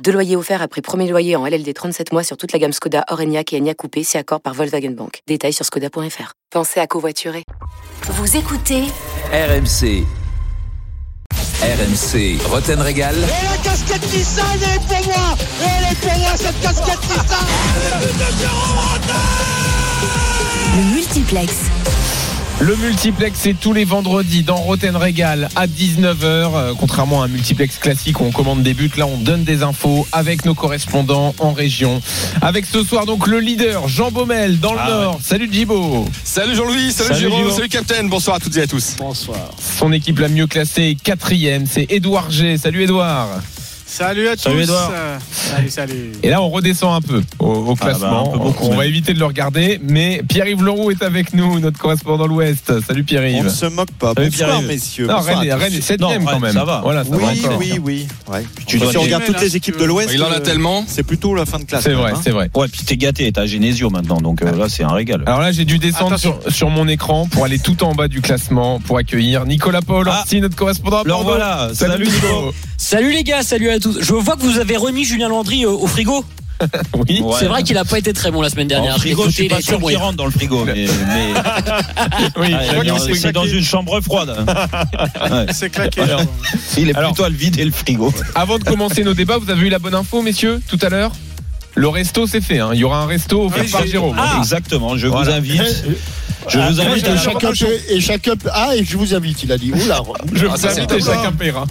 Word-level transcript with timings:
Deux 0.00 0.12
loyers 0.12 0.36
offerts 0.36 0.62
après 0.62 0.80
premier 0.80 1.08
loyer 1.08 1.36
en 1.36 1.46
LLD 1.46 1.72
37 1.72 2.12
mois 2.12 2.24
sur 2.24 2.36
toute 2.36 2.52
la 2.52 2.58
gamme 2.58 2.72
Skoda, 2.72 3.04
Orenia 3.08 3.42
et 3.50 3.56
Enya 3.58 3.74
Coupé, 3.74 4.02
si 4.02 4.18
accord 4.18 4.40
par 4.40 4.54
Volkswagen 4.54 4.90
Bank. 4.90 5.20
Détails 5.26 5.52
sur 5.52 5.64
skoda.fr. 5.64 6.32
Pensez 6.50 6.80
à 6.80 6.86
covoiturer. 6.86 7.44
Vous 8.08 8.36
écoutez 8.36 8.82
RMC. 9.32 10.04
RMC, 11.62 12.40
Roten 12.50 12.80
Régal. 12.80 13.14
Et 13.14 13.20
la 13.20 13.56
casquette 13.62 14.12
Nissan, 14.12 14.44
elle 14.54 14.62
est 14.62 14.80
pour 14.86 15.06
moi 15.06 15.36
Elle 15.60 15.92
est 15.92 16.00
pour 16.00 16.18
moi 16.18 16.36
cette 16.36 16.60
casquette 16.60 17.02
Nissan 17.08 17.46
le 20.74 20.94
multiplex. 20.94 21.52
Le 22.62 22.76
multiplex, 22.76 23.40
c'est 23.42 23.58
tous 23.58 23.72
les 23.72 23.84
vendredis 23.84 24.44
dans 24.44 24.54
Roten 24.54 24.94
Régal 24.94 25.48
à 25.56 25.66
19h. 25.66 26.14
Euh, 26.24 26.74
contrairement 26.78 27.20
à 27.20 27.24
un 27.24 27.28
multiplex 27.28 27.76
classique 27.76 28.20
où 28.20 28.24
on 28.24 28.30
commande 28.30 28.62
des 28.62 28.72
buts, 28.72 28.88
là 28.96 29.04
on 29.04 29.16
donne 29.16 29.42
des 29.42 29.64
infos 29.64 30.06
avec 30.12 30.44
nos 30.44 30.54
correspondants 30.54 31.34
en 31.40 31.52
région. 31.52 32.00
Avec 32.40 32.64
ce 32.66 32.84
soir 32.84 33.04
donc 33.04 33.26
le 33.26 33.40
leader 33.40 33.88
Jean 33.88 34.12
Baumel 34.12 34.60
dans 34.60 34.74
le 34.74 34.78
Ah 34.80 34.88
Nord. 34.90 35.18
Salut 35.24 35.48
Djibo. 35.50 36.06
Salut 36.22 36.54
Jean-Louis, 36.54 36.92
salut, 36.92 37.14
Salut 37.20 37.50
salut 37.50 37.68
Captain, 37.68 38.04
bonsoir 38.04 38.36
à 38.36 38.38
toutes 38.38 38.56
et 38.56 38.62
à 38.62 38.68
tous. 38.68 38.94
Bonsoir. 38.96 39.50
Son 39.58 39.90
équipe 39.90 40.20
la 40.20 40.28
mieux 40.28 40.46
classée 40.46 40.90
est 40.90 40.94
quatrième, 40.94 41.66
c'est 41.66 41.90
Édouard 41.90 42.30
G. 42.30 42.58
Salut 42.58 42.84
Édouard. 42.84 43.40
Salut 43.92 44.26
à 44.28 44.36
Salut, 44.38 44.64
tous. 44.64 44.72
Salut, 45.30 45.68
salut. 45.68 46.12
Et 46.22 46.30
là, 46.30 46.40
on 46.40 46.48
redescend 46.48 46.94
un 46.94 47.02
peu 47.06 47.22
au, 47.38 47.46
au 47.46 47.72
Ah 47.72 47.84
bah, 47.84 47.90
classement. 47.90 48.28
un 48.30 48.32
peu 48.32 48.38
beaucoup, 48.38 48.64
on 48.64 48.74
va 48.76 48.86
éviter 48.86 49.12
de 49.12 49.18
le 49.18 49.26
regarder, 49.26 49.78
mais 49.86 50.22
Pierre-Yves 50.26 50.62
Leroux 50.64 50.90
est 50.90 51.02
avec 51.02 51.34
nous, 51.34 51.60
notre 51.60 51.78
correspondant 51.78 52.26
l'Ouest. 52.26 52.72
Salut 52.86 53.02
On 53.02 53.04
Pierre-Yves. 53.04 53.44
ne 53.44 53.48
se 53.50 53.66
moque 53.66 53.90
pas. 53.98 54.14
Salut, 54.16 54.30
Bonsoir, 54.30 54.62
messieurs. 54.62 55.06
Non, 55.08 55.16
Bonsoir 55.18 55.38
Rennes, 55.40 55.48
est-. 55.48 55.52
Rennes 55.52 55.74
est 55.74 55.98
quand 56.00 56.08
Rennes, 56.08 56.40
même. 56.40 56.52
ça 56.54 56.64
va. 56.64 56.80
Voilà, 56.82 57.04
ça 57.04 57.10
va 57.10 57.16
Oui, 57.18 57.42
oui, 57.58 57.80
oui. 57.84 58.08
Ouais. 58.32 58.46
tu 58.66 58.78
si 58.78 58.82
dois 58.82 58.92
on 58.96 59.02
regarde 59.02 59.24
toutes 59.26 59.36
là, 59.36 59.42
les 59.42 59.56
équipes 59.56 59.74
tu 59.74 59.80
de 59.82 59.84
l'Ouest, 59.86 60.08
Il 60.14 60.22
en 60.22 60.30
a 60.30 60.36
euh, 60.36 60.40
tellement. 60.40 60.84
c'est 60.88 61.02
plutôt 61.02 61.34
la 61.34 61.44
fin 61.44 61.58
de 61.58 61.64
classe. 61.64 61.82
C'est 61.84 61.92
vrai, 61.92 62.12
hein. 62.14 62.20
c'est 62.24 62.30
vrai. 62.30 62.48
Ouais, 62.54 62.68
puis 62.68 62.84
t'es 62.86 62.96
gâté, 62.96 63.30
t'as 63.30 63.44
Genesio 63.44 63.90
maintenant, 63.90 64.22
donc 64.22 64.40
euh, 64.40 64.56
là 64.56 64.70
c'est 64.70 64.84
un 64.84 64.92
régal. 64.92 65.22
Alors 65.26 65.40
là, 65.40 65.52
j'ai 65.52 65.66
dû 65.66 65.78
descendre 65.78 66.16
sur, 66.48 66.70
mon 66.70 66.88
écran 66.88 67.26
pour 67.30 67.44
aller 67.44 67.58
tout 67.58 67.84
en 67.84 67.94
bas 67.94 68.08
du 68.08 68.22
classement 68.22 68.80
pour 68.80 68.96
accueillir 68.96 69.44
Nicolas 69.44 69.82
Paul 69.82 70.08
Ah. 70.10 70.24
Notre 70.32 70.56
correspondant. 70.56 71.02
Alors 71.02 71.24
voilà, 71.24 71.68
Salut. 71.74 72.06
Nico. 72.06 72.54
Salut 72.78 73.12
les 73.12 73.22
gars, 73.22 73.42
salut 73.42 73.68
à 73.68 73.78
tous. 73.82 73.98
Je 74.00 74.14
vois 74.14 74.36
que 74.36 74.42
vous 74.42 74.58
avez 74.58 74.76
remis 74.76 75.04
Julien 75.04 75.28
Landry 75.28 75.66
au, 75.66 75.78
au 75.80 75.86
frigo. 75.86 76.24
Oui. 76.94 77.20
Ouais. 77.20 77.34
C'est 77.40 77.46
vrai 77.46 77.64
qu'il 77.64 77.76
a 77.76 77.84
pas 77.84 77.98
été 77.98 78.12
très 78.12 78.30
bon 78.30 78.40
la 78.40 78.48
semaine 78.48 78.68
dernière. 78.68 78.94
En 78.94 78.98
frigo, 78.98 79.24
je 79.26 79.30
suis 79.30 79.48
pas 79.48 79.60
sûr 79.60 79.80
qu'il 79.80 79.96
rentre 79.96 80.16
dans 80.16 80.26
le 80.26 80.30
frigo, 80.30 80.64
mais, 80.64 80.74
mais 81.08 81.32
Oui, 82.36 82.54
Ah, 82.54 82.84
dans- 82.84 82.98
c'est 82.98 83.32
dans 83.32 83.46
une 83.46 83.64
chambre 83.64 84.00
froide. 84.00 84.32
Ouais. 85.30 85.46
C'est 85.52 85.70
claqué. 85.70 86.02
Alors, 86.02 86.22
il 86.78 86.88
est 86.90 86.94
Alors- 86.94 87.10
plutôt 87.12 87.24
à 87.24 87.30
le 87.30 87.34
vider 87.36 87.64
le 87.64 87.72
frigo. 87.72 88.12
Avant 88.36 88.58
de 88.58 88.64
commencer 88.64 89.02
nos 89.02 89.14
débats, 89.14 89.38
vous 89.38 89.50
avez 89.50 89.66
eu 89.66 89.70
la 89.70 89.80
bonne 89.80 89.94
info, 89.94 90.22
messieurs, 90.22 90.60
tout 90.68 90.78
à 90.82 90.88
l'heure 90.88 91.10
Le 91.74 91.88
resto, 91.88 92.28
c'est 92.28 92.40
fait. 92.40 92.60
hein. 92.60 92.70
Il 92.74 92.78
y 92.80 92.84
aura 92.84 93.02
un 93.02 93.06
resto 93.06 93.46
offert 93.46 93.64
Oui, 93.64 93.70
par 93.70 93.84
Jérôme. 93.86 94.16
Ah, 94.18 94.36
Exactement, 94.38 94.96
je 94.96 95.08
vous 95.08 95.16
invite. 95.30 95.62
Je 96.48 96.58
Ah, 96.60 96.68
vous 96.70 96.80
invite 96.80 97.08
à 97.08 97.16
j'ai- 97.16 97.22
chaque 97.24 97.40
chacun 97.40 97.72
et 97.88 98.00
chacun 98.00 98.34
ah 98.52 98.76
et 98.76 98.84
je 98.84 98.96
vous 98.96 99.14
invite 99.14 99.42
il 99.44 99.52
a 99.52 99.58
dit 99.58 99.72
oula 99.72 100.00
Je 100.32 100.46
Ah, 100.46 100.54
vous 100.56 100.66
invite 100.66 100.92
et 100.92 101.00
chacun 101.00 101.32
paiera. 101.32 101.64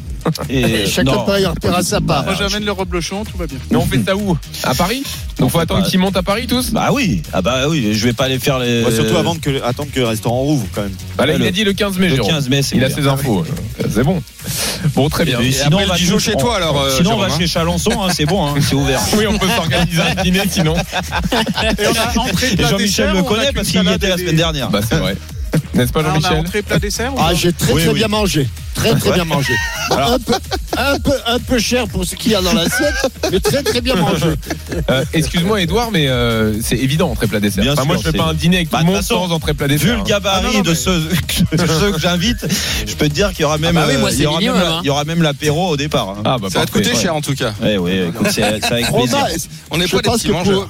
Et 0.50 0.86
chacun 0.88 1.11
non. 1.11 1.25
paye 1.25 1.45
repère 1.45 1.81
sa 1.83 2.02
part 2.02 2.23
Moi 2.25 2.36
j'amène 2.38 2.66
le 2.66 2.72
reblochon, 2.72 3.23
tout 3.23 3.38
va 3.38 3.47
bien. 3.47 3.58
Mais 3.69 3.77
on 3.77 3.86
fait 3.86 4.04
ça 4.05 4.15
où? 4.15 4.37
À 4.64 4.73
Paris? 4.76 5.04
Donc 5.39 5.52
faut 5.52 5.59
attendre 5.59 5.83
pas- 5.83 5.89
qu'ils 5.89 5.99
montent 5.99 6.17
à 6.17 6.23
Paris 6.23 6.48
tous? 6.48 6.71
Bah 6.71 6.89
oui, 6.92 7.21
ah 7.33 7.42
bah 7.42 7.67
oui, 7.70 7.93
je 7.93 8.04
vais 8.05 8.14
pas 8.14 8.26
aller 8.26 8.39
faire 8.39 8.59
les. 8.59 8.83
Ouais, 8.83 8.92
surtout 8.92 9.17
avant 9.17 9.36
que, 9.36 9.61
attendre 9.64 9.89
que 9.93 9.99
le 9.99 10.08
restaurant 10.08 10.39
rouvre 10.42 10.65
quand 10.73 10.82
même. 10.82 10.93
Bah 11.17 11.26
là, 11.26 11.33
il 11.33 11.39
le- 11.39 11.48
a 11.48 11.52
dit 11.52 11.64
le 11.64 11.73
15 11.73 11.98
mai, 11.98 12.09
le 12.09 12.15
Jérôme. 12.15 12.32
15 12.32 12.49
mai, 12.49 12.61
c'est 12.61 12.76
Il 12.76 12.83
a 12.83 12.89
ses 12.89 13.08
infos. 13.08 13.43
C'est 13.89 14.04
bon. 14.04 14.21
Bon, 14.95 15.09
très 15.09 15.26
bien. 15.26 15.39
Et 15.39 15.52
sinon, 15.52 15.77
après, 15.77 15.86
on 15.86 15.87
va 15.89 15.95
Dijon 15.98 16.20
chez 16.20 16.36
toi, 16.36 16.55
alors, 16.55 16.80
euh, 16.82 16.89
Sinon, 16.98 17.11
on 17.11 17.14
Jérôme, 17.14 17.27
va 17.30 17.33
hein. 17.33 17.38
chez 17.39 17.48
Chalençon, 17.48 17.92
hein, 18.03 18.08
c'est 18.15 18.26
bon, 18.26 18.45
hein, 18.48 18.53
c'est 18.61 18.76
ouvert. 18.76 18.99
Oui, 19.17 19.26
on 19.27 19.38
peut 19.38 19.48
s'organiser 19.48 20.02
un 20.02 20.23
dîner 20.23 20.42
sinon. 20.49 20.76
Et 20.76 21.88
on 21.88 21.93
Jean-Michel 22.70 23.11
le 23.14 23.20
on 23.20 23.23
connaît 23.23 23.52
parce 23.52 23.67
qu'il 23.70 23.83
y 23.83 23.93
était 23.93 24.09
la 24.09 24.17
semaine 24.17 24.36
dernière. 24.36 24.70
Bah, 24.70 24.80
c'est 24.88 24.95
vrai. 24.98 25.15
N'est-ce 25.73 25.92
pas, 25.92 26.02
Ah, 26.04 26.08
on 26.08 26.10
a 26.10 26.14
Jean-Michel 26.20 26.38
entrée, 26.39 26.62
plat, 26.62 26.80
dessert 26.80 27.14
ou 27.14 27.17
ah 27.20 27.34
j'ai 27.34 27.52
très 27.54 27.73
Oui, 27.73 27.82
très 27.82 27.89
oui. 27.92 27.95
bien 28.00 28.08
mangé 28.08 28.48
très 28.73 28.95
très 28.95 29.12
bien 29.12 29.26
mangé 29.26 29.54
un 29.92 30.17
peu 30.17 30.34
un 30.78 30.98
peu 31.00 31.12
un 31.28 31.39
peu 31.39 31.60
cher 31.60 31.88
pour 31.89 32.06
ce 32.06 32.16
qu'il 32.16 32.32
y 32.32 32.36
a 32.36 32.42
dans 32.42 32.54
l'assiette 32.54 32.94
mais 33.32 33.39
très 33.42 33.62
très 33.64 33.82
bien 33.82 33.95
mangé 33.95 34.28
Euh, 34.89 35.04
Excuse-moi, 35.14 35.62
Edouard, 35.62 35.92
mais 35.92 36.08
euh, 36.08 36.54
c'est 36.62 36.78
évident, 36.78 37.10
entrée 37.12 37.28
plat 37.28 37.39
dessert. 37.42 37.64
Bien 37.64 37.73
Enfin, 37.73 37.84
moi, 37.84 37.98
je 37.98 38.04
fais 38.10 38.17
pas 38.17 38.23
un 38.26 38.34
dîner 38.34 38.58
avec 38.58 38.70
Bah, 38.70 38.80
tout 38.80 38.86
le 38.86 38.89
de 38.92 38.95
monde 38.95 39.04
sans 39.04 39.32
entrée 39.32 39.54
plat 39.54 39.67
Vu 39.67 39.73
dessert. 39.78 39.95
le 39.95 40.00
hein. 40.02 40.04
gabarit 40.06 40.45
Ah, 40.45 40.48
non, 40.52 40.58
non, 40.60 40.62
de, 40.64 40.70
mais- 40.70 40.76
ceux, 40.76 41.00
de 41.58 41.68
ceux 41.68 41.92
que 41.92 42.00
j'invite, 42.00 42.45
je 42.88 42.95
peux 42.95 43.10
te 43.10 43.14
dire 43.14 43.32
qu'il 43.32 43.42
y 43.42 43.44
aura 43.44 43.58
même, 43.58 43.76
bah 43.76 43.86
oui, 43.89 43.98
moi, 43.98 44.10
euh, 44.10 44.14
il 44.14 44.22
y 44.22 44.26
aura 44.26 44.39
le 44.39 44.45
même, 44.45 44.54
minimum, 44.54 44.70
la- 44.72 44.76
hein. 44.78 44.80
il 44.83 44.88
y 44.88 44.89
aura 44.89 45.04
même 45.04 45.22
l'apéro 45.22 45.70
au 45.70 45.78
départ. 45.78 46.10
hein. 46.10 46.22
Ah, 46.26 46.38
bah, 46.42 46.48
Ça 46.52 46.60
va 46.60 46.66
te 46.66 46.72
coûter 46.72 46.95
cher 46.95 47.14
en 47.16 47.22
tout 47.22 47.36
cas. 47.36 47.54
Ouais, 47.62 47.78
ouais, 47.78 48.08
écoute, 48.08 48.28
c'est 48.32 48.42
c'est 48.42 48.45
avec 48.72 48.88
plaisir. 48.88 48.88
fromage 48.88 49.32
On 49.70 49.78
n'est 49.78 49.88
pas 49.88 49.98
des 50.02 50.10
petits 50.10 50.28
que 50.28 50.32
mangeurs. 50.32 50.70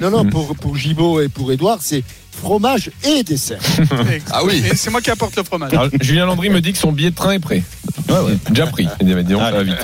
non 0.00 0.10
non 0.10 0.24
pour 0.28 0.56
pour 0.56 0.76
Gibaud 0.76 1.20
et 1.20 1.28
pour 1.28 1.52
Édouard 1.52 1.78
c'est 1.80 2.02
fromage 2.40 2.90
et 3.04 3.22
dessert 3.22 3.60
Ah 4.32 4.44
oui. 4.44 4.62
C'est 4.74 4.90
moi 4.90 5.00
qui 5.00 5.10
apporte 5.10 5.36
le 5.36 5.44
fromage. 5.44 5.72
Alors, 5.72 5.88
Julien 6.00 6.26
Landry 6.26 6.50
me 6.50 6.60
dit 6.60 6.72
que 6.72 6.78
son 6.78 6.92
billet 6.92 7.10
de 7.10 7.14
train 7.14 7.32
est 7.32 7.38
prêt. 7.38 7.62
Ouais, 8.08 8.18
ouais. 8.18 8.38
Déjà 8.50 8.66
pris. 8.66 8.84
Ça 8.84 9.50
va 9.50 9.62
vite. 9.62 9.76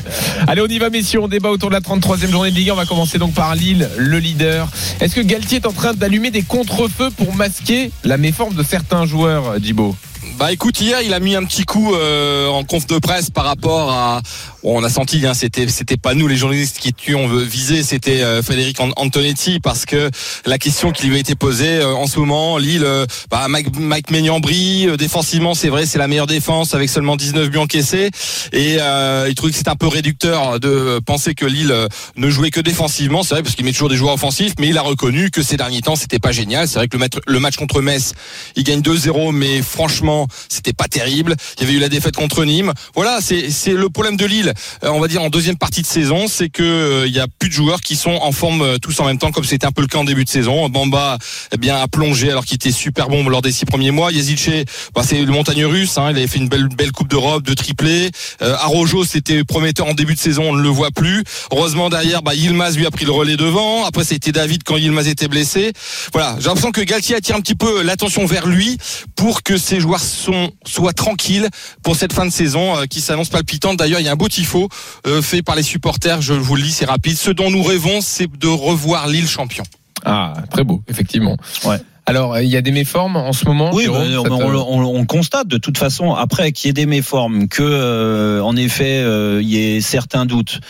Allez, 0.47 0.63
on 0.63 0.67
y 0.67 0.79
va, 0.79 0.91
messieurs. 0.91 1.21
On 1.21 1.29
débat 1.29 1.51
autour 1.51 1.69
de 1.69 1.75
la 1.75 1.81
33e 1.81 2.31
journée 2.31 2.51
de 2.51 2.57
Ligue 2.57 2.71
1. 2.71 2.73
On 2.73 2.77
va 2.77 2.87
commencer 2.87 3.19
donc 3.19 3.35
par 3.35 3.55
Lille, 3.55 3.89
le 3.97 4.19
leader. 4.19 4.69
Est-ce 5.01 5.15
que 5.15 5.21
Galtier 5.21 5.59
est 5.59 5.67
en 5.67 5.73
train 5.73 5.95
d'allumer 5.95 6.31
des 6.31 6.43
contre-feux 6.43 7.11
pour 7.11 7.35
masquer 7.35 7.91
la 8.05 8.17
méforme 8.17 8.55
de 8.55 8.63
certains 8.63 9.07
joueurs, 9.07 9.61
Djibo? 9.63 9.95
Bah 10.39 10.53
écoute, 10.53 10.79
hier 10.83 11.01
il 11.01 11.15
a 11.15 11.21
mis 11.21 11.35
un 11.35 11.45
petit 11.45 11.65
coup 11.65 11.95
euh, 11.95 12.47
en 12.49 12.63
conf 12.63 12.87
de 12.87 12.99
presse 12.99 13.31
par 13.31 13.45
rapport 13.47 13.91
à. 13.91 14.21
Bon, 14.63 14.79
on 14.79 14.85
a 14.85 14.91
senti, 14.91 15.25
hein, 15.27 15.33
c'était 15.33 15.67
c'était 15.69 15.97
pas 15.97 16.13
nous 16.13 16.29
les 16.29 16.37
journalistes 16.37 16.79
qui 16.79 16.93
tuons 16.93 17.27
visé, 17.29 17.83
c'était 17.83 18.21
euh, 18.23 18.43
Frédéric 18.43 18.79
An- 18.81 18.91
Antonetti 18.97 19.61
parce 19.61 19.87
que 19.87 20.11
la 20.45 20.59
question 20.59 20.93
qui 20.93 21.07
lui 21.07 21.17
a 21.17 21.19
été 21.21 21.37
posée 21.37 21.79
euh, 21.79 21.95
en 21.95 22.07
ce 22.07 22.19
moment, 22.19 22.59
Lille, 22.59 22.85
euh, 22.85 23.07
bah, 23.31 23.47
Mike, 23.49 23.79
Mike 23.79 24.11
brille 24.43 24.89
euh, 24.89 24.97
défensivement, 24.99 25.55
c'est 25.55 25.69
vrai, 25.69 25.87
c'est 25.87 25.99
la 25.99 26.09
meilleure 26.09 26.27
défense 26.27 26.75
avec 26.75 26.91
seulement 26.91 27.17
19 27.17 27.49
buts 27.49 27.59
encaissés 27.59 28.11
et 28.53 28.77
euh, 28.81 29.27
il 29.31 29.35
trouvait 29.37 29.53
que 29.53 29.59
c'était 29.59 29.71
un 29.71 29.77
peu 29.77 29.87
réducteur 29.87 30.61
de 30.61 31.01
penser 31.07 31.35
que 31.35 31.47
Lille 31.47 31.75
ne 32.17 32.29
jouait 32.29 32.51
que 32.51 32.61
défensivement, 32.61 33.23
c'est 33.23 33.35
vrai 33.35 33.43
parce 33.43 33.55
qu'il 33.55 33.65
met 33.65 33.73
toujours 33.73 33.89
des 33.89 33.97
joueurs 33.97 34.15
offensifs, 34.15 34.55
mais 34.59 34.69
il 34.69 34.77
a 34.77 34.83
reconnu 34.83 35.31
que 35.31 35.43
ces 35.43 35.57
derniers 35.57 35.81
temps 35.81 35.97
c'était 35.97 36.19
pas 36.19 36.33
génial. 36.33 36.69
C'est 36.69 36.79
vrai 36.79 36.89
que 36.89 36.99
le, 36.99 37.07
le 37.27 37.41
match 37.41 37.57
contre 37.57 37.81
Metz, 37.81 38.13
il 38.57 38.65
gagne 38.65 38.81
2-0, 38.81 39.33
mais 39.33 39.63
franchement 39.63 40.26
c'était 40.49 40.73
pas 40.73 40.89
terrible. 40.89 41.35
Il 41.59 41.65
y 41.65 41.67
avait 41.67 41.77
eu 41.77 41.81
la 41.81 41.89
défaite 41.89 42.17
contre 42.17 42.45
Nîmes. 42.45 42.73
Voilà, 42.95 43.19
c'est 43.21 43.73
le 43.73 43.89
problème 43.89 44.17
de 44.17 44.27
Lille. 44.27 44.53
euh, 44.85 44.89
on 44.91 45.01
va 45.01 45.09
dire 45.09 45.23
en 45.23 45.31
deuxième 45.31 45.57
partie 45.57 45.83
de 45.83 45.87
saison, 45.87 46.27
c'est 46.29 46.49
que 46.49 46.63
euh, 46.63 47.07
il 47.07 47.15
y 47.15 47.21
a 47.21 47.27
plus 47.39 47.49
de 47.49 47.55
joueurs 47.55 47.81
qui 47.81 47.97
sont 47.97 48.11
en 48.11 48.33
forme 48.33 48.63
euh, 48.63 48.79
tous 48.79 48.99
en 49.01 49.05
même 49.05 49.19
temps, 49.19 49.33
comme 49.33 49.45
c'était 49.45 49.67
un 49.67 49.73
peu 49.73 49.83
le 49.83 49.89
cas 49.89 49.99
en 49.99 50.05
début 50.05 50.25
de 50.25 50.29
saison. 50.29 50.69
Bamba, 50.69 51.19
eh 51.53 51.57
bien, 51.57 51.77
a 51.77 51.89
plongé 51.89 52.31
alors 52.31 52.45
qu'il 52.45 52.57
était 52.57 52.73
super 52.73 53.09
bon 53.09 53.29
lors 53.29 53.43
des 53.43 53.53
six 53.53 53.65
premiers 53.67 53.91
mois. 53.91 54.13
Yazice, 54.13 54.65
bah, 54.95 55.03
c'est 55.05 55.21
le 55.21 55.33
montagne 55.33 55.65
russe. 55.65 55.99
Hein, 55.99 56.09
il 56.11 56.19
avait 56.19 56.27
fait 56.27 56.39
une 56.39 56.49
belle 56.49 56.69
belle 56.69 56.93
coupe 56.93 57.09
d'Europe, 57.09 57.43
de 57.45 57.55
triplé. 57.55 58.11
Euh, 58.43 58.55
Arojo, 58.57 59.05
c'était 59.05 59.45
prometteur 59.45 59.87
en 59.87 59.95
début 59.95 60.15
de 60.15 60.19
saison, 60.21 60.51
on 60.51 60.55
ne 60.55 60.63
le 60.63 60.69
voit 60.69 60.91
plus. 60.91 61.25
Heureusement 61.51 61.89
derrière, 61.91 62.23
bah, 62.23 62.35
Yilmaz 62.35 62.77
lui 62.77 62.87
a 62.87 62.91
pris 62.91 63.05
le 63.05 63.13
relais 63.13 63.37
devant. 63.37 63.85
Après, 63.85 64.05
c'était 64.05 64.33
David 64.33 64.63
quand 64.65 64.77
Yilmaz 64.77 65.09
était 65.09 65.29
blessé. 65.29 65.73
Voilà, 66.13 66.37
j'ai 66.39 66.47
l'impression 66.47 66.73
que 66.73 66.81
Galtier 66.81 67.17
attire 67.17 67.37
un 67.37 67.41
petit 67.41 67.55
peu 67.55 67.83
l'attention 67.83 68.27
vers 68.27 68.47
lui 68.47 68.79
pour 69.15 69.43
que 69.43 69.57
ses 69.57 69.81
joueurs 69.81 70.01
sont, 70.17 70.51
soient 70.65 70.93
tranquilles 70.93 71.49
pour 71.83 71.97
cette 71.97 72.13
fin 72.13 72.27
de 72.27 72.31
saison 72.31 72.77
euh, 72.77 72.85
qui 72.87 73.01
s'annonce 73.01 73.29
palpitante. 73.29 73.77
D'ailleurs, 73.77 74.01
il 74.01 74.07
y 74.07 74.09
a 74.09 74.13
un 74.13 74.17
beau 74.17 74.29
tifo 74.29 74.69
euh, 75.07 75.23
fait 75.23 75.43
par 75.43 75.55
les 75.55 75.63
supporters. 75.63 76.21
Je 76.21 76.33
vous 76.33 76.57
le 76.57 76.63
lis, 76.63 76.73
c'est 76.73 76.87
rapide. 76.87 77.17
Ce 77.17 77.31
dont 77.31 77.51
nous 77.51 77.63
rêvons, 77.63 78.01
c'est 78.01 78.27
de 78.27 78.49
revoir 78.49 79.07
Lille 79.07 79.29
champion. 79.29 79.65
Ah, 80.05 80.35
très 80.51 80.65
beau, 80.65 80.83
effectivement. 80.89 81.37
Ouais. 81.65 81.79
Alors, 82.09 82.39
il 82.39 82.49
y 82.49 82.57
a 82.57 82.63
des 82.63 82.71
méformes 82.71 83.17
en 83.17 83.33
ce 83.33 83.45
moment 83.47 83.71
Oui, 83.75 83.87
bah, 83.89 83.95
te- 84.23 84.29
on, 84.31 84.55
on- 84.55 84.97
on 85.01 85.05
constate 85.07 85.49
de 85.49 85.59
toute 85.59 85.77
façon 85.77 86.15
après 86.15 86.53
qu'il 86.53 86.69
y 86.69 86.71
ait 86.71 86.73
des 86.73 86.87
méformes, 86.87 87.49
que 87.49 87.65
euh, 87.65 88.41
en 88.43 88.55
effet 88.57 88.99
euh, 89.01 89.41
il 89.43 89.49
y 89.49 89.59
ait 89.77 89.81
certains 89.81 90.25
doutes, 90.25 90.61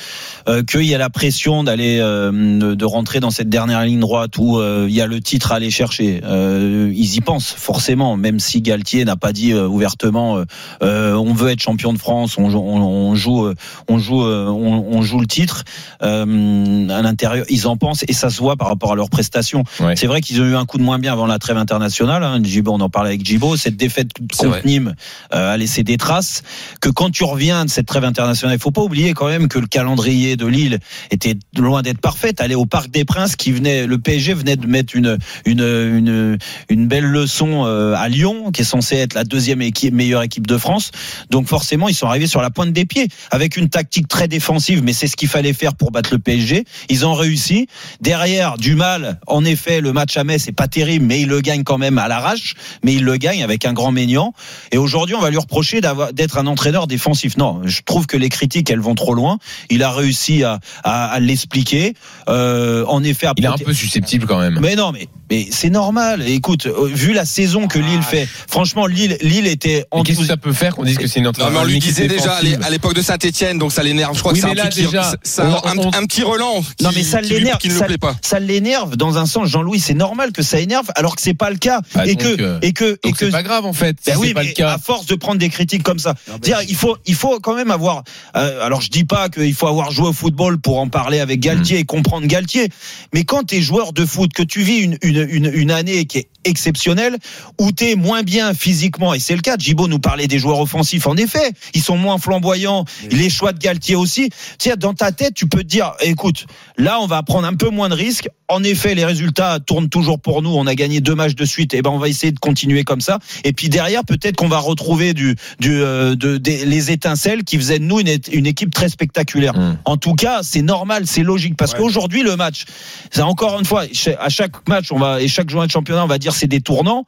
euh, 0.48 0.62
qu'il 0.62 0.84
y 0.84 0.94
a 0.94 0.98
la 0.98 1.10
pression 1.10 1.62
d'aller 1.62 1.98
euh, 2.00 2.74
de, 2.74 2.84
rentrer 2.86 3.20
dans 3.20 3.30
cette 3.30 3.50
dernière 3.50 3.84
ligne 3.84 4.00
droite 4.00 4.38
où 4.38 4.58
euh, 4.58 4.86
il 4.88 4.94
y 4.94 5.02
a 5.02 5.06
le 5.06 5.20
titre 5.20 5.52
à 5.52 5.56
aller 5.56 5.70
chercher. 5.70 6.22
Euh, 6.24 6.90
ils 6.94 7.16
y 7.16 7.20
pensent 7.20 7.52
forcément, 7.54 8.16
même 8.16 8.40
si 8.40 8.62
Galtier 8.62 9.04
n'a 9.04 9.16
pas 9.16 9.32
dit 9.34 9.52
euh, 9.52 9.66
ouvertement 9.66 10.42
on 10.80 11.34
veut 11.34 11.50
être 11.50 11.60
champion 11.60 11.92
de 11.92 11.98
France, 11.98 12.38
on, 12.38 12.48
joue- 12.48 12.60
on, 12.60 13.14
joue 13.14 13.52
on 13.88 13.98
joue 13.98 14.22
on, 14.22 15.02
joue 15.02 15.20
le 15.20 15.26
titre. 15.26 15.64
Euh, 16.02 16.88
à 16.88 17.02
l'intérieur, 17.02 17.44
ils 17.50 17.66
en 17.66 17.76
pensent 17.76 18.04
et 18.08 18.12
ça 18.14 18.30
se 18.30 18.38
voit 18.38 18.56
par 18.56 18.68
rapport 18.68 18.92
à 18.92 18.94
leurs 18.96 19.10
prestations. 19.10 19.64
Ouais. 19.80 19.96
C'est 19.96 20.06
vrai 20.06 20.22
qu'ils 20.22 20.40
ont 20.40 20.44
eu 20.46 20.54
un 20.56 20.64
coup 20.64 20.78
de 20.78 20.82
moins 20.82 20.98
bien 20.98 21.12
avant 21.12 21.25
la 21.26 21.38
trêve 21.38 21.56
internationale. 21.56 22.22
Hein, 22.22 22.40
Djibo, 22.42 22.72
on 22.72 22.80
en 22.80 22.88
parlait 22.88 23.10
avec 23.10 23.24
Djibo. 23.24 23.56
Cette 23.56 23.76
défaite 23.76 24.08
contre. 24.36 24.64
Nîmes 24.64 24.94
euh, 25.34 25.54
a 25.54 25.56
laissé 25.56 25.82
des 25.82 25.96
traces. 25.96 26.42
Que 26.80 26.88
quand 26.88 27.10
tu 27.10 27.24
reviens 27.24 27.64
de 27.64 27.70
cette 27.70 27.86
trêve 27.86 28.04
internationale, 28.04 28.56
il 28.56 28.60
faut 28.60 28.70
pas 28.70 28.82
oublier 28.82 29.12
quand 29.14 29.26
même 29.26 29.48
que 29.48 29.58
le 29.58 29.66
calendrier 29.66 30.36
de 30.36 30.46
Lille 30.46 30.78
était 31.10 31.36
loin 31.56 31.82
d'être 31.82 32.00
parfait. 32.00 32.40
Aller 32.40 32.54
au 32.54 32.66
Parc 32.66 32.90
des 32.90 33.04
Princes, 33.04 33.36
qui 33.36 33.52
venait, 33.52 33.86
le 33.86 33.98
PSG 33.98 34.34
venait 34.34 34.56
de 34.56 34.66
mettre 34.66 34.96
une 34.96 35.18
une 35.44 35.60
une, 35.60 36.38
une 36.68 36.88
belle 36.88 37.04
leçon 37.04 37.64
euh, 37.66 37.94
à 37.94 38.08
Lyon, 38.08 38.50
qui 38.52 38.62
est 38.62 38.64
censée 38.64 38.96
être 38.96 39.14
la 39.14 39.24
deuxième 39.24 39.62
équipe, 39.62 39.94
meilleure 39.94 40.22
équipe 40.22 40.46
de 40.46 40.58
France. 40.58 40.90
Donc 41.30 41.46
forcément, 41.48 41.88
ils 41.88 41.94
sont 41.94 42.06
arrivés 42.06 42.26
sur 42.26 42.42
la 42.42 42.50
pointe 42.50 42.72
des 42.72 42.84
pieds 42.84 43.08
avec 43.30 43.56
une 43.56 43.68
tactique 43.68 44.08
très 44.08 44.28
défensive, 44.28 44.82
mais 44.82 44.92
c'est 44.92 45.06
ce 45.06 45.16
qu'il 45.16 45.28
fallait 45.28 45.52
faire 45.52 45.74
pour 45.74 45.90
battre 45.90 46.10
le 46.12 46.18
PSG. 46.18 46.64
Ils 46.88 47.06
ont 47.06 47.14
réussi. 47.14 47.68
Derrière, 48.00 48.56
du 48.58 48.74
mal. 48.74 49.20
En 49.26 49.44
effet, 49.44 49.80
le 49.80 49.92
match 49.92 50.16
à 50.16 50.24
Metz 50.24 50.42
c'est 50.46 50.52
pas 50.52 50.68
terrible, 50.68 51.06
mais 51.06 51.15
ils 51.20 51.28
le 51.28 51.40
gagnent 51.40 51.64
quand 51.64 51.78
même 51.78 51.98
à 51.98 52.08
l'arrache. 52.08 52.54
Mais 52.84 52.94
ils 52.94 53.04
le 53.04 53.16
gagnent 53.16 53.42
avec 53.44 53.64
un 53.64 53.72
grand 53.72 53.92
Maignan. 53.92 54.32
Et 54.72 54.78
aujourd'hui, 54.78 55.14
on 55.14 55.20
va 55.20 55.30
lui 55.30 55.38
reprocher 55.38 55.80
d'être 56.12 56.38
un 56.38 56.46
entraîneur 56.46 56.86
défensif. 56.86 57.36
Non, 57.36 57.60
je 57.64 57.80
trouve 57.84 58.06
que 58.06 58.16
les 58.16 58.28
critiques 58.28 58.70
elles 58.70 58.80
vont 58.80 58.94
trop 58.94 59.14
loin. 59.14 59.38
Il 59.70 59.82
a 59.82 59.90
réussi 59.90 60.42
à, 60.44 60.58
à, 60.84 61.06
à 61.06 61.20
l'expliquer. 61.20 61.94
Euh, 62.28 62.84
en 62.86 63.02
effet, 63.04 63.26
à 63.26 63.32
Il 63.36 63.44
est 63.44 63.48
un 63.48 63.56
peu 63.58 63.72
susceptible 63.74 64.26
quand 64.26 64.38
même. 64.38 64.58
mais 64.60 64.74
non, 64.76 64.92
mais, 64.92 65.08
mais 65.30 65.46
c'est 65.50 65.70
normal. 65.70 66.26
Écoute, 66.28 66.66
euh, 66.66 66.88
vu 66.92 67.12
la 67.12 67.24
saison 67.24 67.68
que 67.68 67.78
Lille 67.78 68.02
fait, 68.02 68.28
franchement, 68.48 68.86
Lille, 68.86 69.16
Lille 69.20 69.46
était 69.46 69.84
Mais 69.94 70.02
Qu'est-ce 70.02 70.20
que 70.20 70.26
ça 70.26 70.36
peut 70.36 70.52
faire 70.52 70.74
qu'on 70.74 70.84
dise 70.84 70.98
que 70.98 71.06
c'est 71.06 71.18
une 71.20 71.24
Non, 71.24 71.30
entraîneur 71.30 71.52
mais 71.52 71.58
on 71.58 71.64
lui 71.64 71.78
disait 71.78 72.08
déjà 72.08 72.34
à 72.62 72.70
l'époque 72.70 72.94
de 72.94 73.02
Saint-Etienne, 73.02 73.58
donc 73.58 73.72
ça 73.72 73.82
l'énerve. 73.82 74.14
Je 74.14 74.20
crois 74.20 74.32
Oui, 74.32 74.40
que 74.40 74.48
c'est 74.48 74.54
mais 74.54 74.60
un 74.60 74.68
qui- 74.68 74.82
déjà, 74.82 75.12
un, 75.38 75.44
on- 75.44 75.80
on- 75.82 75.92
un- 75.92 75.98
un 76.02 76.06
petit 76.06 76.22
relan 76.22 76.62
qui, 76.76 76.84
Non 76.84 76.90
mais 76.94 77.02
ça 77.02 77.20
l'énerve, 77.20 77.58
ça, 77.62 77.86
ça 78.22 78.40
l'énerve 78.40 78.96
dans 78.96 79.18
un 79.18 79.26
sens, 79.26 79.48
Jean-Louis, 79.48 79.80
c'est 79.80 79.94
normal 79.94 80.32
que 80.32 80.42
ça 80.42 80.58
énerve, 80.60 80.86
alors 80.96 81.05
que 81.14 81.22
c'est 81.22 81.34
pas 81.34 81.50
le 81.50 81.56
cas, 81.56 81.80
Bah, 81.94 82.06
et, 82.06 82.14
donc, 82.16 82.36
que, 82.36 82.42
euh, 82.42 82.58
et 82.62 82.72
que 82.72 82.98
et 83.04 83.08
Donc 83.10 83.16
que 83.18 83.26
c'est 83.26 83.30
pas 83.30 83.42
grave 83.42 83.64
en 83.64 83.72
fait. 83.72 83.96
Si 84.00 84.10
Ben 84.10 84.16
oui, 84.18 84.28
c'est 84.28 84.34
pas 84.34 84.42
mais 84.42 84.48
le 84.48 84.54
cas. 84.54 84.72
à 84.72 84.78
force 84.78 85.06
de 85.06 85.14
prendre 85.14 85.38
des 85.38 85.48
critiques 85.48 85.82
comme 85.82 85.98
ça, 85.98 86.14
dire 86.40 86.58
il 86.68 86.74
faut 86.74 86.96
il 87.06 87.14
faut 87.14 87.38
quand 87.40 87.54
même 87.54 87.70
avoir. 87.70 88.02
euh, 88.36 88.64
alors 88.64 88.80
je 88.80 88.90
dis 88.90 89.04
pas 89.04 89.28
qu'il 89.28 89.54
faut 89.54 89.68
avoir 89.68 89.90
joué 89.92 90.08
au 90.08 90.12
football 90.12 90.58
pour 90.58 90.78
en 90.80 90.88
parler 90.88 91.20
avec 91.20 91.38
Galtier 91.40 91.78
et 91.78 91.84
comprendre 91.84 92.26
Galtier, 92.26 92.68
mais 93.14 93.24
quand 93.24 93.44
tu 93.44 93.56
es 93.56 93.60
joueur 93.60 93.92
de 93.92 94.04
foot, 94.04 94.32
que 94.32 94.42
tu 94.42 94.62
vis 94.62 94.78
une 94.78 94.98
une 95.02 95.26
une, 95.30 95.50
une 95.54 95.70
année 95.70 96.06
qui 96.06 96.18
est 96.18 96.28
exceptionnelle, 96.44 97.16
où 97.60 97.72
tu 97.72 97.90
es 97.90 97.94
moins 97.96 98.22
bien 98.22 98.54
physiquement, 98.54 99.12
et 99.14 99.18
c'est 99.18 99.34
le 99.34 99.40
cas. 99.42 99.56
Gibo 99.58 99.88
nous 99.88 99.98
parlait 99.98 100.26
des 100.28 100.38
joueurs 100.38 100.60
offensifs. 100.60 101.06
En 101.06 101.16
effet, 101.16 101.50
ils 101.74 101.82
sont 101.82 101.96
moins 101.96 102.18
flamboyants. 102.18 102.84
Les 103.10 103.28
choix 103.30 103.52
de 103.52 103.58
Galtier 103.58 103.96
aussi. 103.96 104.30
Tu 104.58 104.70
sais, 104.70 104.76
dans 104.76 104.94
ta 104.94 105.10
tête, 105.12 105.34
tu 105.34 105.48
peux 105.48 105.62
te 105.62 105.66
dire, 105.68 105.92
écoute, 106.02 106.46
là 106.78 107.00
on 107.00 107.06
va 107.06 107.22
prendre 107.22 107.46
un 107.46 107.54
peu 107.54 107.68
moins 107.70 107.88
de 107.88 107.94
risques. 107.94 108.28
En 108.48 108.62
effet, 108.62 108.94
les 108.94 109.04
résultats 109.04 109.58
tournent 109.58 109.88
toujours 109.88 110.20
pour 110.20 110.40
nous. 110.40 110.50
On 110.50 110.66
a 110.68 110.74
gagné 110.76 110.95
deux 111.00 111.14
matchs 111.14 111.34
de 111.34 111.44
suite. 111.44 111.74
Et 111.74 111.82
ben 111.82 111.90
on 111.90 111.98
va 111.98 112.08
essayer 112.08 112.32
de 112.32 112.38
continuer 112.38 112.84
comme 112.84 113.00
ça. 113.00 113.18
Et 113.44 113.52
puis 113.52 113.68
derrière, 113.68 114.04
peut-être 114.04 114.36
qu'on 114.36 114.48
va 114.48 114.58
retrouver 114.58 115.14
du, 115.14 115.36
du, 115.60 115.80
euh, 115.82 116.14
de, 116.14 116.36
des- 116.36 116.64
les 116.64 116.90
étincelles 116.90 117.44
qui 117.44 117.56
faisaient 117.56 117.78
de 117.78 117.84
nous 117.84 118.00
une, 118.00 118.46
équipe 118.46 118.72
très 118.72 118.88
spectaculaire. 118.88 119.54
Mm. 119.54 119.78
En 119.84 119.96
tout 119.96 120.14
cas, 120.14 120.40
c'est 120.42 120.62
normal, 120.62 121.06
c'est 121.06 121.22
logique 121.22 121.56
parce 121.56 121.74
qu'aujourd'hui 121.74 122.22
le 122.22 122.36
match, 122.36 122.64
c'est 123.10 123.22
encore 123.22 123.58
une 123.58 123.64
fois, 123.64 123.84
à 124.20 124.28
chaque 124.28 124.68
match, 124.68 124.92
on 124.92 124.98
va 124.98 125.20
et 125.20 125.28
chaque 125.28 125.50
journée 125.50 125.66
de 125.66 125.72
championnat, 125.72 126.04
on 126.04 126.08
va 126.08 126.18
dire 126.18 126.34
c'est 126.34 126.46
des 126.46 126.60
tournants. 126.60 127.04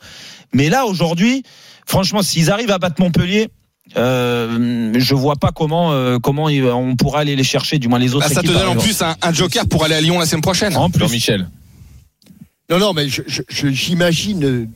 Mais 0.52 0.69
là 0.69 0.87
aujourd'hui, 0.87 1.43
franchement, 1.87 2.23
s'ils 2.23 2.50
arrivent 2.50 2.70
à 2.70 2.79
battre 2.79 3.00
Montpellier. 3.00 3.49
Euh, 3.96 4.93
je 4.99 5.14
vois 5.14 5.37
pas 5.37 5.50
comment 5.50 5.93
euh, 5.93 6.19
comment 6.19 6.44
on 6.44 6.94
pourra 6.94 7.20
aller 7.20 7.37
les 7.37 7.43
chercher, 7.43 7.79
du 7.79 7.88
moins 7.88 7.99
les 7.99 8.14
autres 8.14 8.29
Bah, 8.29 8.35
ça 8.35 8.43
te 8.43 8.46
donne 8.46 8.69
en 8.69 8.76
plus 8.76 9.00
un, 9.00 9.17
un 9.23 9.32
joker 9.32 9.67
pour 9.67 9.82
aller 9.82 9.94
à 9.94 10.00
Lyon 10.02 10.19
la 10.19 10.26
semaine 10.26 10.43
prochaine. 10.43 10.76
En 10.76 10.90
plus, 10.90 11.00
Jean-Michel. 11.00 11.49
Non, 12.70 12.78
non, 12.78 12.92
mais 12.92 13.06
j'imagine 13.48 14.44
euh, 14.44 14.66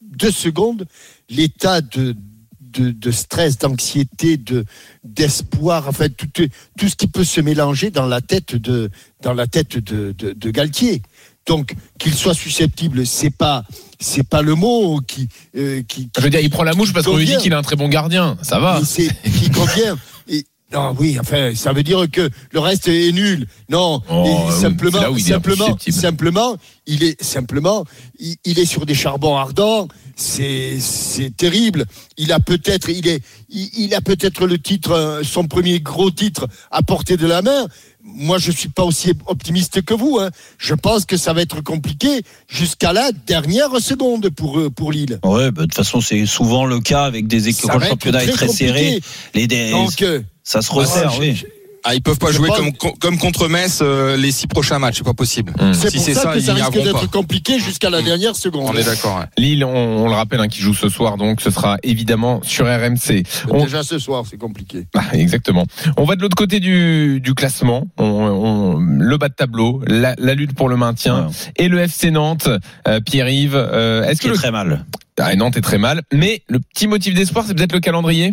deux 0.00 0.30
secondes 0.30 0.86
l'état 1.28 1.80
de, 1.80 2.16
de, 2.60 2.90
de 2.90 3.10
stress, 3.10 3.58
d'anxiété, 3.58 4.36
de 4.36 4.64
d'espoir, 5.02 5.88
enfin 5.88 6.08
tout, 6.08 6.48
tout 6.78 6.88
ce 6.88 6.96
qui 6.96 7.06
peut 7.06 7.24
se 7.24 7.40
mélanger 7.40 7.90
dans 7.90 8.06
la 8.06 8.20
tête 8.20 8.56
de 8.56 8.90
dans 9.22 9.34
la 9.34 9.46
tête 9.46 9.78
de, 9.78 10.12
de, 10.12 10.32
de 10.32 10.50
Galtier. 10.50 11.02
Donc 11.46 11.74
qu'il 11.98 12.14
soit 12.14 12.34
susceptible, 12.34 13.06
c'est 13.06 13.36
pas 13.36 13.64
c'est 14.00 14.26
pas 14.26 14.40
le 14.40 14.54
mot 14.54 15.00
qui 15.00 15.28
euh, 15.56 15.82
qui, 15.82 16.08
Je 16.16 16.22
veux 16.22 16.30
dire, 16.30 16.40
il 16.40 16.50
prend 16.50 16.64
la 16.64 16.74
mouche 16.74 16.92
parce 16.92 17.04
qu'on 17.06 17.16
lui 17.16 17.26
dit 17.26 17.36
qu'il 17.36 17.52
a 17.52 17.58
un 17.58 17.62
très 17.62 17.76
bon 17.76 17.88
gardien. 17.88 18.38
Ça 18.42 18.58
va. 18.58 18.80
Qui 19.22 19.50
convient. 19.50 19.98
Et, 20.28 20.46
non, 20.72 20.94
oui, 20.98 21.16
enfin, 21.20 21.52
ça 21.54 21.72
veut 21.72 21.82
dire 21.84 22.04
que 22.10 22.28
le 22.50 22.58
reste 22.58 22.88
est 22.88 23.12
nul. 23.12 23.46
Non, 23.68 24.00
Oh, 24.10 24.24
oui, 24.26 24.52
simplement, 24.60 24.98
il 25.16 25.22
simplement, 25.22 25.66
simplement, 25.92 26.56
il 26.86 27.04
est 27.04 27.22
simplement, 27.22 27.84
il, 28.18 28.36
il 28.44 28.58
est 28.58 28.64
sur 28.64 28.84
des 28.86 28.94
charbons 28.94 29.36
ardents. 29.36 29.86
C'est 30.16 30.78
c'est 30.80 31.36
terrible. 31.36 31.84
Il 32.16 32.32
a 32.32 32.40
peut-être, 32.40 32.88
il 32.88 33.06
est, 33.08 33.20
il, 33.50 33.68
il 33.76 33.94
a 33.94 34.00
peut-être 34.00 34.46
le 34.46 34.58
titre, 34.58 34.92
euh, 34.92 35.22
son 35.24 35.46
premier 35.46 35.80
gros 35.80 36.10
titre 36.10 36.46
à 36.70 36.82
portée 36.82 37.16
de 37.16 37.26
la 37.26 37.42
main. 37.42 37.66
Moi, 38.06 38.38
je 38.38 38.50
suis 38.52 38.68
pas 38.68 38.84
aussi 38.84 39.12
optimiste 39.26 39.82
que 39.82 39.94
vous. 39.94 40.18
Hein. 40.20 40.30
Je 40.58 40.74
pense 40.74 41.04
que 41.04 41.16
ça 41.16 41.32
va 41.32 41.40
être 41.42 41.62
compliqué 41.62 42.22
jusqu'à 42.48 42.92
la 42.92 43.10
dernière 43.12 43.80
seconde 43.80 44.28
pour 44.30 44.58
eux, 44.60 44.70
pour 44.70 44.92
Lille. 44.92 45.18
Ouais, 45.24 45.50
bah, 45.50 45.62
de 45.62 45.66
toute 45.66 45.74
façon, 45.74 46.00
c'est 46.00 46.26
souvent 46.26 46.64
le 46.66 46.80
cas 46.80 47.04
avec 47.04 47.26
des 47.26 47.48
équipes 47.48 47.70
championnat 47.88 48.22
est 48.24 48.26
très 48.26 48.46
très 48.46 48.48
serré. 48.48 49.00
Les, 49.34 49.46
des- 49.46 49.70
Donc, 49.70 50.00
euh, 50.02 50.20
ça 50.44 50.62
se 50.62 50.68
ah, 50.72 50.74
resserre, 50.76 51.14
oui. 51.18 51.34
je- 51.34 51.46
Ah, 51.86 51.94
ils 51.94 52.00
peuvent 52.00 52.16
pas 52.18 52.32
jouer 52.32 52.48
comme, 52.48 52.72
comme 52.98 53.18
contre 53.18 53.46
Metz 53.46 53.80
euh, 53.82 54.16
les 54.16 54.32
six 54.32 54.46
prochains 54.46 54.78
matchs, 54.78 54.96
c'est 54.98 55.04
pas 55.04 55.12
possible. 55.12 55.52
Mm. 55.60 55.74
C'est 55.74 55.90
Si 55.90 55.96
pour 55.96 56.04
c'est 56.06 56.14
ça, 56.14 56.22
ça, 56.22 56.32
que 56.32 56.38
ils 56.38 56.44
ça 56.46 56.54
risque 56.54 56.66
arriveront 56.68 56.84
d'être 56.84 57.00
pas. 57.10 57.18
compliqué 57.18 57.58
jusqu'à 57.58 57.90
la 57.90 58.00
dernière 58.00 58.34
seconde. 58.36 58.70
On 58.72 58.74
est 58.74 58.84
d'accord. 58.84 59.22
Lille, 59.36 59.66
on, 59.66 59.68
on 59.68 60.08
le 60.08 60.14
rappelle, 60.14 60.40
hein, 60.40 60.48
qui 60.48 60.60
joue 60.62 60.72
ce 60.72 60.88
soir, 60.88 61.18
donc 61.18 61.42
ce 61.42 61.50
sera 61.50 61.76
évidemment 61.82 62.40
sur 62.42 62.64
RMC. 62.64 63.24
On- 63.50 63.64
Déjà 63.64 63.82
ce 63.82 63.98
soir, 63.98 64.24
c'est 64.30 64.38
compliqué. 64.38 64.86
Ah, 64.94 65.02
exactement. 65.12 65.66
On 65.98 66.04
va 66.04 66.16
de 66.16 66.22
l'autre 66.22 66.36
côté 66.36 66.58
du, 66.58 67.20
du 67.20 67.34
classement. 67.34 67.86
On, 67.98 68.04
on- 68.06 68.78
le 68.78 69.16
bas 69.18 69.28
de 69.28 69.34
tableau, 69.34 69.82
la, 69.86 70.14
la 70.16 70.32
lutte 70.34 70.54
pour 70.54 70.70
le 70.70 70.76
maintien 70.78 71.28
et 71.56 71.68
le 71.68 71.80
FC 71.80 72.10
Nantes. 72.10 72.48
Euh, 72.88 73.00
Pierre-Yves, 73.00 73.56
euh, 73.56 74.04
est-ce 74.04 74.20
que 74.20 74.22
Qui 74.22 74.26
est 74.28 74.30
le 74.30 74.36
très 74.38 74.50
mal. 74.50 74.86
Ah, 75.20 75.36
Nantes 75.36 75.58
est 75.58 75.60
très 75.60 75.76
mal, 75.78 76.00
mais 76.14 76.42
le 76.48 76.60
petit 76.60 76.86
motif 76.88 77.12
d'espoir, 77.12 77.44
c'est 77.46 77.52
peut-être 77.54 77.74
le 77.74 77.80
calendrier? 77.80 78.32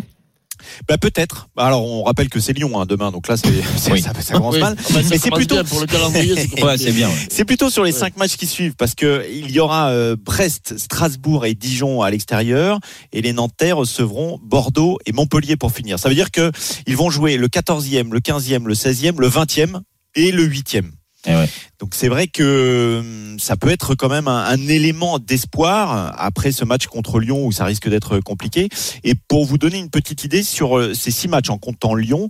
Bah 0.88 0.98
peut-être. 0.98 1.48
Alors 1.56 1.84
on 1.84 2.02
rappelle 2.04 2.28
que 2.28 2.40
c'est 2.40 2.52
Lyon 2.52 2.80
hein, 2.80 2.86
demain, 2.86 3.10
donc 3.12 3.28
là 3.28 3.36
c'est, 3.36 3.48
c'est- 3.76 3.92
Oui. 3.92 4.00
ça, 4.02 4.12
ça 4.20 4.34
commence 4.34 4.54
Oui. 4.54 4.60
mal. 4.60 4.74
Bah, 4.76 4.82
ça 5.02 5.08
Mais 5.10 5.18
c'est 5.18 5.30
plutôt 5.30 5.54
bien 5.56 5.64
pour 5.64 5.80
le 5.80 5.86
calendrier. 5.86 6.34
c'est 6.34 6.42
compliqué. 6.48 6.64
Ouais, 6.64 6.78
c'est 6.78 6.92
bien. 6.92 7.08
ouais. 7.08 7.14
C'est 7.30 7.44
plutôt 7.44 7.70
sur 7.70 7.84
les 7.84 7.92
Ouais. 7.92 7.98
cinq 7.98 8.16
matchs 8.16 8.36
qui 8.36 8.46
suivent 8.46 8.74
parce 8.76 8.94
que 8.94 9.26
il 9.32 9.50
y 9.50 9.60
aura 9.60 9.88
euh, 9.90 10.16
Brest, 10.18 10.78
Strasbourg 10.78 11.44
et 11.46 11.54
Dijon 11.54 12.02
à 12.02 12.10
l'extérieur 12.10 12.78
et 13.12 13.22
les 13.22 13.32
Nantais 13.32 13.72
recevront 13.72 14.38
Bordeaux 14.42 14.98
et 15.06 15.12
Montpellier 15.12 15.56
pour 15.56 15.72
finir. 15.72 15.98
Ça 15.98 16.08
veut 16.08 16.14
dire 16.14 16.30
que 16.30 16.50
ils 16.86 16.96
vont 16.96 17.10
jouer 17.10 17.36
le 17.36 17.48
14e, 17.48 18.10
le 18.12 18.20
15e, 18.20 18.64
le 18.66 18.74
16e, 18.74 19.18
le 19.18 19.28
20e 19.28 19.80
et 20.14 20.30
le 20.32 20.46
8e. 20.46 20.90
Eh. 21.26 21.34
Donc 21.78 21.94
c'est 21.94 22.08
vrai 22.08 22.26
que 22.26 22.98
hum, 23.00 23.38
ça 23.38 23.56
peut 23.56 23.70
être 23.70 23.94
quand 23.94 24.08
même 24.08 24.28
un, 24.28 24.56
élément 24.68 25.18
d'espoir 25.18 26.14
après 26.18 26.52
ce 26.52 26.64
match 26.64 26.86
contre 26.86 27.20
Lyon 27.20 27.46
où 27.46 27.52
ça 27.52 27.64
risque 27.64 27.88
d'être 27.88 28.20
compliqué. 28.20 28.68
Et 29.04 29.14
pour 29.14 29.44
vous 29.44 29.58
donner 29.58 29.78
une 29.78 29.90
petite 29.90 30.24
idée 30.24 30.42
sur 30.42 30.78
euh, 30.78 30.94
ces 30.94 31.10
six 31.10 31.28
matchs 31.28 31.50
en 31.50 31.58
comptant 31.58 31.94
Lyon, 31.94 32.28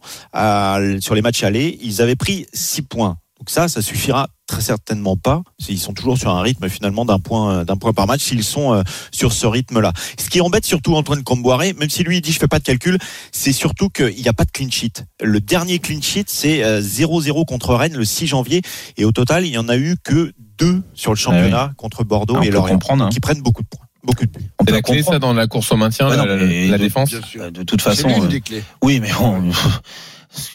sur 1.01 1.15
les 1.15 1.23
matchs 1.23 1.43
allés, 1.43 1.79
ils 1.83 2.03
avaient 2.03 2.17
pris 2.17 2.47
six 2.53 2.83
points. 2.83 3.19
Donc 3.43 3.51
ça, 3.51 3.67
ça 3.67 3.83
suffira 3.83 4.29
très 4.47 4.61
certainement 4.61 5.17
pas. 5.17 5.43
Ils 5.69 5.77
sont 5.81 5.95
toujours 5.95 6.17
sur 6.17 6.31
un 6.31 6.43
rythme 6.43 6.69
finalement 6.69 7.05
d'un 7.05 7.19
point, 7.19 7.65
d'un 7.65 7.77
point 7.77 7.93
par 7.93 8.07
match 8.07 8.21
s'ils 8.23 8.45
sont 8.45 8.73
euh, 8.73 8.83
sur 9.11 9.33
ce 9.33 9.49
rythme-là. 9.49 9.93
Ce 10.17 10.31
qui 10.31 10.41
embête 10.41 10.65
surtout 10.65 10.95
Antoine 10.95 11.25
Comboiré, 11.25 11.73
même 11.73 11.91
si 11.91 12.05
lui 12.05 12.19
il 12.19 12.21
dit 12.21 12.31
je 12.31 12.39
fais 12.39 12.47
pas 12.47 12.61
de 12.61 12.63
calcul, 12.65 12.99
c'est 13.33 13.51
surtout 13.53 13.89
qu'il 13.89 14.15
n'y 14.15 14.29
a 14.29 14.33
pas 14.33 14.45
de 14.45 14.53
clean 14.53 14.71
sheet. 14.71 15.07
Le 15.21 15.41
dernier 15.41 15.81
clean 15.81 16.01
sheet 16.01 16.27
c'est 16.29 16.63
euh, 16.63 16.81
0-0 16.81 17.45
contre 17.45 17.75
Rennes 17.75 17.97
le 17.97 18.05
6 18.05 18.29
janvier 18.29 18.63
et 18.97 19.05
au 19.05 19.11
total 19.11 19.45
il 19.45 19.51
y 19.53 19.59
en 19.59 19.69
a 19.69 19.77
eu 19.77 19.97
que 20.05 20.33
deux 20.57 20.85
sur 20.95 21.11
le 21.11 21.17
championnat 21.19 21.73
contre 21.77 22.05
Bordeaux 22.05 22.37
On 22.37 22.43
et 22.43 22.51
Lorient, 22.51 22.79
hein. 22.91 23.09
qui 23.13 23.19
prennent 23.19 23.43
beaucoup 23.43 23.63
de 23.65 23.69
points, 23.69 23.87
beaucoup 24.05 24.25
de 24.25 24.31
buts. 24.31 24.51
On 24.61 24.65
C'est 24.65 24.67
peut 24.67 24.73
la 24.77 24.83
clé, 24.83 25.03
ça, 25.03 25.19
dans 25.19 25.33
la 25.35 25.49
course 25.49 25.73
au 25.73 25.77
maintien, 25.77 26.09
Ouais, 26.09 26.17
la, 26.17 26.23
non, 26.23 26.29
la- 26.37 26.37
mais 26.47 26.69
la 26.69 26.79
de- 26.79 26.85
défense. 26.85 27.11
Bien 27.11 27.23
sûr. 27.23 27.43
Euh, 27.43 27.51
De 27.51 27.65
toute 27.65 27.83
façon, 27.83 28.09
euh, 28.09 28.29
des 28.29 28.41
clés. 28.41 28.63
oui, 28.85 29.01
mais 29.01 29.11
bon, 29.11 29.51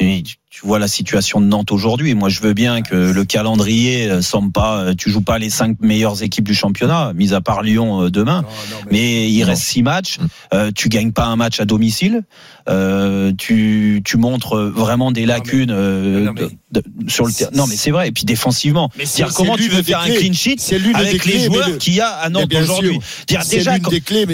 tu 0.60 0.66
vois 0.66 0.80
la 0.80 0.88
situation 0.88 1.40
de 1.40 1.46
Nantes 1.46 1.72
aujourd'hui. 1.72 2.16
Moi, 2.16 2.30
je 2.30 2.42
veux 2.42 2.54
bien 2.54 2.82
que 2.82 2.96
le 2.96 3.26
calendrier 3.26 4.10
euh, 4.10 4.22
semble 4.24 4.52
pas. 4.52 4.78
euh, 4.80 4.94
Tu 4.98 5.12
joues 5.12 5.22
pas 5.22 5.38
les 5.38 5.52
cinq 5.52 5.78
meilleures 5.82 6.24
équipes 6.24 6.46
du 6.46 6.56
championnat, 6.56 7.12
mis 7.14 7.32
à 7.36 7.42
part 7.42 7.62
Lyon 7.62 8.02
euh, 8.06 8.10
demain. 8.10 8.42
Non, 8.42 8.48
non, 8.48 8.78
mais- 8.86 8.92
Mais 8.92 9.30
il 9.32 9.40
Non. 9.42 9.46
reste 9.48 9.62
six 9.62 9.84
matchs. 9.84 10.18
Mm. 10.18 10.26
Euh, 10.56 10.72
tu 10.76 10.90
gagnes 10.90 11.12
pas 11.12 11.26
un 11.26 11.36
match 11.36 11.60
à 11.60 11.66
domicile. 11.66 12.24
Euh, 12.70 13.32
tu, 13.38 14.02
tu 14.04 14.18
montres 14.18 14.58
vraiment 14.58 15.12
des 15.12 15.26
lacunes 15.28 15.70
euh, 15.72 16.24
non, 16.26 16.34
mais- 16.34 16.42
de- 16.72 16.82
de- 16.82 17.10
sur 17.10 17.26
le 17.28 17.32
terrain. 17.32 17.52
Non, 17.54 17.68
mais 17.68 17.76
c'est 17.76 17.92
vrai. 17.92 18.08
Et 18.08 18.12
puis 18.12 18.26
défensivement, 18.26 18.90
Dire 19.16 19.32
comment 19.36 19.56
tu 19.58 19.70
veux 19.70 19.84
faire 19.84 20.02
un 20.02 20.10
clean 20.10 20.34
sheet 20.34 20.58
avec 20.96 21.24
les 21.26 21.46
joueurs 21.46 21.70
le- 21.70 21.76
qu'il 21.78 21.94
y 21.94 22.02
a 22.02 22.10
à 22.10 22.30
Nantes 22.30 22.50
bien 22.50 22.64
aujourd'hui. 22.64 23.00
Dire 23.28 23.44
déjà 23.50 23.78
quand- 23.80 23.92
clés, 24.04 24.26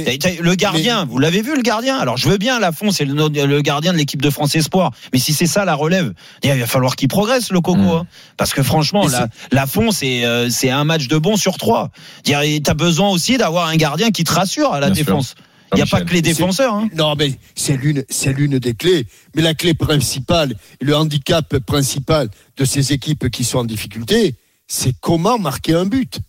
Le 0.41 0.55
gardien, 0.55 1.03
vous 1.05 1.19
l'avez 1.19 1.41
vu 1.41 1.53
le 1.55 1.61
gardien? 1.61 1.97
Alors 1.97 2.15
je 2.15 2.29
veux 2.29 2.37
bien 2.37 2.59
Lafont, 2.59 2.91
c'est 2.91 3.03
le, 3.05 3.13
le 3.13 3.61
gardien 3.61 3.91
de 3.91 3.97
l'équipe 3.97 4.21
de 4.21 4.29
France 4.29 4.55
Espoir. 4.55 4.91
Mais 5.11 5.19
si 5.19 5.33
c'est 5.33 5.47
ça 5.47 5.65
la 5.65 5.75
relève. 5.75 6.12
Il 6.43 6.51
va 6.53 6.67
falloir 6.67 6.95
qu'il 6.95 7.07
progresse 7.07 7.51
le 7.51 7.61
Coco, 7.61 7.79
Mm. 7.79 7.87
hein. 7.89 8.07
parce 8.37 8.53
que 8.53 8.63
franchement, 8.63 9.07
la, 9.07 9.27
la 9.51 9.65
fond, 9.67 9.91
c'est 9.91 10.25
euh, 10.25 10.49
c'est 10.49 10.69
un 10.69 10.83
match 10.83 11.07
de 11.07 11.17
bon 11.17 11.35
sur 11.37 11.57
trois. 11.57 11.89
Dire, 12.23 12.41
T'as 12.63 12.73
besoin 12.73 13.09
aussi 13.09 13.37
d'avoir 13.37 13.67
un 13.67 13.75
gardien 13.75 14.11
qui 14.11 14.23
te 14.23 14.31
rassure 14.33 14.73
à 14.73 14.79
la 14.79 14.87
Bien 14.87 14.95
sûr. 14.95 15.05
défense. 15.05 15.35
Il 15.73 15.77
n'y 15.77 15.81
a 15.81 15.85
pas 15.87 16.01
que 16.01 16.13
les 16.13 16.21
défenseurs. 16.21 16.75
Hein. 16.75 16.87
Non, 16.95 17.15
mais 17.17 17.33
c'est 17.55 17.75
l'une, 17.77 18.03
c'est 18.07 18.31
l'une 18.31 18.59
des 18.59 18.75
clés. 18.75 19.07
Mais 19.35 19.41
la 19.41 19.55
clé 19.55 19.73
principale, 19.73 20.55
le 20.79 20.95
handicap 20.95 21.57
principal 21.59 22.29
de 22.57 22.65
ces 22.65 22.93
équipes 22.93 23.29
qui 23.31 23.43
sont 23.43 23.57
en 23.57 23.63
difficulté, 23.63 24.35
c'est 24.67 24.93
comment 25.01 25.39
marquer 25.39 25.73
un 25.73 25.85
but. 25.85 26.19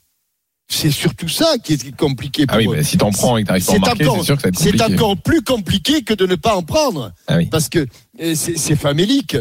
C'est 0.67 0.91
surtout 0.91 1.29
ça 1.29 1.57
qui 1.63 1.75
est 1.75 1.95
compliqué 1.95 2.47
pour 2.47 2.55
Ah 2.57 2.59
oui, 2.61 2.67
eux. 2.69 2.77
mais 2.77 2.83
si 2.83 2.97
t'en 2.97 3.11
prends 3.11 3.37
et 3.37 3.43
que 3.43 3.49
t'arrives 3.49 3.67
pas 3.67 3.75
à 3.75 3.79
marquer, 3.81 4.05
c'est 4.17 4.23
sûr 4.25 4.37
que 4.37 4.43
ça 4.43 4.49
va 4.49 4.49
être 4.49 4.59
C'est 4.59 4.83
encore 4.95 5.17
plus 5.19 5.43
compliqué 5.43 6.03
que 6.03 6.15
de 6.15 6.25
ne 6.25 6.37
pas 6.37 6.57
en 6.57 6.63
prendre. 6.63 7.13
Ah 7.27 7.37
oui. 7.37 7.47
Parce 7.51 7.69
que 7.69 7.87
euh, 8.23 8.35
c'est 8.35 8.57
c'est 8.57 8.77
famélique. 8.77 9.37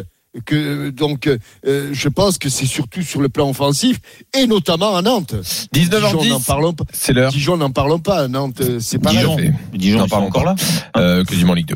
Que, 0.46 0.90
donc, 0.90 1.28
euh, 1.28 1.90
je 1.94 2.10
pense 2.10 2.40
que 2.40 2.50
c'est 2.50 2.66
surtout 2.66 3.04
sur 3.04 3.22
le 3.22 3.30
plan 3.30 3.50
offensif, 3.50 4.00
et 4.36 4.48
notamment 4.48 4.96
à 4.96 5.02
Nantes. 5.04 5.36
Dijon, 5.72 6.00
n'en 6.00 6.14
19h10, 6.22 6.46
parlons 6.46 6.74
pas. 6.74 6.86
c'est 6.92 7.14
l'heure. 7.14 7.32
Dijon, 7.32 7.56
n'en 7.58 7.70
parlons 7.70 8.00
pas. 8.00 8.28
Nantes, 8.28 8.62
euh, 8.62 8.80
c'est 8.80 8.98
pareil. 8.98 9.20
Dijon. 9.20 9.38
Fait. 9.38 9.54
Dijon, 9.74 10.00
N'en 10.00 10.08
parlons 10.08 10.28
encore 10.28 10.44
pas. 10.44 10.56
là. 10.56 10.56
Euh, 10.98 11.24
quasiment 11.24 11.54
Ligue 11.54 11.68
2. 11.68 11.76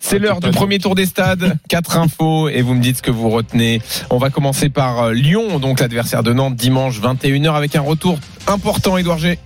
C'est 0.00 0.18
l'heure 0.18 0.40
du 0.40 0.50
premier 0.50 0.78
tour 0.78 0.94
des 0.94 1.06
stades. 1.06 1.56
Quatre 1.68 1.96
infos 1.96 2.48
et 2.50 2.60
vous 2.60 2.74
me 2.74 2.82
dites 2.82 2.98
ce 2.98 3.02
que 3.02 3.10
vous 3.10 3.30
retenez. 3.30 3.80
On 4.10 4.18
va 4.18 4.28
commencer 4.28 4.68
par 4.68 5.00
euh, 5.04 5.12
Lyon, 5.14 5.58
donc 5.58 5.80
l'adversaire 5.80 6.22
de 6.22 6.32
Nantes 6.34 6.56
dimanche 6.56 7.00
21h 7.00 7.54
avec 7.54 7.74
un 7.74 7.80
retour 7.80 8.18
important, 8.46 8.98
Edouard 8.98 9.18
G. 9.18 9.38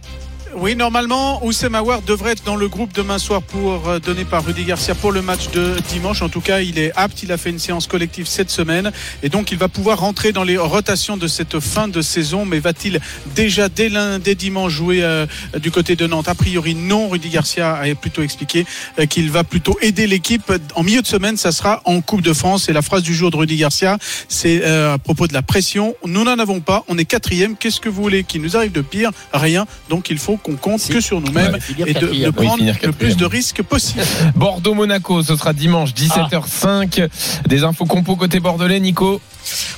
Oui, 0.60 0.74
normalement, 0.74 1.44
Oussem 1.44 1.76
Aouar 1.76 2.02
devrait 2.02 2.32
être 2.32 2.42
dans 2.42 2.56
le 2.56 2.66
groupe 2.66 2.92
demain 2.92 3.18
soir 3.18 3.42
pour 3.42 3.88
euh, 3.88 4.00
par 4.28 4.44
Rudy 4.44 4.64
Garcia 4.64 4.96
pour 4.96 5.12
le 5.12 5.22
match 5.22 5.50
de 5.52 5.76
dimanche. 5.88 6.20
En 6.20 6.28
tout 6.28 6.40
cas, 6.40 6.60
il 6.60 6.80
est 6.80 6.90
apte. 6.96 7.22
Il 7.22 7.30
a 7.30 7.36
fait 7.36 7.50
une 7.50 7.60
séance 7.60 7.86
collective 7.86 8.26
cette 8.26 8.50
semaine 8.50 8.90
et 9.22 9.28
donc 9.28 9.52
il 9.52 9.58
va 9.58 9.68
pouvoir 9.68 10.00
rentrer 10.00 10.32
dans 10.32 10.42
les 10.42 10.56
rotations 10.56 11.16
de 11.16 11.28
cette 11.28 11.60
fin 11.60 11.86
de 11.86 12.02
saison. 12.02 12.44
Mais 12.44 12.58
va-t-il 12.58 13.00
déjà 13.36 13.68
dès 13.68 13.88
lundi, 13.88 14.34
dimanche 14.34 14.72
jouer 14.72 15.04
euh, 15.04 15.26
du 15.60 15.70
côté 15.70 15.94
de 15.94 16.08
Nantes? 16.08 16.28
A 16.28 16.34
priori, 16.34 16.74
non. 16.74 17.08
Rudy 17.08 17.28
Garcia 17.28 17.76
a 17.76 17.94
plutôt 17.94 18.22
expliqué 18.22 18.66
euh, 18.98 19.06
qu'il 19.06 19.30
va 19.30 19.44
plutôt 19.44 19.78
aider 19.80 20.08
l'équipe 20.08 20.52
en 20.74 20.82
milieu 20.82 21.02
de 21.02 21.06
semaine. 21.06 21.36
Ça 21.36 21.52
sera 21.52 21.82
en 21.84 22.00
Coupe 22.00 22.22
de 22.22 22.32
France. 22.32 22.68
Et 22.68 22.72
la 22.72 22.82
phrase 22.82 23.04
du 23.04 23.14
jour 23.14 23.30
de 23.30 23.36
Rudy 23.36 23.56
Garcia, 23.58 23.96
c'est 24.28 24.64
euh, 24.64 24.94
à 24.94 24.98
propos 24.98 25.28
de 25.28 25.34
la 25.34 25.42
pression. 25.42 25.94
Nous 26.04 26.24
n'en 26.24 26.38
avons 26.38 26.58
pas. 26.58 26.84
On 26.88 26.98
est 26.98 27.04
quatrième. 27.04 27.56
Qu'est-ce 27.56 27.80
que 27.80 27.88
vous 27.88 28.02
voulez 28.02 28.24
qu'il 28.24 28.42
nous 28.42 28.56
arrive 28.56 28.72
de 28.72 28.82
pire? 28.82 29.12
Rien. 29.32 29.64
Donc 29.88 30.10
il 30.10 30.18
faut 30.18 30.36
qu'on 30.48 30.56
compte 30.56 30.86
que 30.88 31.00
sur 31.00 31.20
nous-mêmes 31.20 31.52
Ouais, 31.78 31.90
et 31.90 31.94
de. 31.94 32.06
Oui, 32.08 32.24
prendre 32.32 32.62
le 32.82 32.92
plus 32.92 33.16
de 33.16 33.24
risques 33.24 33.62
possible. 33.62 34.02
Bordeaux-Monaco, 34.34 35.22
ce 35.22 35.36
sera 35.36 35.52
dimanche 35.52 35.92
17h05. 35.94 37.08
Des 37.48 37.64
infos 37.64 37.86
compo 37.86 38.16
côté 38.16 38.40
bordelais, 38.40 38.80
Nico. 38.80 39.20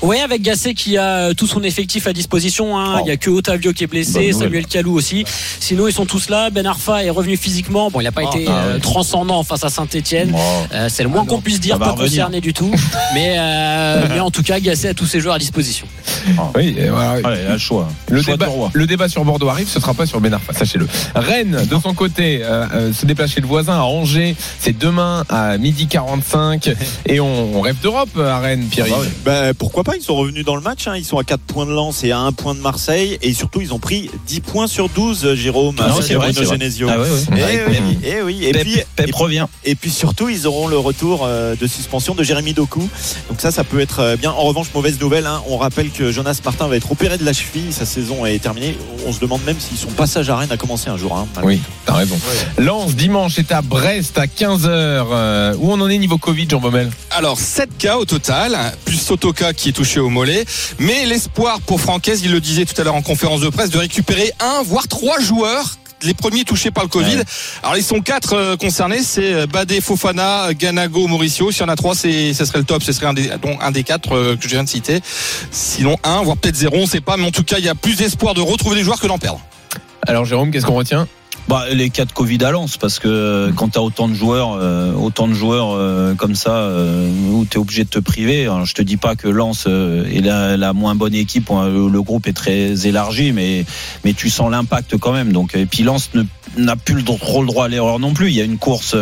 Ouais, 0.02 0.20
avec 0.20 0.42
Gasset 0.42 0.74
qui 0.74 0.96
a 0.98 1.32
tout 1.34 1.46
son 1.46 1.62
effectif 1.62 2.06
à 2.06 2.12
disposition. 2.12 2.78
hein. 2.78 2.96
Oh. 2.98 3.02
Il 3.04 3.08
y 3.08 3.12
a 3.12 3.16
que 3.16 3.30
Otavio 3.30 3.72
qui 3.72 3.84
est 3.84 3.86
blessé. 3.86 4.32
Samuel 4.32 4.66
Calou 4.66 4.94
aussi. 4.94 5.24
Sinon, 5.60 5.86
ils 5.86 5.92
sont 5.92 6.06
tous 6.06 6.28
là. 6.28 6.50
Ben 6.50 6.66
Arfa 6.66 7.04
est 7.04 7.10
revenu 7.10 7.36
physiquement. 7.36 7.90
Bon, 7.90 8.00
il 8.00 8.04
n'a 8.04 8.12
pas 8.12 8.22
Ah, 8.24 8.36
été 8.36 8.46
ah 8.48 8.52
euh, 8.52 8.74
ouais. 8.74 8.80
transcendant 8.80 9.42
face 9.44 9.64
à 9.64 9.68
Saint-Etienne. 9.70 10.34
Oh. 10.34 10.38
c'est 10.88 11.02
le 11.02 11.08
moins 11.08 11.22
Ah 11.24 11.28
qu'on 11.28 11.40
puisse 11.40 11.60
dire, 11.60 11.78
pas 11.78 11.94
concerné 11.94 12.40
du 12.40 12.52
tout. 12.52 12.70
mais, 13.14 13.36
euh, 13.38 14.06
mais 14.08 14.20
en 14.20 14.30
tout 14.30 14.42
cas, 14.42 14.58
Gasset 14.60 14.88
a 14.88 14.94
tous 14.94 15.06
ses 15.06 15.20
joueurs 15.20 15.34
à 15.34 15.38
disposition. 15.38 15.86
Oui, 16.56 16.76
voilà. 16.90 17.28
Allez, 17.28 17.42
le 17.52 17.58
choix. 17.58 17.88
Le 18.08 18.22
Choix 18.22 18.34
débat, 18.36 18.48
le 18.72 19.08
sur 19.08 19.24
Bordeaux 19.24 19.48
arrive, 19.48 19.68
ce 19.68 19.80
sera 19.80 19.94
pas 19.94 20.06
sur 20.06 20.20
Ben 20.20 20.34
Arfa, 20.34 20.52
sachez-le. 20.60 20.86
Rennes, 21.14 21.66
de 21.70 21.76
son 21.82 21.94
côté, 21.94 22.40
euh, 22.42 22.66
euh, 22.74 22.92
se 22.92 23.06
déplace 23.06 23.30
chez 23.32 23.40
le 23.40 23.46
voisin 23.46 23.74
à 23.78 23.82
Angers. 23.82 24.36
C'est 24.58 24.76
demain 24.78 25.24
à 25.28 25.58
midi 25.58 25.86
45 25.86 26.70
et 27.06 27.20
on, 27.20 27.56
on 27.56 27.60
rêve 27.60 27.76
d'Europe 27.82 28.10
à 28.18 28.38
Rennes, 28.38 28.66
Pierre. 28.70 28.86
Ah 28.88 28.92
bah 28.92 28.98
oui. 29.02 29.08
Bah, 29.24 29.54
pourquoi 29.54 29.84
pas 29.84 29.96
Ils 29.96 30.02
sont 30.02 30.14
revenus 30.16 30.44
dans 30.44 30.56
le 30.56 30.62
match. 30.62 30.86
hein. 30.86 30.96
Ils 30.96 31.04
sont 31.04 31.18
à 31.18 31.24
4 31.24 31.40
points 31.40 31.66
de 31.66 31.72
Lens 31.72 32.04
et 32.04 32.12
à 32.12 32.18
1 32.20 32.32
point 32.32 32.54
de 32.54 32.60
Marseille. 32.60 33.18
Et 33.22 33.32
surtout, 33.32 33.60
ils 33.60 33.72
ont 33.74 33.78
pris 33.78 34.10
10 34.26 34.40
points 34.40 34.66
sur 34.66 34.88
12, 34.88 35.24
euh, 35.24 35.34
Jérôme. 35.34 35.76
Non, 35.76 35.84
avec 35.84 36.02
c'est 36.02 36.14
vrai, 36.14 36.32
Bruno. 36.32 36.50
Genesio. 36.50 36.88
Ah 36.90 36.98
ouais, 37.00 37.08
ouais. 37.08 37.18
Eh 37.34 37.70
oui, 37.70 37.98
eh 38.04 38.22
oui. 38.22 38.44
Et 38.44 38.52
Pep, 38.52 38.62
puis, 38.62 38.76
Pep 38.96 39.08
et- 39.08 39.12
revient. 39.16 39.46
Et 39.64 39.74
puis 39.74 39.90
surtout, 39.90 40.28
ils 40.28 40.46
auront 40.46 40.68
le 40.68 40.78
retour 40.78 41.22
euh, 41.24 41.54
de 41.60 41.66
suspension 41.66 42.14
de 42.14 42.22
Jérémy 42.22 42.52
Doku. 42.52 42.80
Donc 43.28 43.40
ça, 43.40 43.50
ça 43.50 43.64
peut 43.64 43.80
être 43.80 44.00
euh, 44.00 44.16
bien. 44.16 44.30
En 44.30 44.42
revanche, 44.44 44.68
mauvaise 44.74 44.98
nouvelle. 45.00 45.26
hein. 45.26 45.42
On 45.48 45.56
rappelle 45.58 45.90
que 45.90 46.12
Jonas 46.12 46.40
Martin 46.44 46.68
va 46.68 46.76
être 46.76 46.90
opéré 46.92 47.18
de 47.18 47.24
la 47.24 47.32
cheville. 47.32 47.72
Sa 47.72 47.84
saison 47.86 48.26
est 48.26 48.38
terminée. 48.38 48.76
On 49.06 49.12
se 49.12 49.20
demande 49.20 49.42
même 49.44 49.56
si 49.58 49.76
son 49.76 49.88
passage 49.90 50.28
à 50.30 50.36
Rennes 50.40 50.52
a 50.52 50.56
commencé 50.56 50.88
un 50.90 50.96
jour. 50.96 51.16
hein. 51.16 51.28
Oui, 51.42 51.60
t'as 51.84 51.94
raison. 51.94 52.18
Lens, 52.58 52.94
dimanche, 52.94 53.38
est 53.38 53.52
à 53.52 53.60
Brest 53.62 54.18
à 54.18 54.26
15h. 54.26 55.54
où 55.58 55.70
on 55.72 55.80
en 55.80 55.88
est 55.88 55.98
niveau 55.98 56.18
Covid, 56.18 56.48
Jean 56.48 56.60
Baumel? 56.60 56.90
Alors 57.10 57.38
7 57.38 57.76
cas 57.78 57.96
au 57.98 58.04
total, 58.04 58.56
plus 58.84 58.96
Sotoka 58.96 59.52
qui 59.52 59.68
est 59.68 59.72
touché 59.72 60.00
au 60.00 60.08
mollet. 60.08 60.44
Mais 60.78 61.04
l'espoir 61.06 61.60
pour 61.60 61.80
Francaise, 61.80 62.22
il 62.24 62.32
le 62.32 62.40
disait 62.40 62.64
tout 62.64 62.78
à 62.80 62.84
l'heure 62.84 62.94
en 62.94 63.02
conférence 63.02 63.40
de 63.40 63.48
presse, 63.50 63.70
de 63.70 63.78
récupérer 63.78 64.32
un 64.40 64.62
voire 64.62 64.88
trois 64.88 65.20
joueurs. 65.20 65.76
Les 66.02 66.14
premiers 66.14 66.44
touchés 66.44 66.70
par 66.70 66.82
le 66.84 66.88
Covid. 66.88 67.16
Ouais. 67.16 67.24
Alors 67.62 67.76
ils 67.76 67.84
sont 67.84 68.00
quatre 68.00 68.32
euh, 68.32 68.56
concernés, 68.56 69.02
c'est 69.02 69.34
euh, 69.34 69.46
Badé, 69.46 69.82
Fofana, 69.82 70.54
Ganago, 70.54 71.06
Mauricio. 71.06 71.50
S'il 71.52 71.60
y 71.60 71.64
en 71.64 71.68
a 71.68 71.76
trois, 71.76 71.94
c'est 71.94 72.32
ce 72.32 72.46
serait 72.46 72.58
le 72.60 72.64
top, 72.64 72.82
ce 72.82 72.92
serait 72.92 73.04
un 73.04 73.12
des, 73.12 73.28
donc 73.42 73.58
un 73.60 73.70
des 73.70 73.82
quatre 73.84 74.16
euh, 74.16 74.34
que 74.34 74.44
je 74.44 74.48
viens 74.48 74.64
de 74.64 74.68
citer. 74.70 75.00
Sinon 75.50 75.98
un, 76.02 76.22
voire 76.22 76.38
peut-être 76.38 76.56
zéro, 76.56 76.76
on 76.78 76.86
sait 76.86 77.02
pas. 77.02 77.18
Mais 77.18 77.26
en 77.26 77.30
tout 77.30 77.44
cas, 77.44 77.56
il 77.58 77.66
y 77.66 77.68
a 77.68 77.74
plus 77.74 77.96
d'espoir 77.96 78.32
de 78.32 78.40
retrouver 78.40 78.76
des 78.76 78.82
joueurs 78.82 78.98
que 78.98 79.06
d'en 79.08 79.18
perdre. 79.18 79.40
Alors 80.06 80.24
Jérôme, 80.24 80.50
qu'est-ce 80.50 80.66
qu'on 80.66 80.74
retient? 80.74 81.06
Bah, 81.48 81.64
les 81.72 81.90
cas 81.90 82.04
de 82.04 82.12
Covid 82.12 82.44
à 82.44 82.52
Lens, 82.52 82.76
parce 82.76 82.98
que 82.98 83.08
euh, 83.08 83.52
quand 83.52 83.70
t'as 83.70 83.80
autant 83.80 84.08
de 84.08 84.14
joueurs, 84.14 84.52
euh, 84.52 84.92
autant 84.92 85.26
de 85.26 85.32
joueurs 85.32 85.72
euh, 85.72 86.14
comme 86.14 86.34
ça, 86.34 86.54
euh, 86.54 87.10
où 87.32 87.44
t'es 87.44 87.58
obligé 87.58 87.82
de 87.82 87.88
te 87.88 87.98
priver. 87.98 88.44
Alors, 88.44 88.64
je 88.66 88.74
te 88.74 88.82
dis 88.82 88.96
pas 88.96 89.16
que 89.16 89.26
Lens 89.26 89.66
est 89.66 90.20
la, 90.20 90.72
moins 90.72 90.94
bonne 90.94 91.14
équipe, 91.14 91.50
hein, 91.50 91.68
le, 91.68 91.88
le 91.88 92.02
groupe 92.02 92.28
est 92.28 92.34
très 92.34 92.86
élargi, 92.86 93.32
mais 93.32 93.64
mais 94.04 94.12
tu 94.12 94.30
sens 94.30 94.50
l'impact 94.50 94.96
quand 94.98 95.12
même. 95.12 95.32
Donc 95.32 95.54
et 95.56 95.66
puis 95.66 95.82
Lens 95.82 96.10
ne 96.14 96.22
n'a 96.56 96.76
plus 96.76 96.94
le, 96.94 97.02
trop 97.04 97.40
le 97.42 97.46
droit 97.46 97.66
à 97.66 97.68
l'erreur 97.68 97.98
non 97.98 98.12
plus. 98.12 98.28
Il 98.28 98.34
y 98.34 98.40
a 98.40 98.44
une 98.44 98.58
course. 98.58 98.94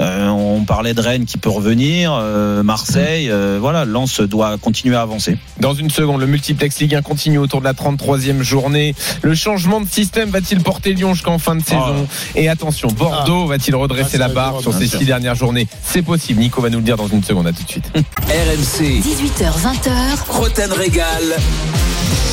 euh, 0.00 0.28
on 0.28 0.64
parlait 0.64 0.94
de 0.94 1.00
Rennes 1.00 1.24
qui 1.24 1.38
peut 1.38 1.50
revenir, 1.50 2.12
euh, 2.14 2.62
Marseille. 2.62 3.28
euh, 3.30 3.58
voilà, 3.60 3.84
Lens 3.84 4.20
doit 4.20 4.58
continuer 4.58 4.96
à 4.96 5.02
avancer. 5.02 5.36
Dans 5.60 5.74
une 5.74 5.90
seconde, 5.90 6.20
le 6.20 6.26
multiplex 6.26 6.78
Ligue 6.80 6.94
1 6.96 7.02
continue 7.02 7.38
autour 7.38 7.60
de 7.60 7.64
la 7.64 7.72
33e 7.72 8.42
journée. 8.42 8.94
Le 9.22 9.34
changement 9.34 9.80
de 9.80 9.88
système 9.88 10.30
va-t-il 10.30 10.62
porter 10.62 10.94
Lyon 10.94 11.14
jusqu'en 11.14 11.38
fin 11.38 11.56
de 11.56 11.62
saison? 11.62 12.06
Et 12.34 12.48
attention, 12.48 12.88
Bordeaux 12.88 13.46
va-t-il 13.46 13.74
redresser 13.76 14.16
Ah, 14.16 14.26
la 14.26 14.28
barre 14.28 14.60
sur 14.60 14.70
bien 14.70 14.80
ces 14.80 14.86
sûr. 14.88 14.98
six 15.00 15.06
dernières 15.06 15.34
journées? 15.34 15.66
C'est 15.82 16.02
possible. 16.02 16.40
Nico 16.40 16.60
va 16.60 16.70
nous 16.70 16.78
le 16.78 16.84
dire 16.84 16.96
dans 16.96 17.08
une 17.08 17.22
seconde. 17.22 17.46
À 17.46 17.52
tout 17.52 17.62
de 17.62 17.68
suite. 17.70 17.90
RMC, 17.94 19.00
18h, 19.00 19.52
20h, 19.58 19.90
Roten 20.28 20.72
Régal. 20.72 21.36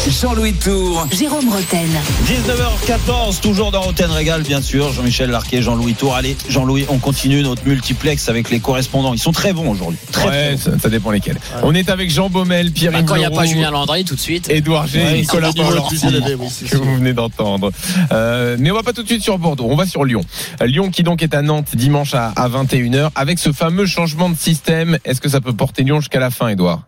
Jean-Louis 0.10 0.54
Tour. 0.54 1.06
Jérôme 1.12 1.50
Roten. 1.50 1.90
19h14, 2.26 3.42
toujours 3.42 3.72
dans 3.72 3.82
Roten 3.82 4.10
Régal, 4.10 4.42
bien 4.44 4.62
sûr. 4.62 4.92
Jean-Michel 4.94 5.30
Larquet, 5.30 5.62
Jean-Louis 5.62 5.94
Tour. 5.96 6.16
Allez, 6.16 6.38
Jean-Louis, 6.50 6.86
on 6.90 6.98
continue 6.98 7.44
notre 7.44 7.66
multiplex 7.68 8.30
avec 8.30 8.50
les 8.50 8.60
correspondants. 8.60 9.14
Ils 9.14 9.20
sont 9.20 9.34
très 9.34 9.52
bons 9.54 9.70
aujourd'hui. 9.70 10.00
Très, 10.12 10.22
très 10.26 10.30
Ouais, 10.30 10.52
bons. 10.54 10.58
ça, 10.58 10.72
ça 10.80 10.90
dépend 10.90 11.12
lesquels. 11.12 11.38
On 11.62 11.76
est 11.76 11.90
avec 11.90 12.10
Jean 12.10 12.30
Baumel, 12.30 12.72
Pierre 12.72 12.94
Bah, 12.94 13.04
quand 13.04 13.16
il 13.16 13.20
n'y 13.20 13.26
a 13.26 13.30
pas 13.32 13.46
Julien 13.46 13.70
Landry, 13.72 14.06
tout 14.06 14.16
de 14.16 14.20
suite. 14.20 14.50
Édouard 14.50 14.88
G, 14.88 15.04
Ouais, 15.04 15.14
Nicolas 15.20 15.52
que 15.52 16.78
vous 16.78 16.96
venez 16.96 17.14
d'entendre. 17.14 17.72
Euh, 18.12 18.56
mais 18.60 18.72
on 18.72 18.76
va 18.76 18.84
pas 18.84 18.94
tout 18.94 19.04
de 19.04 19.08
suite 19.08 19.24
sur 19.24 19.38
Bordeaux, 19.38 19.68
on 19.70 19.76
va 19.76 19.86
sur 19.86 20.06
Lyon. 20.06 20.22
Euh, 20.62 20.66
Lyon 20.68 20.90
qui 20.90 21.04
donc 21.04 21.22
est 21.22 21.34
à 21.36 21.42
Nantes 21.42 21.76
dimanche 21.76 22.14
à, 22.14 22.30
à 22.36 22.48
21h 22.48 23.10
avec 23.16 23.40
ce 23.40 23.52
fameux 23.52 23.86
changement 23.86 24.30
de 24.30 24.38
système. 24.38 24.98
Est-ce 25.04 25.20
que 25.22 25.30
ça 25.30 25.42
peut 25.42 25.54
porter 25.54 25.84
Lyon 25.84 26.00
jusqu'à 26.00 26.20
la 26.20 26.30
fin, 26.32 26.48
Édouard? 26.48 26.84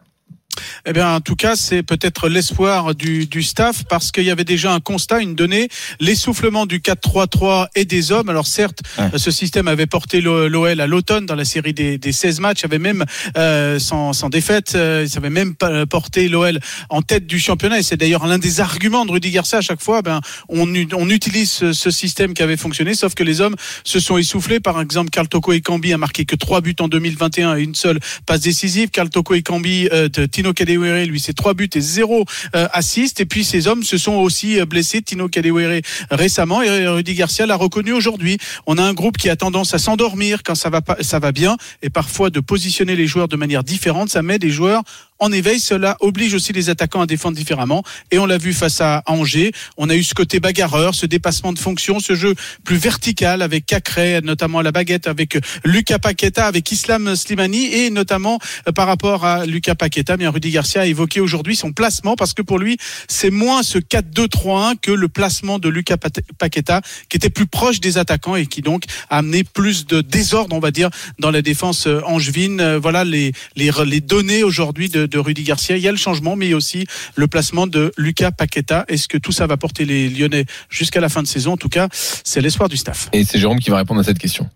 Eh 0.85 0.93
bien, 0.93 1.15
en 1.15 1.21
tout 1.21 1.35
cas, 1.35 1.55
c'est 1.55 1.83
peut-être 1.83 2.29
l'espoir 2.29 2.95
du, 2.95 3.25
du 3.25 3.43
staff 3.43 3.83
parce 3.89 4.11
qu'il 4.11 4.23
y 4.23 4.31
avait 4.31 4.43
déjà 4.43 4.73
un 4.73 4.79
constat, 4.79 5.19
une 5.21 5.35
donnée, 5.35 5.69
l'essoufflement 5.99 6.65
du 6.65 6.79
4-3-3 6.79 7.67
et 7.75 7.85
des 7.85 8.11
hommes. 8.11 8.29
Alors 8.29 8.47
certes, 8.47 8.79
Ouais. 8.97 9.17
ce 9.17 9.31
système 9.31 9.67
avait 9.67 9.85
porté 9.85 10.21
l'OL 10.21 10.79
à 10.81 10.87
l'automne 10.87 11.25
dans 11.25 11.35
la 11.35 11.45
série 11.45 11.73
des, 11.73 11.97
des 11.97 12.11
16 12.11 12.39
matchs, 12.39 12.65
avait 12.65 12.79
même 12.79 13.05
euh, 13.37 13.79
sans, 13.79 14.13
sans 14.13 14.29
défaite, 14.29 14.73
euh, 14.75 15.05
ça 15.07 15.17
avait 15.19 15.29
même 15.29 15.55
porté 15.89 16.27
l'OL 16.27 16.59
en 16.89 17.01
tête 17.01 17.27
du 17.27 17.39
championnat. 17.39 17.79
Et 17.79 17.83
c'est 17.83 17.97
d'ailleurs 17.97 18.25
l'un 18.27 18.37
des 18.39 18.59
arguments 18.59 19.05
de 19.05 19.11
Rudy 19.11 19.31
Garcia 19.31 19.59
à 19.59 19.61
chaque 19.61 19.81
fois. 19.81 20.01
Ben, 20.01 20.21
on, 20.49 20.67
on 20.93 21.09
utilise 21.09 21.51
ce, 21.51 21.73
ce 21.73 21.91
système 21.91 22.33
qui 22.33 22.41
avait 22.43 22.57
fonctionné, 22.57 22.93
sauf 22.93 23.13
que 23.15 23.23
les 23.23 23.41
hommes 23.41 23.55
se 23.83 23.99
sont 23.99 24.17
essoufflés. 24.17 24.59
Par 24.59 24.79
exemple, 24.81 25.09
Carl 25.11 25.27
Toko 25.27 25.53
et 25.53 25.61
Cambi 25.61 25.93
a 25.93 25.97
marqué 25.97 26.25
que 26.25 26.35
trois 26.35 26.61
buts 26.61 26.75
en 26.79 26.87
2021 26.87 27.57
et 27.57 27.61
une 27.63 27.75
seule 27.75 27.99
passe 28.25 28.41
décisive. 28.41 28.89
Carl 28.89 29.09
Toko 29.09 29.35
et 29.35 29.41
Cambi, 29.43 29.87
euh, 29.91 30.09
de 30.09 30.25
Tino 30.49 30.53
Kadewere, 30.53 31.05
lui, 31.05 31.19
c'est 31.19 31.33
trois 31.33 31.53
buts 31.53 31.69
et 31.75 31.81
zéro 31.81 32.25
euh, 32.55 32.67
assist. 32.73 33.19
Et 33.19 33.25
puis 33.25 33.43
ces 33.43 33.67
hommes 33.67 33.83
se 33.83 33.97
sont 33.97 34.13
aussi 34.13 34.59
euh, 34.59 34.65
blessés. 34.65 35.01
Tino 35.01 35.27
Kadewere 35.27 35.81
récemment 36.09 36.61
et 36.63 36.87
Rudy 36.87 37.13
Garcia 37.13 37.45
l'a 37.45 37.55
reconnu 37.55 37.93
aujourd'hui. 37.93 38.37
On 38.65 38.77
a 38.77 38.83
un 38.83 38.93
groupe 38.93 39.17
qui 39.17 39.29
a 39.29 39.35
tendance 39.35 39.73
à 39.73 39.77
s'endormir 39.77 40.41
quand 40.43 40.55
ça 40.55 40.69
va 40.69 40.81
pas, 40.81 40.97
ça 41.01 41.19
va 41.19 41.31
bien 41.31 41.57
et 41.83 41.89
parfois 41.89 42.29
de 42.29 42.39
positionner 42.39 42.95
les 42.95 43.05
joueurs 43.05 43.27
de 43.27 43.35
manière 43.35 43.63
différente. 43.63 44.09
Ça 44.09 44.23
met 44.23 44.39
des 44.39 44.49
joueurs 44.49 44.81
en 45.19 45.31
éveil. 45.31 45.59
Cela 45.59 45.97
oblige 45.99 46.33
aussi 46.33 46.53
les 46.53 46.69
attaquants 46.69 47.01
à 47.01 47.05
défendre 47.05 47.37
différemment. 47.37 47.83
Et 48.11 48.19
on 48.19 48.25
l'a 48.25 48.37
vu 48.37 48.53
face 48.53 48.81
à 48.81 49.03
Angers. 49.05 49.51
On 49.77 49.89
a 49.89 49.95
eu 49.95 50.03
ce 50.03 50.13
côté 50.13 50.39
bagarreur, 50.39 50.95
ce 50.95 51.05
dépassement 51.05 51.53
de 51.53 51.59
fonction, 51.59 51.99
ce 51.99 52.15
jeu 52.15 52.35
plus 52.63 52.77
vertical 52.77 53.41
avec 53.41 53.65
Cacré, 53.65 54.21
notamment 54.21 54.59
à 54.59 54.63
la 54.63 54.71
baguette, 54.71 55.07
avec 55.07 55.37
Lucas 55.63 55.99
Paqueta, 55.99 56.45
avec 56.45 56.71
Islam 56.71 57.15
Slimani 57.15 57.73
et 57.73 57.89
notamment 57.89 58.39
euh, 58.67 58.71
par 58.71 58.87
rapport 58.87 59.25
à 59.25 59.45
Lucas 59.45 59.75
Paqueta. 59.75 60.17
Bien, 60.17 60.31
Rudy 60.31 60.51
Garcia 60.51 60.81
a 60.81 60.85
évoqué 60.85 61.19
aujourd'hui 61.19 61.55
son 61.55 61.71
placement 61.71 62.15
parce 62.15 62.33
que 62.33 62.41
pour 62.41 62.59
lui, 62.59 62.77
c'est 63.07 63.31
moins 63.31 63.63
ce 63.63 63.77
4-2-3-1 63.77 64.75
que 64.81 64.91
le 64.91 65.07
placement 65.07 65.59
de 65.59 65.69
Lucas 65.69 65.97
Paqueta 66.37 66.81
qui 67.09 67.17
était 67.17 67.29
plus 67.29 67.47
proche 67.47 67.79
des 67.79 67.97
attaquants 67.97 68.35
et 68.35 68.45
qui 68.45 68.61
donc 68.61 68.83
a 69.09 69.17
amené 69.17 69.43
plus 69.43 69.85
de 69.85 70.01
désordre, 70.01 70.55
on 70.55 70.59
va 70.59 70.71
dire, 70.71 70.89
dans 71.19 71.31
la 71.31 71.41
défense 71.41 71.87
euh, 71.87 72.01
angevine. 72.05 72.61
Euh, 72.61 72.79
Voilà 72.79 73.03
les, 73.03 73.33
les, 73.55 73.71
les 73.85 74.01
données 74.01 74.43
aujourd'hui 74.43 74.89
de, 74.89 75.08
de 75.09 75.17
Rudy 75.19 75.43
Garcia. 75.43 75.75
Il 75.77 75.83
y 75.83 75.87
a 75.87 75.91
le 75.91 75.97
changement, 75.97 76.35
mais 76.35 76.47
il 76.47 76.51
y 76.51 76.53
a 76.53 76.57
aussi 76.57 76.85
le 77.15 77.27
placement 77.27 77.67
de 77.67 77.91
Lucas 77.97 78.31
Paqueta. 78.31 78.85
Est-ce 78.87 79.07
que 79.07 79.17
tout 79.17 79.31
ça 79.31 79.47
va 79.47 79.57
porter 79.57 79.85
les 79.85 80.09
Lyonnais 80.09 80.45
jusqu'à 80.69 81.01
la 81.01 81.09
fin 81.09 81.21
de 81.23 81.27
saison? 81.27 81.53
En 81.53 81.57
tout 81.57 81.69
cas, 81.69 81.87
c'est 81.91 82.41
l'espoir 82.41 82.69
du 82.69 82.77
staff. 82.77 83.09
Et 83.13 83.23
c'est 83.25 83.39
Jérôme 83.39 83.59
qui 83.59 83.69
va 83.69 83.77
répondre 83.77 83.99
à 83.99 84.03
cette 84.03 84.19
question. 84.19 84.49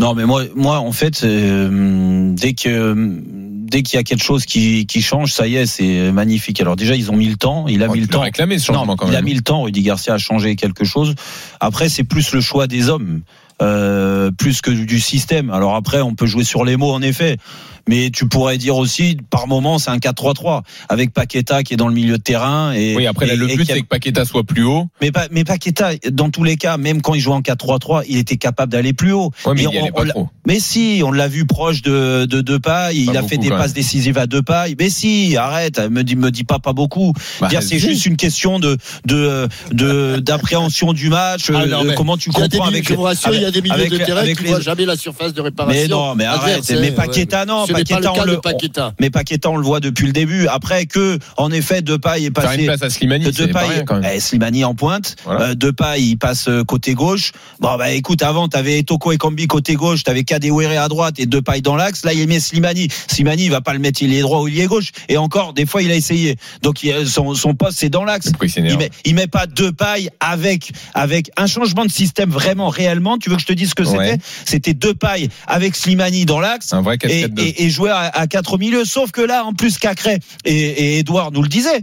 Non, 0.00 0.14
mais 0.14 0.24
moi, 0.24 0.44
moi, 0.56 0.78
en 0.80 0.90
fait, 0.92 1.22
euh, 1.22 2.32
dès 2.34 2.54
que 2.54 2.94
dès 2.96 3.82
qu'il 3.82 3.96
y 3.96 4.00
a 4.00 4.02
quelque 4.02 4.22
chose 4.24 4.44
qui, 4.44 4.86
qui 4.86 5.00
change, 5.00 5.32
ça 5.32 5.46
y 5.46 5.56
est, 5.56 5.66
c'est 5.66 6.10
magnifique. 6.12 6.60
Alors 6.60 6.76
déjà, 6.76 6.94
ils 6.96 7.10
ont 7.10 7.16
mis 7.16 7.28
le 7.28 7.36
temps. 7.36 7.68
Il 7.68 7.82
a 7.82 7.86
Oh, 7.88 7.92
mis 7.94 8.00
le 8.00 8.06
temps. 8.08 8.20
réclamé, 8.20 8.58
ce 8.58 8.66
changement, 8.66 8.84
Non, 8.86 8.96
quand 8.96 9.06
il 9.08 9.14
a 9.14 9.18
même. 9.18 9.26
mis 9.26 9.34
le 9.34 9.40
temps. 9.42 9.62
Rudy 9.62 9.82
Garcia 9.82 10.14
a 10.14 10.18
changé 10.18 10.56
quelque 10.56 10.84
chose. 10.84 11.14
Après, 11.60 11.88
c'est 11.88 12.04
plus 12.04 12.32
le 12.32 12.40
choix 12.40 12.66
des 12.66 12.88
hommes, 12.88 13.22
euh, 13.62 14.30
plus 14.30 14.60
que 14.60 14.70
du 14.70 15.00
système. 15.00 15.50
Alors 15.50 15.74
après, 15.76 16.00
on 16.02 16.14
peut 16.14 16.26
jouer 16.26 16.44
sur 16.44 16.64
les 16.64 16.76
mots, 16.76 16.92
en 16.92 17.02
effet. 17.02 17.36
Mais 17.88 18.10
tu 18.10 18.28
pourrais 18.28 18.58
dire 18.58 18.76
aussi, 18.76 19.16
par 19.28 19.48
moment, 19.48 19.80
c'est 19.80 19.90
un 19.90 19.96
4-3-3 19.98 20.62
avec 20.88 21.12
Paqueta 21.12 21.64
qui 21.64 21.74
est 21.74 21.76
dans 21.76 21.88
le 21.88 21.94
milieu 21.94 22.16
de 22.16 22.22
terrain. 22.22 22.72
Et, 22.72 22.94
Oui, 22.94 23.08
après, 23.08 23.26
là, 23.26 23.34
et- 23.34 23.36
le 23.36 23.46
but, 23.48 23.68
a- 23.68 23.74
c'est 23.74 23.80
que 23.80 23.86
Paqueta 23.88 24.24
soit 24.24 24.44
plus 24.44 24.62
haut. 24.62 24.86
mais, 25.00 25.10
mais 25.32 25.42
Paqueta, 25.42 25.90
dans 26.12 26.30
tous 26.30 26.44
les 26.44 26.56
cas, 26.56 26.76
même 26.76 27.02
quand 27.02 27.14
il 27.14 27.20
jouait 27.20 27.34
en 27.34 27.42
4-3-3, 27.42 28.04
il 28.08 28.18
était 28.18 28.36
capable 28.36 28.70
d'aller 28.70 28.92
plus 28.92 29.10
haut. 29.12 29.32
Ouais, 29.44 29.54
mais 29.56 29.62
Et 29.62 29.68
il 29.72 29.78
on- 29.82 29.86
pas 29.88 30.00
on 30.02 30.04
l'a- 30.04 30.12
trop. 30.12 30.28
mais 30.46 30.60
si, 30.60 31.02
on 31.04 31.10
l'a 31.10 31.26
vu 31.26 31.44
proche 31.44 31.82
de 31.82 32.24
de 32.24 32.40
Depay, 32.40 32.94
il 32.94 33.06
Pas 33.06 33.18
a 33.18 33.22
fait 33.24 33.36
des 33.36 33.48
passes 33.48 33.72
décisives 33.72 34.16
à 34.16 34.28
Depay. 34.28 34.76
Mais 34.78 34.88
si, 34.88 35.36
arrête, 35.36 35.80
me 35.90 36.04
dis 36.04 36.14
me 36.14 36.30
dis 36.30 36.44
pas 36.44 36.60
pas 36.60 36.72
beaucoup. 36.74 37.12
Bah, 37.40 37.48
c'est 37.60 37.80
juste 37.80 38.06
une 38.06 38.16
question 38.16 38.60
de 38.60 38.76
de 39.06 39.48
de 39.72 40.20
d'appréhension 40.20 40.92
du 40.92 41.08
match. 41.08 41.50
Ah, 41.52 41.62
euh, 41.62 41.66
non, 41.66 41.94
comment 41.96 42.16
tu 42.16 42.30
comprends 42.30 42.66
avec 42.66 42.88
je 42.88 42.94
vous 42.94 43.02
rassure, 43.02 43.34
il 43.34 43.42
y 43.42 43.44
a 43.44 43.50
des 43.52 43.62
milieux 43.62 43.74
avec- 43.74 43.90
de 43.90 43.98
terrain 43.98 44.20
avec 44.22 44.36
qui 44.38 44.44
les- 44.44 44.50
voient 44.50 44.60
jamais 44.60 44.84
la 44.84 44.96
surface 44.96 45.32
de 45.34 45.40
réparation. 45.40 45.80
mais 45.82 45.88
non, 45.88 46.14
mais 46.14 46.24
arrête. 46.24 46.58
adverse, 46.58 46.80
Mais 46.80 46.88
hein, 46.88 46.92
Paqueta, 46.96 47.40
ouais. 47.40 47.46
non. 47.46 47.66
Ce 47.66 47.72
n'est 47.72 47.84
pas 47.84 47.94
Paqueta, 47.94 47.96
le 48.00 48.02
cas 48.04 48.12
on 48.22 48.24
de 48.26 48.30
le, 48.32 48.40
Paqueta. 48.40 48.94
mais 49.00 49.10
Paqueta, 49.10 49.50
on 49.50 49.56
le 49.56 49.62
voit 49.64 49.80
depuis 49.80 50.06
le 50.06 50.12
début. 50.12 50.46
Après 50.48 50.86
que, 50.86 51.18
en 51.36 51.50
effet, 51.52 51.82
Depay 51.82 52.24
est 52.24 52.34
Faire 52.38 52.44
une 52.44 52.50
passé. 52.50 52.64
place 52.64 52.82
à 52.82 52.90
Slimani, 52.90 53.26
c'est 53.32 53.48
pas 53.48 53.60
rien, 53.60 53.84
quand 53.84 54.00
même. 54.00 54.10
eh, 54.14 54.20
Slimani 54.20 54.64
en 54.64 54.74
pointe, 54.74 55.16
Voilà. 55.24 55.50
euh, 55.50 55.54
Depay 55.54 56.00
il 56.02 56.16
passe 56.16 56.48
euh, 56.48 56.64
côté 56.64 56.94
gauche. 56.94 57.32
Bon 57.60 57.76
bah 57.76 57.90
écoute, 57.92 58.22
avant 58.22 58.48
t'avais 58.48 58.82
Toko 58.82 59.12
et 59.12 59.18
Kambi 59.18 59.46
côté 59.46 59.74
gauche, 59.74 60.02
t'avais 60.04 60.24
Kadewere 60.24 60.80
à 60.82 60.88
droite 60.88 61.14
et 61.18 61.26
Depay 61.26 61.60
dans 61.60 61.76
l'axe. 61.76 62.04
Là 62.04 62.12
il 62.12 62.26
met 62.26 62.40
Slimani. 62.40 62.88
Slimani 63.08 63.44
il 63.44 63.50
va 63.50 63.60
pas 63.60 63.72
le 63.72 63.78
mettre, 63.78 64.02
il 64.02 64.12
est 64.14 64.20
droit 64.22 64.40
ou 64.40 64.48
il 64.48 64.58
est 64.60 64.66
gauche. 64.66 64.90
Et 65.08 65.16
encore 65.16 65.52
des 65.52 65.66
fois 65.66 65.82
il 65.82 65.90
a 65.90 65.94
essayé. 65.94 66.36
Donc 66.62 66.82
il- 66.82 67.06
son, 67.08 67.34
son 67.34 67.54
poste 67.54 67.78
c'est 67.78 67.88
dans 67.90 68.04
l'axe. 68.04 68.30
Pourquoi 68.30 68.46
il 68.46 68.50
s'énerve 68.50 68.72
Il 68.74 68.78
met, 68.78 68.90
il 69.04 69.14
met 69.14 69.26
pas 69.26 69.46
Depay 69.46 70.08
avec 70.20 70.70
avec 70.94 71.30
un 71.36 71.46
changement 71.46 71.84
de 71.84 71.90
système 71.90 72.30
vraiment 72.30 72.68
réellement. 72.68 73.18
Tu 73.18 73.30
veux 73.30 73.36
que 73.36 73.41
je 73.42 73.46
te 73.46 73.52
dise 73.52 73.70
ce 73.70 73.74
que 73.74 73.82
Ouais. 73.82 74.16
c'était 74.44 74.72
C'était 74.72 74.74
Depay 74.74 75.28
avec 75.46 75.74
Slimani 75.76 76.24
dans 76.24 76.40
l'axe 76.40 76.72
Un 76.72 76.80
vrai 76.82 76.94
et, 77.02 77.26
4-4-2. 77.26 77.40
et, 77.42 77.64
et 77.64 77.70
jouer 77.70 77.90
à, 77.90 77.98
à 78.14 78.26
quatre 78.26 78.54
au 78.54 78.58
milieu. 78.58 78.84
Sauf 78.84 79.10
que 79.10 79.20
là, 79.20 79.44
en 79.44 79.52
plus, 79.52 79.78
Cacré 79.78 80.18
et, 80.44 80.54
et 80.54 80.98
Edouard 81.00 81.32
nous 81.32 81.42
le 81.42 81.48
disaient. 81.48 81.82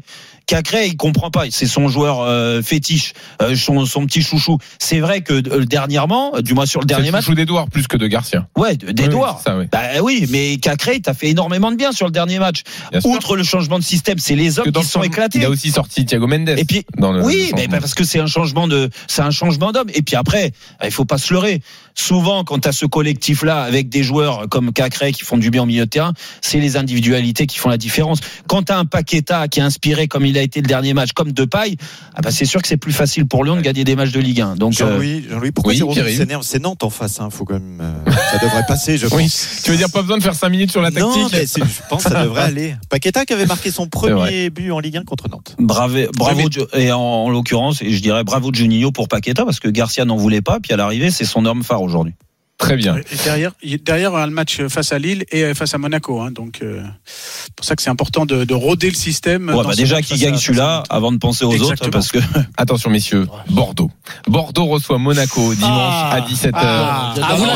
Cacré, 0.49 0.87
il 0.87 0.97
comprend 0.97 1.29
pas. 1.29 1.43
C'est 1.51 1.67
son 1.67 1.89
joueur 1.89 2.21
euh, 2.21 2.63
fétiche, 2.63 3.13
euh, 3.39 3.55
son, 3.55 3.85
son 3.85 4.07
petit 4.07 4.23
chouchou. 4.23 4.57
C'est 4.79 4.99
vrai 4.99 5.21
que 5.21 5.33
euh, 5.33 5.63
dernièrement, 5.63 6.39
du 6.39 6.55
moins 6.55 6.65
sur 6.65 6.79
le 6.79 6.87
dernier 6.87 7.05
C'est 7.05 7.11
match, 7.11 7.25
joue 7.25 7.35
d'Edouard 7.35 7.69
plus 7.69 7.85
que 7.85 7.97
de 7.97 8.07
Garcia. 8.07 8.47
ouais, 8.57 8.75
d'Edouard. 8.75 9.43
Oui. 9.47 9.65
Bah 9.71 10.01
oui, 10.01 10.25
mais 10.31 10.57
Cacré, 10.57 11.01
t'as 11.01 11.13
fait 11.13 11.29
énormément 11.29 11.71
de 11.71 11.75
bien 11.75 11.91
sur 11.91 12.07
le 12.07 12.11
dernier 12.11 12.39
match. 12.39 12.63
Outre 13.03 13.35
le 13.35 13.43
changement 13.43 13.77
de 13.77 13.83
système, 13.83 14.17
c'est 14.17 14.33
les 14.33 14.57
hommes 14.57 14.65
qui 14.65 14.71
le 14.71 14.81
se 14.83 14.89
sont 14.89 15.03
éclatés. 15.03 15.37
Il 15.37 15.45
a 15.45 15.51
aussi 15.51 15.69
sorti 15.69 16.03
Thiago 16.03 16.25
Mendes. 16.25 16.55
Et 16.57 16.65
puis, 16.65 16.83
dans 16.97 17.11
le, 17.11 17.23
oui, 17.23 17.51
le 17.55 17.57
mais 17.57 17.67
parce 17.67 17.93
que 17.93 18.03
c'est 18.03 18.19
un 18.19 18.25
changement 18.25 18.67
de, 18.67 18.89
c'est 19.05 19.21
un 19.21 19.29
changement 19.29 19.71
d'homme. 19.71 19.91
Et 19.93 20.01
puis 20.01 20.15
après, 20.15 20.51
il 20.83 20.89
faut 20.89 21.05
pas 21.05 21.19
se 21.19 21.31
leurrer. 21.31 21.61
Souvent, 21.93 22.43
quand 22.43 22.59
tu 22.59 22.67
as 22.69 22.71
ce 22.71 22.87
collectif-là 22.87 23.61
avec 23.61 23.89
des 23.89 24.01
joueurs 24.01 24.49
comme 24.49 24.73
Cacré 24.73 25.11
qui 25.11 25.25
font 25.25 25.37
du 25.37 25.51
bien 25.51 25.61
au 25.61 25.65
milieu 25.67 25.85
de 25.85 25.89
terrain, 25.89 26.13
c'est 26.41 26.59
les 26.59 26.75
individualités 26.75 27.45
qui 27.45 27.59
font 27.59 27.69
la 27.69 27.77
différence. 27.77 28.19
Quand 28.47 28.63
tu 28.63 28.71
as 28.71 28.79
un 28.79 28.85
Paqueta 28.85 29.47
qui 29.47 29.59
est 29.59 29.63
inspiré 29.63 30.07
comme 30.07 30.25
il 30.25 30.38
a 30.39 30.43
été 30.43 30.61
le 30.61 30.67
dernier 30.67 30.93
match, 30.93 31.11
comme 31.13 31.31
Depay, 31.31 31.75
ah 32.15 32.21
bah 32.21 32.31
c'est 32.31 32.45
sûr 32.45 32.61
que 32.61 32.67
c'est 32.67 32.77
plus 32.77 32.91
facile 32.93 33.27
pour 33.27 33.43
Lyon 33.43 33.55
de 33.57 33.61
gagner 33.61 33.83
des 33.83 33.95
matchs 33.95 34.11
de 34.11 34.19
Ligue 34.19 34.41
1. 34.41 34.55
Donc, 34.55 34.73
euh, 34.73 34.75
Jean-Louis, 34.89 35.25
Jean-Louis, 35.29 35.51
pourquoi 35.51 35.73
oui, 35.73 36.15
s'énerve 36.15 36.43
C'est 36.43 36.59
Nantes 36.59 36.83
en 36.83 36.89
face, 36.89 37.19
hein, 37.19 37.29
faut 37.29 37.45
quand 37.45 37.53
même. 37.55 37.79
euh, 37.81 38.11
ça 38.31 38.37
devrait 38.43 38.65
passer, 38.67 38.97
je 38.97 39.07
pense. 39.07 39.17
Oui. 39.17 39.31
Tu 39.63 39.71
veux 39.71 39.77
dire 39.77 39.89
pas 39.91 40.01
besoin 40.01 40.17
de 40.17 40.23
faire 40.23 40.35
5 40.35 40.49
minutes 40.49 40.71
sur 40.71 40.81
la 40.81 40.91
tactique 40.91 41.03
Non, 41.21 41.29
mais 41.31 41.45
je 41.45 41.63
pense 41.89 42.03
que 42.03 42.09
ça 42.09 42.23
devrait 42.23 42.41
aller. 42.43 42.75
Paqueta 42.89 43.25
qui 43.25 43.33
avait 43.33 43.45
marqué 43.45 43.71
son 43.71 43.87
premier 43.87 44.49
but 44.49 44.71
en 44.71 44.79
Ligue 44.79 44.97
1 44.97 45.03
contre 45.03 45.29
Nantes. 45.29 45.55
bravo, 45.59 45.97
bravo, 46.17 46.41
et 46.73 46.91
en, 46.91 46.99
en 46.99 47.29
l'occurrence, 47.29 47.81
et 47.81 47.91
je 47.91 48.01
dirais 48.01 48.23
bravo 48.23 48.51
Juninho 48.53 48.91
pour 48.91 49.07
Paqueta 49.07 49.45
parce 49.45 49.59
que 49.59 49.67
Garcia 49.69 50.05
n'en 50.05 50.15
voulait 50.17 50.41
pas, 50.41 50.59
puis 50.59 50.73
à 50.73 50.77
l'arrivée, 50.77 51.11
c'est 51.11 51.25
son 51.25 51.45
homme 51.45 51.63
phare 51.63 51.81
aujourd'hui. 51.81 52.13
Très 52.59 52.75
bien. 52.75 52.97
Et 52.97 53.03
derrière, 53.23 53.51
il- 53.63 53.81
derrière, 53.81 54.11
on 54.13 54.17
a 54.17 54.27
le 54.27 54.33
match 54.33 54.61
face 54.67 54.91
à 54.91 54.99
Lille 54.99 55.23
et 55.31 55.53
face 55.53 55.73
à 55.73 55.77
Monaco. 55.77 56.19
hein. 56.21 56.29
donc, 56.31 56.59
euh, 56.61 56.83
c'est 57.05 57.53
pour 57.55 57.65
ça 57.65 57.75
que 57.75 57.81
c'est 57.81 57.89
important 57.89 58.25
de, 58.25 58.43
de 58.43 58.53
rôder 58.53 58.89
le 58.89 58.95
système. 58.95 59.49
Ouais, 59.49 59.63
bah 59.63 59.73
déjà 59.75 59.97
à- 59.97 60.01
gagne 60.01 60.37
celui-là 60.37 60.83
avant 60.89 61.11
de 61.13 61.17
penser 61.17 61.45
aux 61.45 61.57
autres, 61.61 61.89
parce 61.89 62.11
que 62.11 62.19
Attention 62.57 62.89
messieurs, 62.89 63.27
Bordeaux. 63.49 63.89
Bordeaux 64.27 64.65
reçoit 64.65 64.97
Monaco 64.97 65.55
dimanche 65.55 65.69
Ah. 65.71 66.15
à 66.15 66.21
17h. 66.21 66.51
Ah, 66.53 67.13
Ah, 67.21 67.35
vous 67.37 67.45
là. 67.45 67.53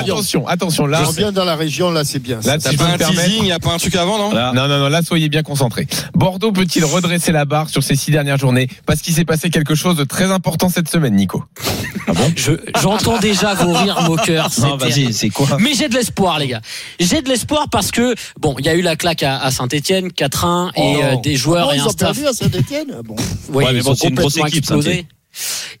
attention, 0.00 0.46
attention 0.46 0.86
là. 0.86 1.02
Bien 1.16 1.32
dans 1.32 1.44
la 1.46 1.56
région, 1.56 1.90
là, 1.90 2.04
c'est 2.04 2.18
bien. 2.18 2.38
Là, 2.44 2.60
ça. 2.60 2.70
pas 2.70 2.76
peux 2.76 2.84
un 2.84 2.92
me 2.92 2.98
permettre. 2.98 3.24
teasing, 3.24 3.44
y 3.46 3.52
a 3.52 3.58
pas 3.58 3.72
un 3.72 3.78
truc 3.78 3.94
avant, 3.96 4.18
non. 4.18 4.34
Non, 4.34 4.52
non, 4.68 4.78
non, 4.78 4.88
là, 4.88 5.00
soyez 5.02 5.30
bien 5.30 5.42
concentrés. 5.42 5.86
Bordeaux 6.14 6.52
peut-il 6.52 6.84
redresser 6.84 7.32
la 7.32 7.46
barre 7.46 7.70
sur 7.70 7.82
ces 7.82 7.96
six 7.96 8.10
dernières 8.10 8.36
journées? 8.38 8.68
Parce 8.84 9.00
qu'il 9.00 9.14
s'est 9.14 9.24
passé 9.24 9.48
quelque 9.48 9.74
chose 9.74 9.96
de 9.96 10.04
très 10.04 10.30
important 10.30 10.68
cette 10.68 10.90
semaine, 10.90 11.14
Nico. 11.14 11.42
Je- 12.36 12.52
J'entends 12.80 13.18
déjà 13.18 13.54
vos 13.54 13.72
rires 13.72 14.02
moqueurs. 14.02 14.48
c'est 14.52 14.62
non, 14.62 14.76
vas-y, 14.76 15.12
c'est 15.12 15.30
quoi 15.30 15.56
Mais 15.60 15.74
j'ai 15.74 15.88
de 15.88 15.94
l'espoir, 15.94 16.38
les 16.38 16.48
gars. 16.48 16.60
J'ai 17.00 17.22
de 17.22 17.28
l'espoir 17.28 17.68
parce 17.70 17.90
que, 17.90 18.14
bon, 18.40 18.54
il 18.58 18.66
y 18.66 18.68
a 18.68 18.74
eu 18.74 18.82
la 18.82 18.96
claque 18.96 19.22
à, 19.22 19.50
Saint-Etienne, 19.50 20.10
4-1, 20.12 20.70
et 20.74 20.80
Oh. 20.80 21.00
euh, 21.02 21.16
des 21.22 21.36
joueurs 21.36 21.64
Ah 21.64 21.66
bon, 21.68 21.72
et 21.72 21.76
ils 21.76 21.80
un 21.82 21.86
ont 21.86 21.90
staff. 21.90 22.12
perdu 22.16 22.26
à 22.28 22.32
Saint-Etienne 22.32 22.94
bon. 23.04 23.16
Oui, 23.50 23.64
Ouais, 23.64 23.72
mais 23.72 23.78
ils 23.78 23.84
bon, 23.84 23.90
ont 23.92 23.94
c'est 23.94 24.08
une 24.08 24.14
grosse 24.14 24.36
équipe. 24.36 24.64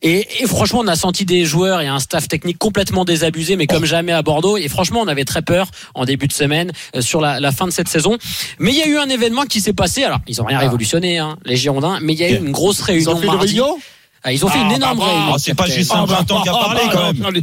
Et, 0.02 0.42
et 0.42 0.46
franchement, 0.46 0.80
on 0.80 0.86
a 0.86 0.96
senti 0.96 1.24
des 1.24 1.46
joueurs 1.46 1.80
et 1.80 1.86
un 1.88 1.98
staff 1.98 2.28
technique 2.28 2.58
complètement 2.58 3.06
désabusé, 3.06 3.56
mais 3.56 3.66
comme 3.66 3.86
jamais 3.86 4.12
à 4.12 4.20
Bordeaux. 4.20 4.58
Et 4.58 4.68
franchement, 4.68 5.00
on 5.00 5.08
avait 5.08 5.24
très 5.24 5.40
peur 5.40 5.70
en 5.94 6.04
début 6.04 6.26
de 6.28 6.32
semaine 6.34 6.72
euh, 6.94 7.00
sur 7.00 7.22
la, 7.22 7.40
la 7.40 7.52
fin 7.52 7.64
de 7.66 7.70
cette 7.72 7.88
saison. 7.88 8.18
Mais 8.58 8.72
il 8.72 8.76
y 8.76 8.82
a 8.82 8.86
eu 8.86 8.98
un 8.98 9.08
événement 9.08 9.44
qui 9.44 9.62
s'est 9.62 9.72
passé. 9.72 10.04
Alors, 10.04 10.18
ils 10.28 10.42
ont 10.42 10.44
rien 10.44 10.58
révolutionné, 10.58 11.16
hein, 11.18 11.38
les 11.46 11.56
Girondins, 11.56 11.98
mais 12.02 12.12
il 12.12 12.18
y 12.18 12.24
a 12.24 12.30
eu 12.30 12.36
une 12.36 12.52
grosse 12.52 12.80
Ils 12.80 12.84
réunion 12.84 13.12
ont 13.12 13.16
fait 13.16 13.26
une 13.26 13.32
mardi. 13.32 13.60
Ah, 14.26 14.32
ils 14.32 14.44
ont 14.44 14.48
fait 14.48 14.60
une 14.60 14.72
énorme 14.72 14.98
réunion. 14.98 15.34
Ah, 15.34 15.36
c'est 15.38 15.54
pas 15.54 15.66
juste 15.66 15.92
un 15.94 16.04
printemps 16.04 16.42
qui 16.42 16.48
a 16.48 16.52
parlé 16.52 16.80
quand 16.92 17.12
même. 17.12 17.42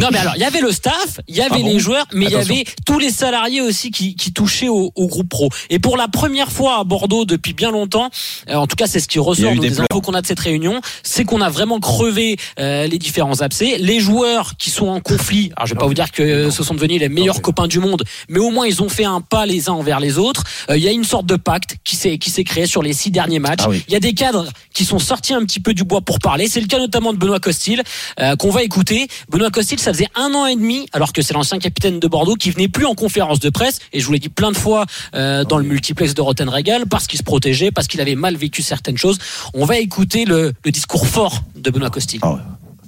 Non, 0.00 0.08
mais 0.10 0.18
alors, 0.18 0.32
il 0.36 0.40
y 0.40 0.44
avait 0.44 0.60
le 0.60 0.72
staff, 0.72 1.20
il 1.28 1.36
y 1.36 1.40
avait 1.40 1.50
Ah 1.54 1.58
bon 1.58 1.66
les 1.68 1.78
joueurs, 1.78 2.06
mais 2.12 2.26
il 2.26 2.32
y 2.32 2.36
avait 2.36 2.64
tous 2.86 2.98
les 2.98 3.10
salariés 3.10 3.60
aussi 3.60 3.90
qui, 3.90 4.16
qui 4.16 4.32
touchaient 4.32 4.68
au, 4.68 4.90
au 4.96 5.06
groupe 5.06 5.28
pro. 5.28 5.48
Et 5.70 5.78
pour 5.78 5.96
la 5.96 6.08
première 6.08 6.50
fois 6.50 6.80
à 6.80 6.84
Bordeaux 6.84 7.24
depuis 7.24 7.52
bien 7.52 7.70
longtemps, 7.70 8.10
euh, 8.48 8.54
en 8.54 8.66
tout 8.66 8.74
cas, 8.74 8.86
c'est 8.86 8.98
ce 8.98 9.06
qui 9.06 9.18
ressort 9.20 9.52
des 9.54 9.70
pleurs. 9.70 9.86
infos 9.90 10.00
qu'on 10.00 10.14
a 10.14 10.22
de 10.22 10.26
cette 10.26 10.40
réunion, 10.40 10.80
c'est 11.04 11.24
qu'on 11.24 11.40
a 11.40 11.50
vraiment 11.50 11.78
crevé 11.78 12.36
euh, 12.58 12.86
les 12.86 12.98
différents 12.98 13.42
abcès. 13.42 13.76
Les 13.78 14.00
joueurs 14.00 14.56
qui 14.56 14.70
sont 14.70 14.88
en 14.88 15.00
conflit, 15.00 15.52
alors 15.56 15.66
je 15.68 15.74
vais 15.74 15.78
pas 15.80 15.86
vous 15.86 15.94
dire 15.94 16.10
que 16.10 16.50
ce 16.50 16.62
sont 16.64 16.74
devenus 16.74 16.98
les 16.98 17.08
meilleurs 17.08 17.42
copains 17.42 17.68
du 17.68 17.78
monde, 17.78 18.02
mais 18.28 18.40
au 18.40 18.50
moins 18.50 18.66
ils 18.66 18.82
ont 18.82 18.88
fait 18.88 19.04
un 19.04 19.20
pas 19.20 19.46
les 19.46 19.68
uns 19.68 19.74
envers 19.74 20.00
les 20.00 20.18
autres. 20.18 20.42
Euh, 20.70 20.76
Il 20.76 20.82
y 20.82 20.88
a 20.88 20.92
une 20.92 21.04
sorte 21.04 21.26
de 21.26 21.36
pacte 21.36 21.76
qui 21.84 21.96
s'est 21.96 22.18
qui 22.18 22.30
s'est 22.30 22.44
créé 22.44 22.66
sur 22.66 22.82
les 22.82 22.92
six 22.92 23.10
derniers 23.10 23.38
matchs. 23.40 23.60
Ah 23.64 23.68
oui. 23.68 23.84
Il 23.88 23.92
y 23.92 23.96
a 23.96 24.00
des 24.00 24.14
cadres 24.14 24.46
qui 24.74 24.84
sont 24.84 24.98
sortis 24.98 25.31
un 25.34 25.44
petit 25.44 25.60
peu 25.60 25.74
du 25.74 25.84
bois 25.84 26.00
pour 26.00 26.18
parler. 26.18 26.48
C'est 26.48 26.60
le 26.60 26.66
cas 26.66 26.78
notamment 26.78 27.12
de 27.12 27.18
Benoît 27.18 27.40
Costil, 27.40 27.82
euh, 28.20 28.36
qu'on 28.36 28.50
va 28.50 28.62
écouter. 28.62 29.08
Benoît 29.30 29.50
Costil, 29.50 29.78
ça 29.78 29.92
faisait 29.92 30.08
un 30.14 30.34
an 30.34 30.46
et 30.46 30.56
demi, 30.56 30.86
alors 30.92 31.12
que 31.12 31.22
c'est 31.22 31.34
l'ancien 31.34 31.58
capitaine 31.58 32.00
de 32.00 32.08
Bordeaux, 32.08 32.34
qui 32.34 32.50
venait 32.50 32.68
plus 32.68 32.86
en 32.86 32.94
conférence 32.94 33.40
de 33.40 33.50
presse. 33.50 33.78
Et 33.92 34.00
je 34.00 34.06
vous 34.06 34.12
l'ai 34.12 34.18
dit 34.18 34.28
plein 34.28 34.52
de 34.52 34.56
fois 34.56 34.86
euh, 35.14 35.44
dans 35.44 35.58
le 35.58 35.64
multiplex 35.64 36.14
de 36.14 36.20
Rotten 36.20 36.48
Régal, 36.48 36.86
parce 36.86 37.06
qu'il 37.06 37.18
se 37.18 37.24
protégeait, 37.24 37.70
parce 37.70 37.86
qu'il 37.86 38.00
avait 38.00 38.14
mal 38.14 38.36
vécu 38.36 38.62
certaines 38.62 38.98
choses. 38.98 39.18
On 39.54 39.64
va 39.64 39.78
écouter 39.78 40.24
le, 40.24 40.52
le 40.64 40.70
discours 40.70 41.06
fort 41.06 41.42
de 41.56 41.70
Benoît 41.70 41.90
Costil. 41.90 42.20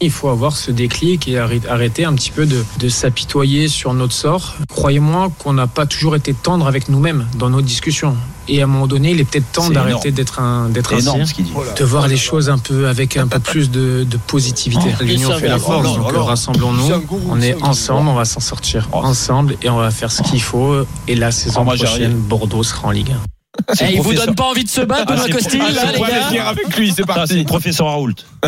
Il 0.01 0.11
faut 0.11 0.29
avoir 0.29 0.57
ce 0.57 0.73
déclic 0.73 1.29
et 1.29 1.39
arrêt- 1.39 1.67
arrêter 1.69 2.05
un 2.05 2.15
petit 2.15 2.33
peu 2.33 2.47
de, 2.47 2.65
de 2.81 2.89
s'apitoyer 2.89 3.69
sur 3.69 3.95
notre 3.95 4.13
sort. 4.13 4.57
Croyez-moi 4.69 5.31
qu'on 5.39 5.53
n'a 5.53 5.69
pas 5.69 5.87
toujours 5.87 6.17
été 6.17 6.35
tendre 6.35 6.67
avec 6.67 6.89
nous-mêmes 6.89 7.27
dans 7.39 7.49
nos 7.49 7.63
discussions. 7.63 8.17
Et 8.49 8.61
à 8.61 8.65
un 8.65 8.67
moment 8.67 8.87
donné, 8.87 9.13
il 9.13 9.21
est 9.21 9.25
peut-être 9.25 9.51
temps 9.53 9.71
d'arrêter 9.71 10.13
d'être 10.13 10.41
un, 10.41 10.69
d'être 10.69 10.91
C'est 10.91 10.97
un 10.97 10.99
énorme 10.99 11.19
cire, 11.21 11.29
ce 11.29 11.35
qu'il 11.35 11.45
dit. 11.45 11.53
de 11.77 11.85
voir 11.85 12.09
les 12.09 12.17
choses 12.17 12.49
un 12.51 12.59
peu 12.59 12.89
avec 12.89 13.17
un 13.17 13.27
peu 13.27 13.39
plus 13.41 13.71
de, 13.71 14.05
de 14.05 14.17
positivité. 14.17 14.95
Oh, 15.01 15.05
L'union 15.05 15.33
fait 15.39 15.49
la 15.49 15.59
force, 15.59 15.97
donc 15.97 16.13
rassemblons-nous. 16.15 17.05
On 17.29 17.41
est 17.41 17.61
ensemble, 17.63 18.09
on 18.09 18.15
va 18.15 18.25
s'en 18.25 18.41
sortir 18.41 18.89
ensemble 18.93 19.57
et 19.63 19.69
on 19.69 19.77
va 19.79 19.91
faire 19.91 20.13
ce 20.13 20.23
qu'il 20.23 20.43
faut. 20.43 20.85
Et 21.09 21.15
la 21.15 21.31
saison 21.31 21.65
Oh, 21.67 21.73
j'ai 21.75 21.85
prochaine. 21.85 22.15
Bordeaux 22.15 22.63
sera 22.63 22.89
en 22.89 22.91
Ligue 22.91 23.13
1. 23.13 23.34
Eh, 23.81 23.95
il 23.95 24.01
vous 24.01 24.15
donne 24.15 24.35
pas 24.35 24.45
envie 24.45 24.65
de 24.65 24.69
se 24.69 24.81
battre, 24.81 25.05
Ah, 25.07 25.13
Benoît 25.13 25.25
c'est- 25.27 25.33
Costil, 25.33 25.63
ah, 25.65 25.71
là, 25.71 25.81
c'est 25.87 25.93
les 25.93 25.99
va 26.03 26.09
gars 26.35 26.49
avec 26.49 26.77
lui, 26.77 26.89
c'est 26.89 26.97
c'est 26.97 27.07
parti. 27.07 27.35
le 27.39 27.45
professeur 27.45 27.87
Raoult. 27.87 28.15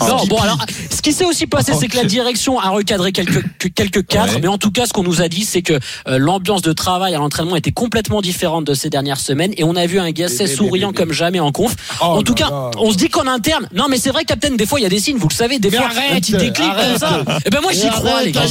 Non, 0.00 0.24
bon, 0.26 0.38
alors, 0.38 0.58
ce 0.90 1.00
qui 1.02 1.12
s'est 1.12 1.24
aussi 1.24 1.46
passé, 1.46 1.72
c'est 1.78 1.88
que 1.88 1.96
la 1.96 2.04
direction 2.04 2.58
a 2.58 2.70
recadré 2.70 3.12
quelques, 3.12 3.42
que- 3.58 3.68
quelques 3.68 4.06
cadres, 4.06 4.34
Ouais. 4.34 4.40
mais 4.42 4.48
en 4.48 4.58
tout 4.58 4.70
cas, 4.70 4.86
ce 4.86 4.92
qu'on 4.92 5.02
nous 5.02 5.22
a 5.22 5.28
dit, 5.28 5.44
c'est 5.44 5.62
que 5.62 5.74
euh, 6.08 6.18
l'ambiance 6.18 6.62
de 6.62 6.72
travail 6.72 7.14
à 7.14 7.18
l'entraînement 7.18 7.56
était 7.56 7.72
complètement 7.72 8.20
différente 8.22 8.64
de 8.64 8.74
ces 8.74 8.90
dernières 8.90 9.20
semaines, 9.20 9.52
et 9.56 9.64
on 9.64 9.76
a 9.76 9.86
vu 9.86 9.98
un 10.00 10.10
Gasset 10.10 10.46
souriant 10.46 10.92
comme 10.92 11.12
jamais 11.12 11.40
en 11.40 11.52
conf. 11.52 11.74
Oh 12.00 12.04
en 12.04 12.22
tout 12.22 12.34
cas, 12.34 12.50
là. 12.50 12.70
on 12.78 12.90
se 12.90 12.96
dit 12.96 13.08
qu'en 13.08 13.26
interne, 13.26 13.68
non, 13.74 13.86
mais 13.88 13.98
c'est 13.98 14.10
vrai, 14.10 14.24
Captain, 14.24 14.50
des 14.54 14.66
fois, 14.66 14.80
il 14.80 14.82
y 14.84 14.86
a 14.86 14.90
des 14.90 15.00
signes, 15.00 15.16
vous 15.18 15.28
le 15.28 15.34
savez, 15.34 15.58
des 15.58 15.70
Mais 15.70 15.76
fois, 15.76 15.86
arrête, 15.86 16.28
il 16.28 16.36
déclic 16.36 16.68
comme 16.70 16.98
ça. 16.98 17.22
Et 17.44 17.50
ben, 17.50 17.60
moi, 17.60 17.72
j'y 17.72 17.88
crois, 17.88 18.22
les 18.22 18.32
gars. 18.32 18.42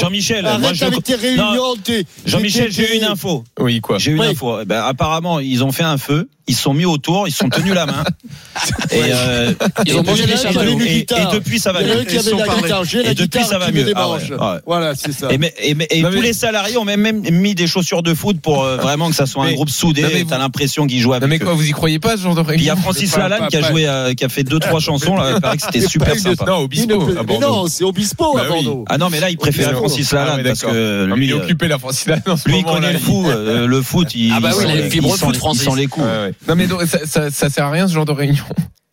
Jean-Michel, 0.00 0.46
Jean-Michel, 0.74 0.94
tes- 1.82 2.70
j'ai 2.70 2.96
une 2.96 3.04
info. 3.04 3.44
Oui, 3.58 3.80
quoi 3.80 3.98
Une 4.16 4.22
info. 4.22 4.60
Eh 4.60 4.64
ben, 4.64 4.82
apparemment, 4.82 5.40
ils 5.40 5.64
ont 5.64 5.72
fait 5.72 5.82
un 5.82 5.98
feu. 5.98 6.28
Ils 6.46 6.54
sont 6.56 6.74
mis 6.74 6.84
autour. 6.84 7.26
Ils 7.26 7.30
se 7.32 7.38
sont 7.38 7.48
tenus 7.48 7.72
la 7.74 7.86
main. 7.86 8.04
et, 8.90 9.00
euh, 9.12 9.52
Ils 9.86 9.92
et 9.92 9.98
ont 9.98 10.02
mangé 10.02 10.22
depuis- 10.24 10.34
des 10.36 10.42
chamallows. 10.42 10.80
et, 10.80 10.98
et 10.98 11.06
depuis, 11.32 11.58
ça 11.58 11.72
va 11.72 11.80
mieux. 11.80 11.88
la 11.88 13.10
Et 13.10 13.14
depuis, 13.14 13.44
ça 13.44 13.58
va 13.58 13.70
mieux. 13.70 13.92
Ah 13.96 14.10
ouais, 14.10 14.18
démange. 14.18 14.30
ouais. 14.30 14.60
Voilà, 14.66 14.94
c'est 14.94 15.12
ça. 15.12 15.28
Et, 15.32 15.38
mais- 15.38 15.54
et 15.58 15.74
mais- 15.74 15.86
et 15.90 16.02
Non, 16.02 16.10
tous 16.10 16.16
mais- 16.16 16.22
les 16.22 16.32
salariés 16.34 16.76
ont 16.76 16.84
même, 16.84 17.00
même 17.00 17.22
mis 17.30 17.54
des 17.54 17.66
chaussures 17.66 18.02
de 18.02 18.12
foot 18.14 18.40
pour 18.40 18.62
euh, 18.62 18.76
vraiment 18.76 19.08
que 19.08 19.14
ça 19.16 19.26
soit 19.26 19.44
un 19.46 19.52
groupe 19.52 19.70
soudé. 19.70 20.02
T'as 20.02 20.36
vous- 20.36 20.42
l'impression 20.42 20.86
qu'ils 20.86 21.00
jouent 21.00 21.10
Non 21.10 21.14
avec 21.16 21.28
mais 21.30 21.36
eux. 21.36 21.44
quoi, 21.44 21.54
vous 21.54 21.66
y 21.66 21.72
croyez 21.72 21.98
pas 21.98 22.16
ce 22.16 22.22
genre 22.22 22.34
de 22.34 22.42
Puis 22.42 22.56
il 22.58 22.64
y 22.64 22.68
a 22.70 22.74
réunion 22.74 22.82
Francis 22.82 23.16
Lalanne 23.16 23.48
qui 23.48 23.56
a 23.56 23.62
joué, 23.62 23.88
euh, 23.88 24.12
qui 24.14 24.24
a 24.24 24.28
fait 24.28 24.44
deux 24.44 24.58
trois 24.58 24.80
chansons. 24.80 25.16
Là, 25.16 25.32
il 25.36 25.40
paraît 25.40 25.56
que 25.56 25.62
c'était 25.62 25.80
super 25.88 26.14
sympa. 26.18 26.44
Non, 26.46 26.58
au 26.58 26.64
Il 26.64 26.68
Bispo, 26.68 27.00
ne 27.00 27.12
peut- 27.14 27.18
à 27.18 27.22
mais 27.22 27.38
non, 27.38 27.66
c'est 27.68 27.84
Obispo 27.84 28.36
à 28.36 28.42
Bah. 28.42 28.48
Bordeaux. 28.48 28.84
Ah 28.88 28.98
non, 28.98 29.08
mais 29.10 29.20
là, 29.20 29.30
il 29.30 29.36
préférait 29.38 29.70
Bispo. 29.72 29.78
Francis 29.88 30.12
Ah, 30.12 30.16
Lalanne 30.16 30.42
parce 30.44 30.60
que 30.62 31.06
lui, 31.14 31.26
il 31.26 31.30
est 31.30 31.34
euh, 31.34 31.38
occupé 31.38 31.68
la 31.68 31.78
France 31.78 32.04
en 32.26 32.36
ce 32.36 32.48
lui, 32.48 32.58
il 32.58 32.64
connaît 32.64 32.92
le 32.92 32.98
foot. 32.98 33.26
euh, 33.28 33.66
le 33.66 33.82
foot, 33.82 34.14
il, 34.14 34.32
Ah 34.32 34.40
bah 34.40 34.50
Francis. 34.50 35.62
sent 35.62 35.70
les 35.76 35.86
coups. 35.86 36.06
Non 36.48 36.54
mais 36.56 36.66
donc, 36.66 36.82
ça, 36.84 36.98
ça, 37.06 37.30
ça 37.30 37.48
sert 37.50 37.66
à 37.66 37.70
rien 37.70 37.88
ce 37.88 37.94
genre 37.94 38.04
de 38.04 38.12
réunion. 38.12 38.44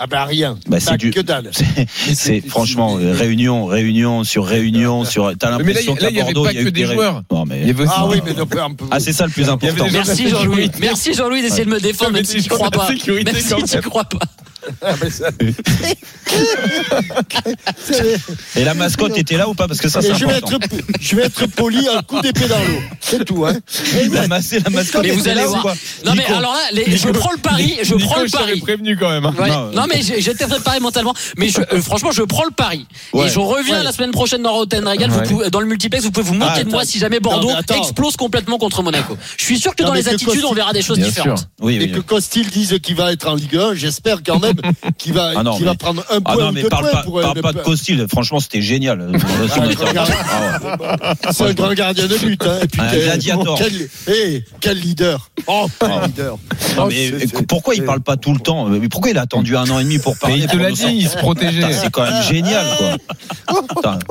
Ah 0.04 0.08
bah 0.08 0.26
rien. 0.26 0.58
Bah, 0.68 0.80
c'est 0.80 0.90
Bah, 0.92 0.98
du- 0.98 1.12
que 1.12 1.20
dalle. 1.20 1.52
C'est- 1.54 2.42
franchement 2.48 2.98
euh, 2.98 3.14
réunion, 3.14 3.66
réunion 3.68 4.24
sur 4.24 4.46
réunion 4.46 5.06
sur. 5.06 5.32
T'as 5.38 5.52
Mais 5.52 5.52
là, 5.52 5.58
l'impression 5.70 5.96
qu'à 5.96 6.10
il 6.10 6.16
y 6.16 6.22
avait 6.22 6.34
Bordeaux, 6.34 6.46
pas 6.48 6.52
il 6.54 6.56
y 6.56 6.60
a 6.60 6.64
que 6.64 6.68
eu 6.70 6.72
des 6.72 6.86
ré- 6.86 6.96
joueurs. 6.96 7.22
Non, 7.32 7.46
mais- 7.46 7.62
Il 7.62 7.68
y 7.68 7.70
avait 7.70 7.84
aussi- 7.84 7.94
Ah 7.96 8.08
oui, 8.08 8.20
mais 8.26 8.34
non, 8.34 8.42
un 8.64 8.74
peu. 8.74 8.86
Ah, 8.90 9.00
c'est 9.00 9.14
ça 9.14 9.26
le 9.28 9.32
plus 9.32 9.48
important. 9.48 9.86
des- 9.86 9.92
Merci 9.92 10.28
Jean-Louis. 10.30 10.72
Merci 10.80 11.14
Jean-Louis 11.14 11.42
d'essayer 11.44 11.66
de 11.66 11.70
me 11.70 11.80
défendre, 11.80 12.12
Mais 12.14 12.20
même 12.20 12.26
si 12.26 12.42
tu 12.42 12.50
crois 12.50 12.72
pas. 12.72 12.88
Même 12.90 13.36
si 13.36 13.54
tu 13.68 13.82
crois 13.82 14.06
pas. 14.06 14.20
Ah, 14.84 14.96
Et 18.56 18.64
la 18.64 18.74
mascotte 18.74 19.18
était 19.18 19.38
là 19.38 19.48
ou 19.50 19.54
pas 19.54 19.68
Parce 19.68 19.80
que 19.80 19.90
ça, 19.90 20.02
c'est 20.02 20.16
je 20.16 20.26
vais 20.26 20.34
important. 20.34 20.58
être, 20.66 20.76
je 21.00 21.16
vais 21.16 21.24
être 21.24 21.46
poli, 21.48 21.88
un 21.88 22.02
coup 22.02 22.20
d'épée 22.22 22.48
dans 22.48 22.58
l'eau. 22.60 22.80
C'est 23.00 23.24
tout, 23.26 23.46
hein. 23.46 23.58
La, 24.12 24.28
masse- 24.28 24.54
la 24.54 24.70
mascotte 24.70 25.04
Mais 25.04 25.12
vous 25.12 25.20
était 25.22 25.32
allez 25.32 25.42
là 25.42 25.48
ou 25.48 25.52
voir. 25.52 25.62
quoi 25.64 25.74
Non 26.06 26.14
mais 26.16 26.24
Nico. 26.24 26.34
alors 26.34 26.54
là, 26.54 26.60
les- 26.74 26.98
je 26.98 27.10
prends 27.10 27.32
le 27.32 27.38
pari, 27.38 27.78
je 27.84 27.96
Nico, 27.96 28.08
prends 28.08 28.22
le 28.22 28.28
je 28.28 28.32
t'avais 28.32 28.46
pari. 28.48 28.62
prévenu 28.62 28.98
quand 28.98 29.10
même. 29.10 29.26
hein. 29.26 29.34
Ouais. 29.38 29.50
Non, 29.50 29.72
Non, 29.72 29.86
mais 29.90 30.02
j'ai- 30.02 30.22
j'étais 30.22 30.48
préparé 30.48 30.80
mentalement. 30.80 31.14
Mais 31.38 31.50
je- 31.50 31.62
euh, 31.62 31.82
franchement, 31.82 32.12
je 32.12 32.24
prends 32.24 32.46
le 32.46 32.52
pari. 32.52 32.86
Ouais. 33.14 33.28
Et 33.28 33.30
je 33.30 33.40
reviens 33.40 33.78
Ouais. 33.80 33.84
la 33.84 33.92
semaine 33.92 34.12
prochaine 34.12 34.42
dans 34.44 34.54
Rotten 34.54 34.88
Regal. 34.88 35.10
Vous 35.10 35.20
Ouais. 35.20 35.28
pouvez- 35.28 35.50
dans 35.50 35.60
le 35.60 35.68
multiplex, 35.68 36.04
vous 36.04 36.12
pouvez 36.12 36.26
vous 36.26 36.34
moquer 36.34 36.52
Ah, 36.56 36.64
de 36.64 36.70
moi 36.70 36.86
si 36.86 37.00
jamais 37.00 37.20
Bordeaux 37.20 37.48
Non, 37.50 37.54
mais 37.54 37.60
attends. 37.60 37.78
explose 37.82 38.16
complètement 38.16 38.58
contre 38.58 38.82
Monaco. 38.84 39.18
Je 39.38 39.44
suis 39.44 39.60
sûr 39.60 39.76
que 39.76 39.84
Non, 39.84 39.90
dans 39.90 39.94
mais 39.94 40.00
les 40.00 40.06
que 40.06 40.10
attitudes, 40.16 40.34
Costi- 40.42 40.46
on 40.46 40.54
verra 40.54 40.74
des 40.74 40.82
choses 40.82 40.98
Bien 40.98 41.08
différentes. 41.08 41.40
sûr. 41.40 41.48
Oui, 41.62 41.76
Et 41.76 41.80
oui. 41.80 41.92
que 41.92 42.00
Costil 42.00 42.50
dise 42.50 42.78
qu'il 42.82 42.96
va 42.96 43.12
être 43.12 43.28
en 43.28 43.36
Ligue 43.36 43.56
1, 43.58 43.74
j'espère 43.76 44.20
quand 44.26 44.40
même 44.40 44.56
qu'il 44.98 45.14
va, 45.14 45.32
Ah 45.36 45.44
non, 45.44 45.54
qu'il 45.56 45.66
mais- 45.66 45.72
va 45.72 45.76
prendre 45.76 46.02
un 46.10 46.18
Ah 46.26 46.34
point 46.34 46.44
non, 46.44 46.50
ou 46.50 46.52
mais 46.54 46.64
parle 46.64 46.84
points 46.84 46.92
pas, 46.92 47.04
pour 47.04 47.22
parle 47.22 47.38
ne 47.38 47.42
pas 47.42 47.54
de 47.54 47.60
Costil. 47.60 48.06
Franchement, 48.10 48.40
c'était 48.40 48.62
génial. 48.62 49.10
Ah. 49.14 50.06
Ah. 51.02 51.14
C'est 51.32 51.44
un 51.44 51.54
grand 51.54 51.74
gardien 51.74 52.08
de 52.08 52.18
but. 52.18 52.42
Hein. 52.46 52.60
Et 52.64 52.68
puis, 52.68 52.82
Un 52.82 52.90
quel- 52.90 53.04
gladiator. 53.04 53.58
Quel, 53.58 53.90
eh, 54.08 54.44
quel 54.60 54.78
leader. 54.80 55.30
Oh, 55.48 55.68
quel 55.80 55.90
leader. 56.08 56.38
Non, 56.78 56.84
Oh, 56.84 56.86
mais 56.88 57.10
c'est- 57.20 57.28
c'est- 57.28 57.48
pourquoi 57.48 57.76
il 57.76 57.84
parle 57.84 58.02
pas 58.02 58.18
tout 58.18 58.34
le 58.34 58.40
temps 58.40 58.66
Mais 58.68 58.88
pourquoi 58.90 59.12
il 59.12 59.18
a 59.18 59.22
attendu 59.22 59.56
un 59.58 59.70
an 59.70 59.80
et 59.80 59.84
demi 59.84 60.00
pour 60.00 60.14
Mais 60.14 60.20
parler 60.20 60.38
il 60.40 60.48
te 60.48 60.58
l'a 60.58 60.72
dit, 60.72 60.84
il 60.88 61.08
se 61.10 61.18
protégeait. 61.18 61.74
C'est 61.74 61.90
quand 61.92 62.04
même 62.04 62.24
génial, 62.24 62.66
quoi. 62.78 62.98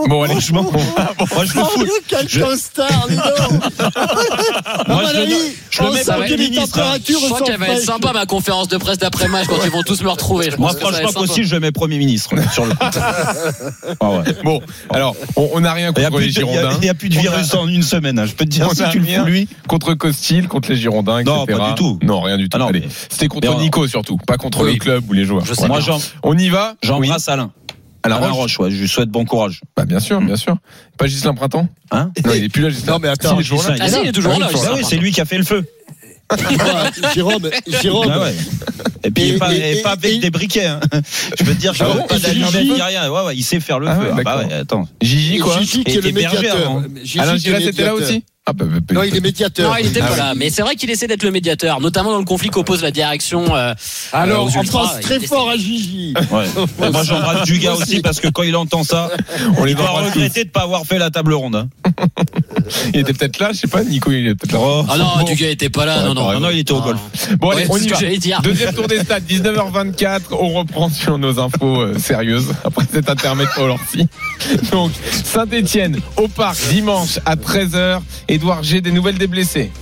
Bon, 0.09 0.23
allez, 0.23 0.35
Franchement, 0.35 0.62
moi 0.73 1.44
je 1.44 1.55
le 1.55 1.61
Oh, 1.62 1.64
fous. 1.66 1.87
quel 2.09 2.29
Je- 2.29 2.40
costard, 2.40 3.07
dis 3.09 3.16
donc. 3.16 3.61
Moi, 4.88 5.03
je 5.12 5.20
le- 5.20 5.37
je 5.70 5.83
mets 5.83 6.05
pas 6.05 6.18
ministre, 6.37 6.79
hein. 6.81 6.96
Je 7.07 7.14
crois 7.14 7.40
qu'elle 7.42 7.59
va 7.59 7.68
être 7.68 7.85
sympa 7.85 8.12
ma 8.12 8.27
conférence 8.27 8.68
de 8.68 8.77
presse 8.79 8.99
d'après-match 8.99 9.46
quand 9.49 9.59
ils 9.64 9.70
vont 9.70 9.83
tous 9.83 10.03
me 10.03 10.09
retrouver. 10.09 10.49
Je 10.50 10.56
Moi, 10.56 10.74
que 10.74 10.80
franchement. 10.80 11.12
Costil, 11.12 11.46
je 11.46 11.56
mets 11.56 11.72
Premier 11.72 11.98
ministre 11.98 12.30
sur 12.52 12.64
le 12.66 12.72
coup. 12.72 12.78
Ah 14.00 14.10
ouais. 14.10 14.24
Bon, 14.44 14.60
alors, 14.90 15.14
on 15.36 15.60
n'a 15.60 15.72
rien 15.72 15.92
Il 15.96 16.00
n'y 16.00 16.06
a, 16.06 16.10
contre 16.10 16.22
les 16.22 16.30
Girondins. 16.30 16.78
il 16.80 16.86
y 16.86 16.88
a 16.88 16.94
plus 16.94 17.08
de 17.08 17.14
virus 17.18 17.54
en 17.54 17.66
une 17.68 17.82
semaine. 17.82 18.18
hein. 18.18 18.26
Je 18.26 18.32
peux 18.32 18.44
te 18.44 18.50
dire, 18.50 18.66
On 18.70 18.74
si 18.74 18.82
a 18.82 18.88
tu 18.88 18.98
le 18.98 19.06
fous 19.06 19.24
lui. 19.24 19.48
contre 19.68 19.94
Costil, 19.94 20.48
contre 20.48 20.70
les 20.70 20.76
Girondins, 20.76 21.18
etc. 21.18 21.36
Non, 21.36 21.46
pas 21.46 21.68
du 21.70 21.74
tout. 21.74 21.98
Non, 22.02 22.20
rien 22.20 22.36
du 22.38 22.48
tout. 22.48 22.58
Ah 22.60 22.68
c'était 23.08 23.28
contre 23.28 23.48
Mais 23.50 23.62
Nico 23.62 23.86
surtout, 23.86 24.16
pas 24.16 24.36
contre 24.36 24.64
Oui. 24.64 24.74
le 24.74 24.78
club 24.78 25.04
ou 25.08 25.12
les 25.12 25.24
joueurs. 25.24 25.44
Je 25.44 25.54
sais 25.54 25.66
Moi, 25.66 25.80
On 26.22 26.36
y 26.36 26.48
va 26.48 26.74
j'embrasse 26.82 27.28
Alain. 27.28 27.50
Alain 28.02 28.16
Alain 28.16 28.28
Roche. 28.30 28.56
Roche, 28.56 28.60
ouais, 28.60 28.70
je 28.70 28.80
lui 28.80 28.88
souhaite 28.88 29.10
bon 29.10 29.26
courage. 29.26 29.60
Bah, 29.76 29.84
bien 29.84 30.00
sûr, 30.00 30.20
bien 30.22 30.36
sûr. 30.36 30.56
Pas 30.96 31.06
Gislain 31.06 31.34
Printemps 31.34 31.68
Hein 31.90 32.10
Non, 32.24 32.32
il 32.34 32.44
est 32.44 32.48
plus 32.48 32.62
là, 32.62 32.70
Gislain. 32.70 32.94
Non, 32.94 32.98
mais 32.98 33.08
attends, 33.08 33.28
Si, 33.30 33.34
il 33.34 33.40
est 33.40 33.42
toujours 33.42 33.62
là. 33.68 33.74
Ah 33.78 33.88
si, 33.88 33.98
il 34.02 34.08
est 34.08 34.12
toujours 34.12 34.32
là. 34.32 34.38
Ah 34.42 34.46
oui, 34.48 34.54
Gislain 34.54 34.70
Ah 34.72 34.76
oui, 34.78 34.84
c'est 34.88 34.96
lui 34.96 35.12
qui 35.12 35.20
a 35.20 35.26
fait 35.26 35.36
le 35.36 35.44
feu. 35.44 35.66
Jérôme, 37.14 37.50
Jérôme, 37.82 38.10
Ah 38.12 38.20
ouais. 38.20 38.34
Et 39.02 39.10
puis 39.10 39.28
Et- 39.30 39.38
pas, 39.38 39.54
et- 39.54 39.78
et 39.78 39.82
pas 39.82 39.92
avec 39.92 40.12
et- 40.12 40.18
des 40.18 40.30
briquets. 40.30 40.66
Hein. 40.66 40.80
Je 41.38 41.44
peux 41.44 41.54
te 41.54 41.58
dire, 41.60 41.72
je 41.74 41.82
Ah 41.82 41.88
veux 41.88 42.00
bon 42.00 42.06
pas 42.06 42.18
Gigi 42.18 42.82
rien. 42.82 43.10
Ouais, 43.10 43.22
ouais, 43.24 43.36
il 43.36 43.42
sait 43.42 43.58
faire 43.60 43.78
le 43.78 43.88
Ah 43.88 43.96
feu. 43.96 44.02
ouais, 44.08 44.12
Ah 44.18 44.22
bah 44.22 44.38
ouais, 44.46 44.52
attends. 44.52 44.86
Gigi, 45.00 45.38
quoi 45.38 45.58
Gigi 45.58 45.84
qui 45.84 45.90
Et 45.90 45.94
est 45.94 46.00
le 46.02 46.08
était 46.08 46.12
berger 46.12 46.36
médiateur. 46.36 46.66
avant. 46.70 46.82
Gigi 47.02 47.18
Alain 47.20 47.36
Giresse 47.36 47.66
était 47.66 47.84
là 47.84 47.94
aussi 47.94 48.22
Ah, 48.46 48.53
bah, 48.55 48.64
bah, 48.68 48.94
Non, 48.94 49.03
il 49.03 49.14
est 49.14 49.20
médiateur. 49.20 49.70
Non, 49.70 49.76
il 49.76 49.87
était 49.87 50.00
Ah 50.03 50.07
pas 50.07 50.12
oui. 50.12 50.18
là. 50.18 50.35
Mais 50.35 50.48
c'est 50.50 50.62
vrai 50.62 50.74
qu'il 50.74 50.88
essaie 50.90 51.07
d'être 51.07 51.22
le 51.22 51.31
médiateur, 51.31 51.79
notamment 51.81 52.11
dans 52.12 52.18
le 52.18 52.24
conflit 52.24 52.48
qu'oppose 52.48 52.83
la 52.83 52.90
direction. 52.90 53.55
euh, 53.55 53.74
Alors, 54.14 54.46
aux 54.46 54.57
on 54.59 54.62
ultras. 54.62 54.79
pense 54.94 55.00
très 55.00 55.20
fort 55.20 55.50
à 55.50 55.57
Gigi. 55.57 56.14
Ouais. 56.31 56.46
Moi, 56.90 57.03
j'embrasse 57.05 57.46
Dugas 57.46 57.74
aussi 57.74 58.00
parce 58.00 58.18
que 58.18 58.29
quand 58.29 58.42
il 58.42 58.57
entend 58.57 58.83
ça, 58.83 59.11
On 59.59 59.64
les 59.64 59.72
il 59.72 59.76
va 59.79 59.88
regretter 59.90 60.44
de 60.44 60.48
ne 60.48 60.53
pas 60.53 60.62
avoir 60.62 60.85
fait 60.87 60.98
la 60.98 61.11
table 61.11 61.35
ronde. 61.35 61.55
hein. 61.55 61.68
Il 62.94 63.00
était 63.00 63.12
peut-être 63.12 63.38
là, 63.40 63.50
je 63.53 63.59
sais 63.59 63.66
pas, 63.66 63.83
Nico, 63.83 64.11
il 64.12 64.26
est 64.29 64.35
peut-être 64.35 64.53
là. 64.53 64.59
Oh. 64.62 64.85
Ah 64.88 64.96
non, 64.96 65.07
Bon. 65.18 65.24
du 65.24 65.35
gars 65.35 65.50
était 65.50 65.70
pas 65.70 65.85
là. 65.87 65.98
Ouais, 65.98 66.05
Non, 66.07 66.14
non. 66.14 66.33
Non, 66.35 66.40
non, 66.40 66.50
il 66.50 66.61
était 66.61 66.72
au 66.72 66.81
golf. 66.81 67.00
Bon, 67.38 67.50
allez, 67.50 67.62
Ouais, 67.62 67.68
on 67.70 67.76
y 67.79 67.88
va. 67.88 68.38
Deuxième 68.42 68.74
tour 68.74 68.87
des 68.87 69.00
stades, 69.00 69.24
19h24. 69.29 70.20
On 70.33 70.50
reprend 70.50 70.88
sur 70.88 71.18
nos 71.18 71.38
infos 71.40 71.81
euh, 71.81 71.98
sérieuses 71.98 72.53
après 72.64 72.85
cet 72.92 73.11
intermède 73.11 73.48
Orsi. 73.59 74.07
Donc, 74.72 74.92
Saint-Etienne 75.24 75.98
au 76.16 76.29
parc 76.29 76.57
dimanche 76.70 77.18
à 77.26 77.35
13h. 77.37 78.00
Edouard 78.30 78.62
G, 78.62 78.80
des 78.80 78.92
nouvelles 78.92 79.18
des 79.18 79.26
blessés. 79.26 79.72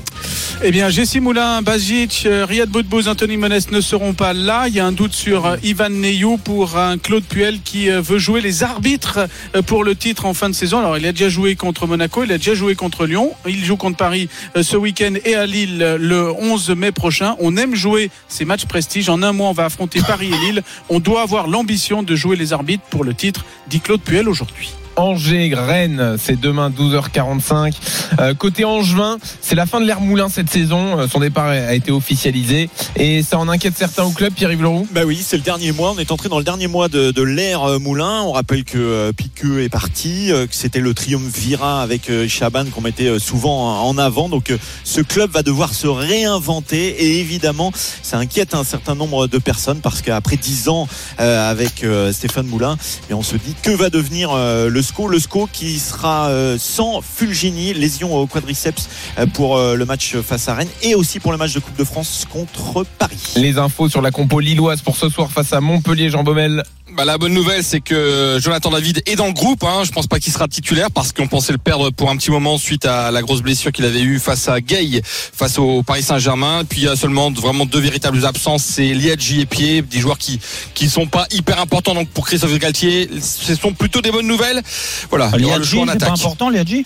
Eh 0.65 0.71
bien, 0.71 0.89
Jessie 0.89 1.21
Moulin, 1.21 1.61
Bazic, 1.61 2.25
euh, 2.25 2.47
Riyad 2.47 2.71
Boudbouz, 2.71 3.09
Anthony 3.09 3.37
Monès 3.37 3.71
ne 3.71 3.81
seront 3.83 4.15
pas 4.15 4.33
là. 4.33 4.69
Il 4.69 4.75
y 4.75 4.81
a 4.81 4.87
un 4.87 4.93
doute 4.93 5.13
sur 5.13 5.45
euh, 5.45 5.57
Ivan 5.63 5.91
Neyou 5.91 6.39
pour 6.39 6.77
Claude 7.03 7.25
Puel 7.25 7.61
qui 7.61 7.91
euh, 7.91 8.01
veut 8.01 8.19
jouer 8.19 8.41
les 8.41 8.63
arbitres 8.63 9.29
pour 9.67 9.85
le 9.85 9.95
titre 9.95 10.25
en 10.25 10.33
fin 10.33 10.49
de 10.49 10.55
saison. 10.55 10.79
Alors, 10.79 10.97
il 10.97 11.05
a 11.07 11.13
déjà 11.13 11.29
joué 11.29 11.57
contre 11.57 11.87
Monaco, 11.87 12.25
il 12.25 12.33
a 12.33 12.39
déjà 12.39 12.55
joué 12.55 12.75
contre 12.75 13.05
Lyon. 13.07 13.33
Il 13.47 13.63
joue 13.65 13.77
contre 13.77 13.99
Paris 13.99 14.31
ce 14.61 14.77
week-end 14.79 15.13
et 15.27 15.35
à 15.35 15.45
Lille 15.45 15.97
le 16.01 16.33
11 16.33 16.71
mai 16.71 16.91
prochain. 16.91 17.37
On 17.41 17.57
aime 17.59 17.75
jouer 17.75 18.11
ces 18.29 18.47
matchs 18.47 18.65
prestige. 18.65 19.11
En 19.11 19.23
un 19.23 19.33
mois, 19.33 19.51
on 19.51 19.53
va 19.53 19.67
affronter 19.67 20.01
Paris 20.01 20.31
et 20.33 20.47
Lille. 20.47 20.63
On 20.89 21.01
doit 21.01 21.21
avoir 21.21 21.49
l'ambition 21.49 22.03
de 22.03 22.17
jouer 22.17 22.37
les 22.37 22.55
arbitres 22.55 22.85
pour 22.89 23.05
le 23.05 23.13
titre, 23.13 23.45
dit 23.69 23.81
Claude 23.81 24.01
Puel 24.01 24.27
aujourd'hui. 24.27 24.71
Angers, 24.99 25.55
Rennes, 25.55 26.17
c'est 26.19 26.41
demain 26.41 26.71
12h45. 26.71 27.73
Euh, 28.19 28.35
côté 28.35 28.65
Angevin, 28.65 29.19
c'est 29.41 29.55
la 29.55 29.65
fin 29.65 29.81
de 29.81 29.87
l'ère 29.87 30.01
Moulin 30.01 30.29
cette 30.29 30.51
saison. 30.51 30.99
Euh, 30.99 31.07
son 31.07 31.21
départ 31.21 31.47
a 31.47 31.73
été 31.73 31.93
officialisé 31.93 32.69
et 32.97 33.23
ça 33.23 33.39
en 33.39 33.49
inquiète 33.49 33.75
certains 33.77 34.03
au 34.03 34.11
club, 34.11 34.33
Pierre-Yves 34.33 34.63
Leroux? 34.63 34.89
Bah 34.91 35.03
oui, 35.07 35.21
c'est 35.25 35.37
le 35.37 35.45
dernier 35.45 35.71
mois. 35.71 35.93
On 35.97 36.01
est 36.01 36.11
entré 36.11 36.29
dans 36.29 36.39
le 36.39 36.45
dernier 36.45 36.67
mois 36.67 36.89
de, 36.89 37.23
l'ère 37.23 37.63
euh, 37.63 37.79
Moulin. 37.79 38.23
On 38.23 38.33
rappelle 38.33 38.65
que 38.65 39.13
Piqueux 39.13 39.63
est 39.63 39.69
parti, 39.69 40.33
que 40.33 40.55
c'était 40.55 40.81
le 40.81 40.93
triumvirat 40.95 41.81
avec 41.81 42.11
Chaban 42.27 42.65
qu'on 42.65 42.81
mettait 42.81 43.21
souvent 43.21 43.81
en 43.87 43.99
avant. 43.99 44.29
Donc 44.29 44.53
ce 44.83 45.01
club 45.01 45.31
va 45.31 45.45
devoir 45.45 45.75
se 45.75 45.87
réinventer 45.87 46.89
et 46.89 47.21
évidemment, 47.21 47.71
ça 48.03 48.19
inquiète 48.19 48.53
un 48.53 48.65
certain 48.65 48.97
nombre 48.97 49.29
de 49.29 49.39
personnes 49.39 49.81
parce 49.81 50.03
qu'après 50.03 50.37
10 50.37 50.69
ans 50.69 50.89
avec 51.19 51.85
Stéphane 52.13 52.47
Moulin, 52.47 52.77
et 53.11 53.15
on 53.15 53.23
se 53.23 53.37
dit 53.37 53.55
que 53.63 53.71
va 53.71 53.91
devenir 53.91 54.35
le 54.35 54.83
Le 55.11 55.19
SCO 55.21 55.49
qui 55.53 55.79
sera 55.79 56.29
euh, 56.29 56.57
sans 56.59 57.01
Fulgini, 57.03 57.73
lésion 57.73 58.17
au 58.17 58.27
quadriceps 58.27 58.89
euh, 59.19 59.27
pour 59.27 59.57
euh, 59.57 59.77
le 59.77 59.85
match 59.85 60.17
face 60.17 60.49
à 60.49 60.55
Rennes 60.55 60.69
et 60.83 60.97
aussi 60.97 61.21
pour 61.21 61.31
le 61.31 61.39
match 61.39 61.53
de 61.55 61.61
Coupe 61.61 61.77
de 61.77 61.85
France 61.85 62.27
contre 62.29 62.85
Paris. 62.99 63.35
Les 63.37 63.59
infos 63.59 63.89
sur 63.89 64.03
la 64.03 64.11
compo 64.11 64.41
lilloise 64.41 64.83
pour 64.83 64.97
ce 64.97 65.09
soir 65.09 65.31
face 65.31 65.53
à 65.53 65.61
Montpellier, 65.61 66.11
Jean 66.11 66.25
Baumel. 66.25 66.65
Bah, 66.99 67.05
la 67.05 67.17
bonne 67.17 67.33
nouvelle, 67.33 67.63
c'est 67.63 67.81
que 67.81 68.39
Jonathan 68.41 68.71
David 68.71 69.03
est 69.07 69.15
dans 69.15 69.29
le 69.29 69.33
groupe. 69.33 69.63
Hein. 69.63 69.85
Je 69.85 69.93
pense 69.93 70.09
pas 70.09 70.19
qu'il 70.19 70.33
sera 70.33 70.49
titulaire 70.49 70.91
parce 70.91 71.13
qu'on 71.13 71.29
pensait 71.29 71.53
le 71.53 71.59
perdre 71.59 71.91
pour 71.91 72.11
un 72.11 72.17
petit 72.17 72.33
moment 72.33 72.59
suite 72.59 72.87
à 72.87 73.13
la 73.13 73.23
grosse 73.23 73.41
blessure 73.41 73.71
qu'il 73.71 73.85
avait 73.85 74.01
eue 74.01 74.19
face 74.19 74.49
à 74.49 74.61
Gay, 74.61 75.01
face 75.05 75.61
au 75.61 75.85
Paris 75.85 76.03
Saint-Germain. 76.03 76.65
Puis 76.69 76.81
il 76.81 76.85
y 76.87 76.89
a 76.89 76.97
seulement 76.97 77.31
vraiment 77.31 77.67
deux 77.67 77.79
véritables 77.79 78.27
absences, 78.27 78.65
c'est 78.65 78.95
Liadji 78.95 79.43
et 79.43 79.47
Pied, 79.47 79.83
des 79.83 80.01
joueurs 80.01 80.19
qui 80.19 80.41
qui 80.75 80.89
sont 80.89 81.07
pas 81.07 81.29
hyper 81.31 81.61
importants. 81.61 81.95
Donc 81.95 82.09
pour 82.09 82.27
Christophe 82.27 82.59
Galtier, 82.59 83.09
ce 83.23 83.55
sont 83.55 83.75
plutôt 83.75 84.01
des 84.01 84.11
bonnes 84.11 84.27
nouvelles. 84.27 84.61
Voilà, 85.09 85.31
il 85.37 85.43
y 85.43 85.45
aura 85.45 85.59
le 85.59 85.63
Liadji, 85.63 85.79
en 85.79 85.87
pas 85.87 86.11
important, 86.11 86.51
Liadji 86.51 86.85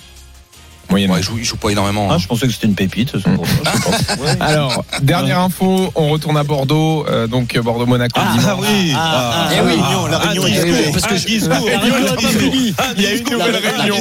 Ouais, 0.90 1.02
il, 1.04 1.22
joue, 1.22 1.38
il 1.38 1.44
joue 1.44 1.56
pas 1.56 1.70
énormément. 1.70 2.08
Ah, 2.10 2.14
hein. 2.14 2.18
je 2.18 2.26
pensais 2.26 2.46
que 2.46 2.52
c'était 2.52 2.66
une 2.66 2.74
pépite. 2.74 3.12
pour 3.12 3.46
ça, 3.46 3.52
je. 3.56 4.36
Alors, 4.40 4.84
dernière 5.02 5.38
info, 5.40 5.90
on 5.94 6.08
retourne 6.10 6.36
à 6.36 6.42
Bordeaux, 6.44 7.06
euh, 7.08 7.26
donc 7.26 7.56
Bordeaux-Monaco 7.58 8.20
Ah, 8.22 8.34
ah 8.46 8.56
oui. 8.60 8.92
Ah, 8.94 9.48
Eh 9.52 9.56
ah, 9.58 9.62
oui. 9.64 9.72
ah, 9.80 10.08
la 10.10 10.18
réunion 10.18 10.42
ah, 10.44 10.48
est 10.48 10.52
discours, 10.52 10.74
finie. 10.76 10.92
parce 10.92 11.06
que 11.06 11.16
je 11.16 11.26
discours. 11.26 11.50
La 11.70 11.78
réunion 11.78 11.96
est 11.98 12.14
pas 12.14 12.28
finie. 12.28 12.74
Il 12.96 13.02
y 13.02 13.06
a 13.06 13.12
une 13.14 13.24
nouvelle 13.30 13.56
réunion. 13.56 13.96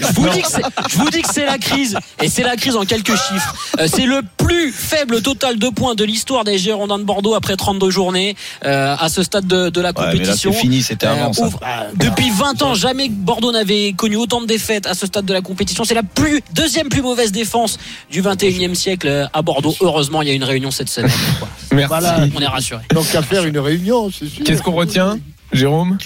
Je 0.00 0.12
vous, 0.14 0.28
dis 0.28 0.42
que 0.42 0.48
c'est- 0.48 0.62
je 0.90 0.98
vous 0.98 1.10
dis 1.10 1.22
que 1.22 1.32
c'est 1.32 1.46
la 1.46 1.58
crise. 1.58 1.96
Et 2.22 2.28
c'est 2.28 2.42
la 2.44 2.56
crise 2.56 2.76
en 2.76 2.84
quelques 2.84 3.16
chiffres. 3.16 3.54
Euh, 3.80 3.88
c'est 3.92 4.06
le 4.06 4.20
plus 4.36 4.70
faible 4.72 5.20
total 5.22 5.58
de 5.58 5.68
points 5.68 5.94
de 5.94 6.04
l'histoire 6.04 6.44
des 6.44 6.58
Girondins 6.58 6.98
de 6.98 7.04
Bordeaux 7.04 7.34
après 7.34 7.56
32 7.56 7.90
journées 7.90 8.36
euh, 8.64 8.94
à 8.98 9.08
ce 9.08 9.22
stade 9.22 9.46
de, 9.46 9.68
de 9.70 9.80
la 9.80 9.88
Ouais, 9.88 9.94
compétition. 10.12 10.52
c'est 10.52 10.58
fini, 10.58 10.82
c'était 10.82 11.06
avant, 11.06 11.32
ça. 11.32 11.46
ouvre- 11.46 11.60
depuis 11.96 12.30
20 12.30 12.62
ans, 12.62 12.74
jamais 12.74 13.08
Bordeaux 13.08 13.52
n'avait 13.52 13.92
connu 13.96 14.16
autant 14.16 14.40
de 14.40 14.46
défaites 14.46 14.86
à 14.86 14.94
ce 14.94 15.06
stade 15.06 15.24
de 15.24 15.32
la 15.32 15.40
compétition. 15.40 15.82
C'est 15.94 16.00
la 16.00 16.08
plus, 16.08 16.40
deuxième 16.52 16.88
plus 16.88 17.02
mauvaise 17.02 17.30
défense 17.30 17.78
du 18.10 18.20
21e 18.20 18.74
siècle 18.74 19.06
euh, 19.06 19.26
à 19.32 19.42
Bordeaux. 19.42 19.76
Heureusement, 19.80 20.22
il 20.22 20.28
y 20.28 20.30
a 20.32 20.34
une 20.34 20.42
réunion 20.42 20.72
cette 20.72 20.88
semaine. 20.88 21.12
quoi. 21.38 21.46
Merci. 21.72 21.86
Voilà. 21.88 22.26
On 22.34 22.40
est 22.40 22.46
rassurés. 22.48 22.82
Donc 22.92 23.14
à 23.14 23.22
faire 23.22 23.44
une 23.44 23.60
réunion, 23.60 24.10
c'est 24.10 24.26
sûr. 24.26 24.42
Qu'est-ce 24.44 24.60
qu'on 24.60 24.72
retient, 24.72 25.20
Jérôme? 25.52 25.96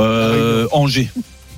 Euh, 0.00 0.66
Angers. 0.72 1.10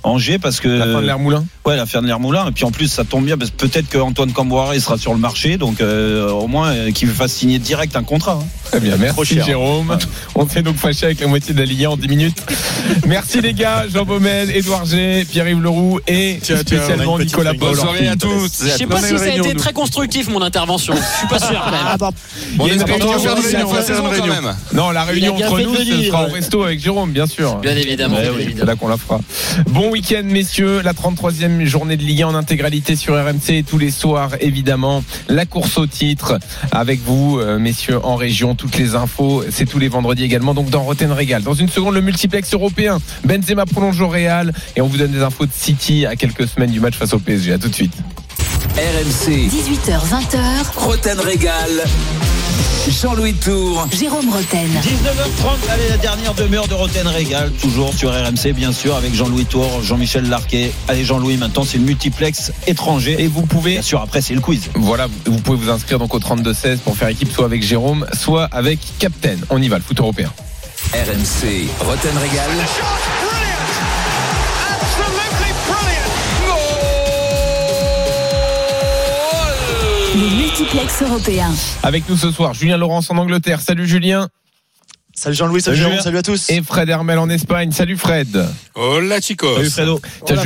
Angers 0.03 0.40
parce 0.40 0.59
que 0.59 0.66
La 0.68 0.87
fin 0.87 1.01
de 1.01 1.07
l'ère 1.07 1.18
Moulin 1.18 1.44
ouais 1.64 1.75
la 1.77 1.85
fin 1.85 2.01
de 2.01 2.07
l'ère 2.07 2.20
Moulin 2.20 2.46
et 2.46 2.53
puis 2.53 2.64
en 2.64 2.70
plus 2.70 2.87
ça 2.87 3.03
tombe 3.03 3.25
bien 3.25 3.37
parce 3.37 3.51
que 3.51 3.57
peut-être 3.57 3.88
qu'Antoine 3.88 4.33
Camboire 4.33 4.72
sera 4.77 4.99
sur 4.99 5.12
le 5.12 5.18
marché 5.18 5.57
donc 5.57 5.81
euh, 5.81 6.31
au 6.31 6.46
moins 6.46 6.68
euh, 6.72 6.92
qu'il 6.92 7.09
fasse 7.09 7.33
signer 7.33 7.59
direct 7.59 7.96
un 7.96 8.05
contrat. 8.05 8.38
hein. 8.40 8.46
Très 8.70 8.81
bien, 8.81 8.92
Trop 8.96 9.00
merci 9.22 9.35
cher. 9.35 9.44
Jérôme. 9.46 9.96
On 10.35 10.48
s'est 10.48 10.62
donc 10.62 10.76
fâché 10.76 11.07
avec 11.07 11.20
la 11.20 11.26
moitié 11.29 11.55
de 11.55 11.59
la 11.61 11.64
Ligue 11.64 11.85
1 11.85 11.90
en 11.90 11.96
10 11.96 12.09
minutes. 12.09 12.42
Merci 13.07 13.40
les 13.40 13.55
gars, 13.55 13.85
Jean 13.92 14.05
Baumel, 14.05 14.50
Édouard 14.50 14.85
G, 14.85 15.24
Pierre-Yves 15.31 15.61
Leroux 15.62 16.00
et 16.07 16.38
Tiens, 16.42 16.57
tiens, 16.64 16.79
spécialement 16.79 17.18
Nicolas. 17.18 17.52
Paul. 17.55 17.70
Bonne 17.70 17.74
soirée 17.76 18.09
à 18.09 18.16
tous. 18.16 18.62
Je 18.64 18.68
sais 18.68 18.87
pas 18.87 19.00
si 19.00 19.18
ça 19.18 19.24
a 19.24 19.29
été 19.37 19.55
très 19.55 19.72
constructif 19.72 20.29
mon 20.29 20.42
intervention. 20.42 20.94
Je 20.94 21.18
suis 21.18 21.29
pas 21.29 21.38
sûr 21.38 21.61
quand 21.64 21.70
même. 21.70 21.81
Ah, 21.87 21.96
Bon, 22.57 22.66
Il 22.66 22.68
y 22.68 22.70
a 22.70 22.74
une 22.74 22.81
on 22.83 22.85
espère 22.85 22.94
réunion, 22.96 23.66
qu'on 23.66 23.72
va 23.74 23.83
faire 23.83 24.05
on 24.05 24.11
quand 24.11 24.26
même. 24.26 24.57
Non, 24.72 24.90
la 24.90 25.05
réunion 25.05 25.35
bien 25.37 25.48
entre 25.48 25.61
nous, 25.61 25.74
ce 25.76 26.02
sera 26.05 26.24
au 26.26 26.33
resto 26.33 26.62
avec 26.62 26.81
Jérôme, 26.81 27.12
bien 27.12 27.26
sûr. 27.26 27.57
Bien 27.57 27.76
évidemment. 27.76 28.16
Ouais, 28.16 28.22
bien 28.22 28.31
oui. 28.33 28.37
C'est 28.38 28.44
évidemment. 28.50 28.66
là 28.72 28.76
qu'on 28.76 28.88
la 28.88 28.96
fera. 28.96 29.20
Bon 29.68 29.90
week-end, 29.90 30.22
messieurs. 30.24 30.81
La 30.83 30.92
33e 30.92 31.64
journée 31.64 31.96
de 31.96 32.02
Ligue 32.02 32.22
1 32.22 32.29
en 32.29 32.35
intégralité 32.35 32.96
sur 32.96 33.14
RMC 33.14 33.64
tous 33.68 33.79
les 33.79 33.90
soirs, 33.90 34.31
évidemment. 34.40 35.02
La 35.29 35.46
course 35.46 35.79
au 35.79 35.87
titre 35.87 36.38
avec 36.72 37.00
vous, 37.05 37.38
euh, 37.40 37.59
messieurs, 37.59 37.98
en 38.05 38.16
région. 38.16 38.55
Toutes 38.57 38.79
les 38.79 38.95
infos, 38.95 39.45
c'est 39.51 39.66
tous 39.66 39.79
les 39.79 39.88
vendredis 39.88 40.25
également. 40.25 40.55
Donc 40.55 40.71
dans 40.71 40.83
Roten 40.83 41.12
Régal. 41.12 41.42
Dans 41.42 41.55
une 41.55 41.69
seconde, 41.69 41.95
le 41.95 42.01
multiplex 42.01 42.53
européen. 42.55 42.99
Benzema 43.25 43.66
prolonge 43.66 44.01
au 44.01 44.09
Real 44.09 44.53
et 44.77 44.81
on 44.81 44.87
vous 44.87 44.97
donne 44.97 45.12
des 45.12 45.23
infos 45.23 45.47
de 45.47 45.53
City 45.53 46.07
à 46.07 46.16
quelques 46.16 46.49
semaines 46.49 46.71
du 46.71 46.81
match 46.81 46.97
face 46.97 47.12
au 47.12 47.19
PSG. 47.19 47.53
À 47.53 47.59
tout 47.59 47.69
de 47.69 47.75
suite. 47.75 47.95
RMC, 48.76 49.48
18h20h, 49.48 50.38
Roten 50.76 51.18
Régal. 51.20 51.70
Jean-Louis 52.88 53.32
Tour. 53.34 53.86
Jérôme 53.98 54.28
Roten. 54.30 54.68
19h30, 54.68 55.70
allez, 55.72 55.88
la 55.88 55.96
dernière 55.96 56.34
demi-heure 56.34 56.68
de 56.68 56.74
Roten 56.74 57.06
Régal, 57.08 57.50
toujours 57.62 57.94
sur 57.94 58.10
RMC, 58.12 58.52
bien 58.54 58.72
sûr, 58.72 58.94
avec 58.94 59.14
Jean-Louis 59.14 59.46
Tour, 59.46 59.82
Jean-Michel 59.82 60.28
Larquet. 60.28 60.72
Allez, 60.88 61.04
Jean-Louis, 61.04 61.38
maintenant, 61.38 61.64
c'est 61.64 61.78
le 61.78 61.84
multiplex 61.84 62.52
étranger. 62.66 63.16
Et 63.18 63.28
vous 63.28 63.46
pouvez 63.46 63.72
Bien 63.72 63.82
sûr, 63.82 64.02
après, 64.02 64.20
c'est 64.20 64.34
le 64.34 64.40
quiz. 64.42 64.68
Voilà, 64.74 65.06
vous- 65.06 65.32
vous 65.32 65.40
pouvez 65.40 65.56
vous 65.58 65.70
inscrire 65.70 65.98
donc 65.98 66.14
au 66.14 66.18
32-16 66.20 66.78
pour 66.80 66.96
faire 66.96 67.08
équipe 67.08 67.32
soit 67.32 67.46
avec 67.46 67.62
Jérôme, 67.62 68.06
soit 68.12 68.44
avec 68.52 68.78
Captain. 68.98 69.36
On 69.48 69.60
y 69.62 69.68
va, 69.68 69.78
le 69.78 69.82
foot 69.84 69.98
européen. 69.98 70.30
RMC, 70.92 71.66
Roten 71.80 72.16
Régal. 72.18 72.50
Le 80.16 80.35
multiplex 80.35 81.02
européen. 81.02 81.50
Avec 81.83 82.09
nous 82.09 82.16
ce 82.16 82.31
soir, 82.31 82.55
Julien 82.55 82.79
Laurence 82.79 83.11
en 83.11 83.18
Angleterre. 83.18 83.61
Salut 83.61 83.87
Julien. 83.87 84.31
Salut 85.18 85.35
Jean-Louis, 85.35 85.62
salut, 85.62 85.79
Salut 85.79 85.98
salut 86.00 86.18
à 86.18 86.22
tous. 86.22 86.50
Et 86.50 86.61
Fred 86.61 86.90
Hermel 86.90 87.18
en 87.18 87.31
Espagne. 87.31 87.72
Salut 87.72 87.96
Fred. 87.96 88.46
Hola 88.74 89.18
chicos. 89.22 89.55
Salut, 89.57 89.70
Fredo. 89.70 90.00
Hola, 90.29 90.42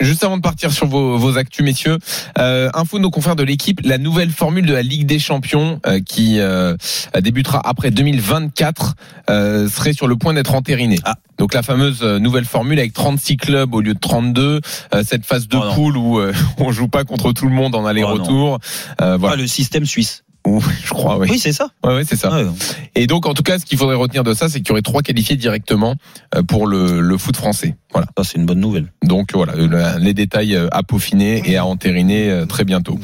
juste 0.00 0.24
avant 0.24 0.38
de 0.38 0.42
partir 0.42 0.72
sur 0.72 0.86
vos, 0.86 1.18
vos 1.18 1.36
actus, 1.36 1.62
messieurs, 1.62 1.98
euh, 2.38 2.70
info 2.72 2.96
de 2.96 3.02
nos 3.02 3.10
confrères 3.10 3.36
de 3.36 3.42
l'équipe, 3.42 3.82
la 3.84 3.98
nouvelle 3.98 4.30
formule 4.30 4.64
de 4.64 4.72
la 4.72 4.80
Ligue 4.80 5.04
des 5.04 5.18
Champions 5.18 5.78
euh, 5.86 6.00
qui 6.00 6.40
euh, 6.40 6.74
débutera 7.20 7.60
après 7.68 7.90
2024 7.90 8.94
euh, 9.28 9.68
serait 9.68 9.92
sur 9.92 10.06
le 10.06 10.16
point 10.16 10.32
d'être 10.32 10.54
entérinée. 10.54 10.98
Ah. 11.04 11.16
Donc 11.36 11.52
la 11.52 11.62
fameuse 11.62 11.98
euh, 12.02 12.18
nouvelle 12.18 12.46
formule 12.46 12.78
avec 12.78 12.94
36 12.94 13.36
clubs 13.36 13.74
au 13.74 13.82
lieu 13.82 13.92
de 13.92 13.98
32, 13.98 14.62
euh, 14.94 15.02
cette 15.06 15.26
phase 15.26 15.48
de 15.48 15.58
Oh 15.58 15.74
poule 15.74 15.98
où 15.98 16.18
euh, 16.18 16.32
on 16.58 16.72
joue 16.72 16.88
pas 16.88 17.04
contre 17.04 17.32
tout 17.32 17.46
le 17.46 17.54
monde 17.54 17.74
en 17.74 17.84
aller-retour. 17.84 18.54
Euh, 18.54 18.58
Ah, 18.96 19.16
voilà, 19.18 19.36
le 19.36 19.46
système 19.46 19.84
suisse. 19.84 20.24
Je 20.46 20.90
crois, 20.90 21.18
oui. 21.18 21.28
Oui, 21.30 21.38
c'est 21.38 21.52
ça. 21.52 21.68
Ouais, 21.82 21.94
ouais, 21.94 22.04
c'est 22.06 22.16
ça. 22.16 22.30
Ouais. 22.30 22.46
Et 22.94 23.06
donc, 23.06 23.26
en 23.26 23.32
tout 23.34 23.42
cas, 23.42 23.58
ce 23.58 23.64
qu'il 23.64 23.78
faudrait 23.78 23.96
retenir 23.96 24.24
de 24.24 24.34
ça, 24.34 24.48
c'est 24.48 24.58
qu'il 24.60 24.68
y 24.68 24.72
aurait 24.72 24.82
trois 24.82 25.00
qualifiés 25.02 25.36
directement 25.36 25.94
euh, 26.34 26.42
pour 26.42 26.66
le, 26.66 27.00
le 27.00 27.18
foot 27.18 27.36
français. 27.36 27.76
Voilà. 27.92 28.06
Ça, 28.18 28.24
c'est 28.24 28.38
une 28.38 28.44
bonne 28.46 28.60
nouvelle. 28.60 28.92
Donc 29.02 29.30
voilà, 29.34 29.54
le- 29.56 29.98
les 29.98 30.12
détails 30.12 30.54
euh, 30.54 30.68
à 30.70 30.82
peaufiner 30.82 31.42
et 31.46 31.56
à 31.56 31.64
entériner 31.64 32.30
euh, 32.30 32.44
très 32.46 32.64
bientôt. 32.64 32.98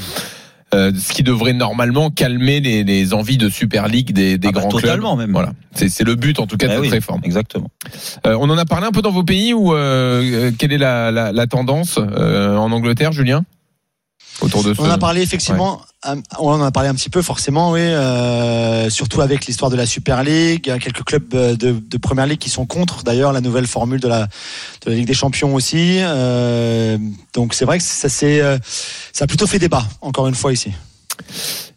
Euh, 0.72 0.92
ce 0.96 1.12
qui 1.12 1.24
devrait 1.24 1.52
normalement 1.52 2.10
calmer 2.10 2.60
les, 2.60 2.84
les 2.84 3.12
envies 3.12 3.38
de 3.38 3.48
Super 3.48 3.88
League 3.88 4.12
des, 4.12 4.38
des 4.38 4.48
Ah 4.48 4.52
bah, 4.52 4.60
grands 4.60 4.68
totalement, 4.68 5.16
clubs. 5.16 5.26
même. 5.26 5.32
Voilà, 5.32 5.52
c'est 5.74 6.04
le 6.04 6.14
but 6.14 6.38
en 6.38 6.46
tout 6.46 6.56
cas 6.56 6.66
de 6.66 6.72
Bah 6.72 6.76
cette 6.76 6.82
oui, 6.84 6.90
réforme. 6.90 7.20
Exactement. 7.24 7.70
Euh, 8.24 8.36
on 8.38 8.48
en 8.50 8.56
a 8.56 8.64
parlé 8.66 8.86
un 8.86 8.92
peu 8.92 9.02
dans 9.02 9.10
vos 9.10 9.24
pays 9.24 9.52
ou 9.52 9.74
euh, 9.74 10.52
quelle 10.56 10.72
est 10.72 10.78
la, 10.78 11.10
la, 11.10 11.32
la 11.32 11.46
tendance 11.48 11.98
euh, 11.98 12.54
en 12.56 12.70
Angleterre, 12.70 13.10
Julien? 13.10 13.44
Autour 14.40 14.64
de 14.64 14.74
On 14.78 14.86
en 14.86 14.90
a 14.90 14.98
parlé 14.98 15.22
effectivement, 15.22 15.82
on 16.38 16.48
en 16.52 16.62
a 16.62 16.70
parlé 16.70 16.88
un 16.88 16.94
petit 16.94 17.10
peu 17.10 17.22
forcément, 17.22 17.72
oui, 17.72 17.80
euh, 17.80 18.88
surtout 18.88 19.20
avec 19.20 19.46
l'histoire 19.46 19.70
de 19.70 19.76
la 19.76 19.86
Super 19.86 20.22
League. 20.22 20.62
Il 20.66 20.68
y 20.68 20.72
a 20.72 20.78
quelques 20.78 21.04
clubs 21.04 21.34
euh, 21.34 21.56
de, 21.56 21.72
de 21.72 21.98
Première 21.98 22.26
Ligue 22.26 22.38
qui 22.38 22.50
sont 22.50 22.66
contre 22.66 23.02
d'ailleurs 23.02 23.32
la 23.32 23.40
nouvelle 23.40 23.66
formule 23.66 24.00
de 24.00 24.08
la, 24.08 24.28
de 24.84 24.90
la 24.90 24.96
Ligue 24.96 25.06
des 25.06 25.14
Champions 25.14 25.54
aussi. 25.54 25.98
Euh, 26.00 26.96
donc 27.34 27.54
c'est 27.54 27.64
vrai 27.64 27.78
que 27.78 27.84
ça, 27.84 28.08
c'est, 28.08 28.40
ça 29.12 29.24
a 29.24 29.26
plutôt 29.26 29.46
fait 29.46 29.58
débat, 29.58 29.84
encore 30.00 30.26
une 30.26 30.34
fois 30.34 30.52
ici. 30.52 30.72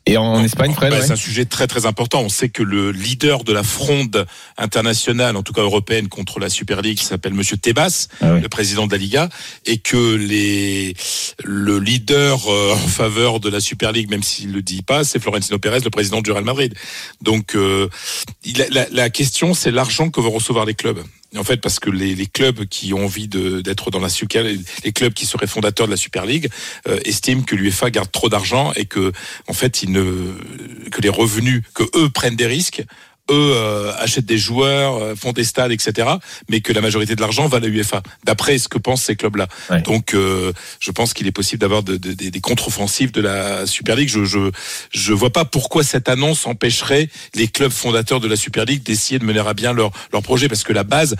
Et 0.05 0.17
en, 0.17 0.23
en 0.25 0.43
Espagne, 0.43 0.73
Fred 0.73 0.91
Bah, 0.91 0.99
ouais. 0.99 1.05
C'est 1.05 1.13
un 1.13 1.15
sujet 1.15 1.45
très 1.45 1.65
très 1.65 1.85
important. 1.85 2.21
On 2.21 2.29
sait 2.29 2.49
que 2.49 2.61
le 2.61 2.91
leader 2.91 3.43
de 3.45 3.53
la 3.53 3.63
fronde 3.63 4.25
internationale, 4.57 5.37
en 5.37 5.43
tout 5.43 5.53
cas 5.53 5.61
européenne, 5.61 6.09
contre 6.09 6.39
la 6.39 6.49
Super 6.49 6.81
League, 6.81 6.99
s'appelle 6.99 7.33
Monsieur 7.33 7.55
Tebas, 7.57 8.07
Ah 8.21 8.33
oui. 8.33 8.41
le 8.41 8.49
président 8.49 8.85
de 8.85 8.91
la 8.91 8.97
Liga, 8.97 9.29
et 9.65 9.77
que 9.77 10.15
les 10.15 10.93
le 11.43 11.79
leader 11.79 12.39
euh, 12.51 12.73
en 12.73 12.87
faveur 12.87 13.39
de 13.39 13.49
la 13.49 13.61
Super 13.61 13.91
League, 13.93 14.09
même 14.09 14.23
s'il 14.23 14.51
le 14.51 14.61
dit 14.61 14.81
pas, 14.81 15.03
c'est 15.05 15.19
Florentino 15.21 15.57
Pérez, 15.57 15.79
le 15.79 15.89
président 15.89 16.21
du 16.21 16.31
Real 16.31 16.43
Madrid. 16.43 16.73
Donc 17.21 17.55
euh, 17.55 17.87
la, 18.71 18.85
la 18.91 19.09
question, 19.09 19.53
c'est 19.53 19.71
l'argent 19.71 20.09
que 20.09 20.19
vont 20.19 20.31
recevoir 20.31 20.65
les 20.65 20.73
clubs. 20.73 20.99
En 21.35 21.43
fait, 21.43 21.57
parce 21.57 21.79
que 21.79 21.89
les, 21.89 22.27
clubs 22.27 22.65
qui 22.65 22.93
ont 22.93 23.05
envie 23.05 23.27
d'être 23.27 23.89
dans 23.89 23.99
la 23.99 24.09
Super, 24.09 24.43
les 24.43 24.91
clubs 24.91 25.13
qui 25.13 25.25
seraient 25.25 25.47
fondateurs 25.47 25.87
de 25.87 25.91
la 25.91 25.97
Super 25.97 26.25
League, 26.25 26.49
euh, 26.87 26.99
estiment 27.05 27.41
que 27.41 27.55
l'UEFA 27.55 27.89
garde 27.89 28.11
trop 28.11 28.29
d'argent 28.29 28.71
et 28.75 28.85
que, 28.85 29.11
en 29.47 29.53
fait, 29.53 29.81
que 29.81 31.01
les 31.01 31.09
revenus, 31.09 31.63
que 31.73 31.83
eux 31.95 32.09
prennent 32.09 32.35
des 32.35 32.45
risques, 32.45 32.83
eux 33.31 33.53
euh, 33.55 33.91
achètent 33.99 34.25
des 34.25 34.37
joueurs, 34.37 34.95
euh, 35.01 35.15
font 35.15 35.31
des 35.31 35.43
stades, 35.45 35.71
etc. 35.71 36.07
Mais 36.49 36.59
que 36.61 36.73
la 36.73 36.81
majorité 36.81 37.15
de 37.15 37.21
l'argent 37.21 37.47
va 37.47 37.57
à 37.57 37.59
la 37.61 37.67
UEFA. 37.67 38.03
D'après 38.25 38.57
ce 38.57 38.67
que 38.67 38.77
pensent 38.77 39.03
ces 39.03 39.15
clubs-là. 39.15 39.47
Ouais. 39.69 39.81
Donc, 39.81 40.13
euh, 40.13 40.51
je 40.79 40.91
pense 40.91 41.13
qu'il 41.13 41.25
est 41.27 41.31
possible 41.31 41.61
d'avoir 41.61 41.83
de- 41.83 41.95
de- 41.97 42.13
des- 42.13 42.31
des 42.31 42.41
contre-offensives 42.41 43.11
de 43.11 43.21
la 43.21 43.65
Super 43.65 43.95
League. 43.95 44.09
Je, 44.09 44.25
je, 44.25 44.51
je 44.91 45.13
vois 45.13 45.31
pas 45.31 45.45
pourquoi 45.45 45.83
cette 45.83 46.09
annonce 46.09 46.45
empêcherait 46.47 47.09
les 47.35 47.47
clubs 47.47 47.71
fondateurs 47.71 48.19
de 48.19 48.27
la 48.27 48.35
Super 48.35 48.65
League 48.65 48.83
d'essayer 48.83 49.19
de 49.19 49.25
mener 49.25 49.39
à 49.39 49.53
bien 49.53 49.73
leur, 49.73 49.91
leur 50.11 50.21
projet, 50.21 50.47
parce 50.49 50.63
que 50.63 50.73
la 50.73 50.83
base, 50.83 51.15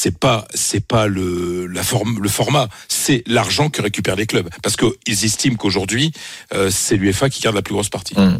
c'est 0.00 0.16
pas 0.16 0.46
c'est 0.54 0.86
pas 0.86 1.08
le 1.08 1.66
la 1.66 1.82
forme 1.82 2.20
le 2.22 2.28
format, 2.28 2.68
c'est 2.86 3.24
l'argent 3.26 3.68
que 3.68 3.82
récupèrent 3.82 4.14
les 4.14 4.26
clubs, 4.26 4.48
parce 4.62 4.76
qu'ils 4.76 5.24
estiment 5.24 5.56
qu'aujourd'hui 5.56 6.12
euh, 6.54 6.70
c'est 6.70 6.96
l'UEFA 6.96 7.28
qui 7.28 7.40
garde 7.40 7.56
la 7.56 7.62
plus 7.62 7.74
grosse 7.74 7.88
partie. 7.88 8.14
Hum. 8.16 8.38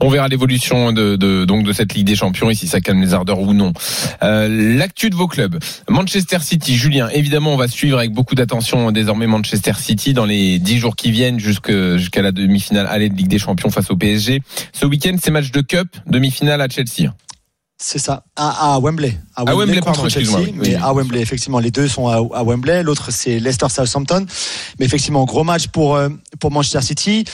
On 0.00 0.08
verra 0.08 0.28
l'évolution 0.28 0.92
de, 0.92 1.16
donc 1.44 1.64
de 1.64 1.72
cette 1.74 1.92
Ligue 1.92 2.06
des 2.06 2.16
Champions 2.16 2.48
et 2.48 2.54
si 2.54 2.66
ça 2.66 2.80
calme 2.80 3.02
les 3.02 3.12
ardeurs 3.12 3.40
ou 3.40 3.52
non. 3.52 3.74
Euh, 4.22 4.48
L'actu 4.78 5.10
de 5.10 5.14
vos 5.14 5.26
clubs. 5.26 5.58
Manchester 5.88 6.38
City, 6.40 6.76
Julien. 6.76 7.08
Évidemment, 7.10 7.52
on 7.52 7.56
va 7.56 7.68
suivre 7.68 7.98
avec 7.98 8.12
beaucoup 8.12 8.34
d'attention 8.34 8.90
désormais 8.90 9.26
Manchester 9.26 9.72
City 9.78 10.14
dans 10.14 10.24
les 10.24 10.58
dix 10.58 10.78
jours 10.78 10.96
qui 10.96 11.10
viennent 11.10 11.38
jusqu'à 11.38 12.22
la 12.22 12.32
demi-finale 12.32 12.86
aller 12.86 13.10
de 13.10 13.14
Ligue 13.14 13.28
des 13.28 13.38
Champions 13.38 13.70
face 13.70 13.90
au 13.90 13.96
PSG. 13.96 14.42
Ce 14.72 14.86
week-end, 14.86 15.16
c'est 15.22 15.30
match 15.30 15.50
de 15.50 15.60
Cup, 15.60 15.88
demi-finale 16.06 16.62
à 16.62 16.68
Chelsea. 16.68 17.10
C'est 17.80 18.00
ça, 18.00 18.24
à, 18.34 18.74
à 18.74 18.80
Wembley. 18.80 19.16
À 19.36 19.42
À 19.42 19.54
Wembley, 19.54 19.80
contre 19.80 20.08
Chelsea, 20.08 20.36
oui, 20.36 20.52
mais 20.52 20.74
à 20.74 20.92
Wembley, 20.92 21.20
effectivement, 21.20 21.60
les 21.60 21.70
deux 21.70 21.86
sont 21.86 22.08
à, 22.08 22.16
à 22.36 22.42
Wembley. 22.42 22.82
L'autre, 22.82 23.12
c'est 23.12 23.38
Leicester 23.38 23.68
Southampton. 23.68 24.26
Mais 24.80 24.86
effectivement, 24.86 25.24
gros 25.24 25.44
match 25.44 25.68
pour 25.68 25.94
euh, 25.94 26.08
pour 26.40 26.50
Manchester 26.50 26.82
City. 26.82 27.24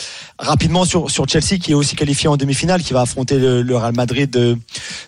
Rapidement 0.45 0.85
sur 0.85 1.11
sur 1.11 1.27
Chelsea, 1.27 1.59
qui 1.59 1.71
est 1.73 1.75
aussi 1.75 1.97
qualifié 1.97 2.29
en 2.29 2.37
demi-finale, 2.37 2.83
qui 2.83 2.93
va 2.93 3.01
affronter 3.01 3.39
le, 3.39 3.63
le 3.63 3.77
Real 3.79 3.95
Madrid 3.95 4.29
de, 4.29 4.59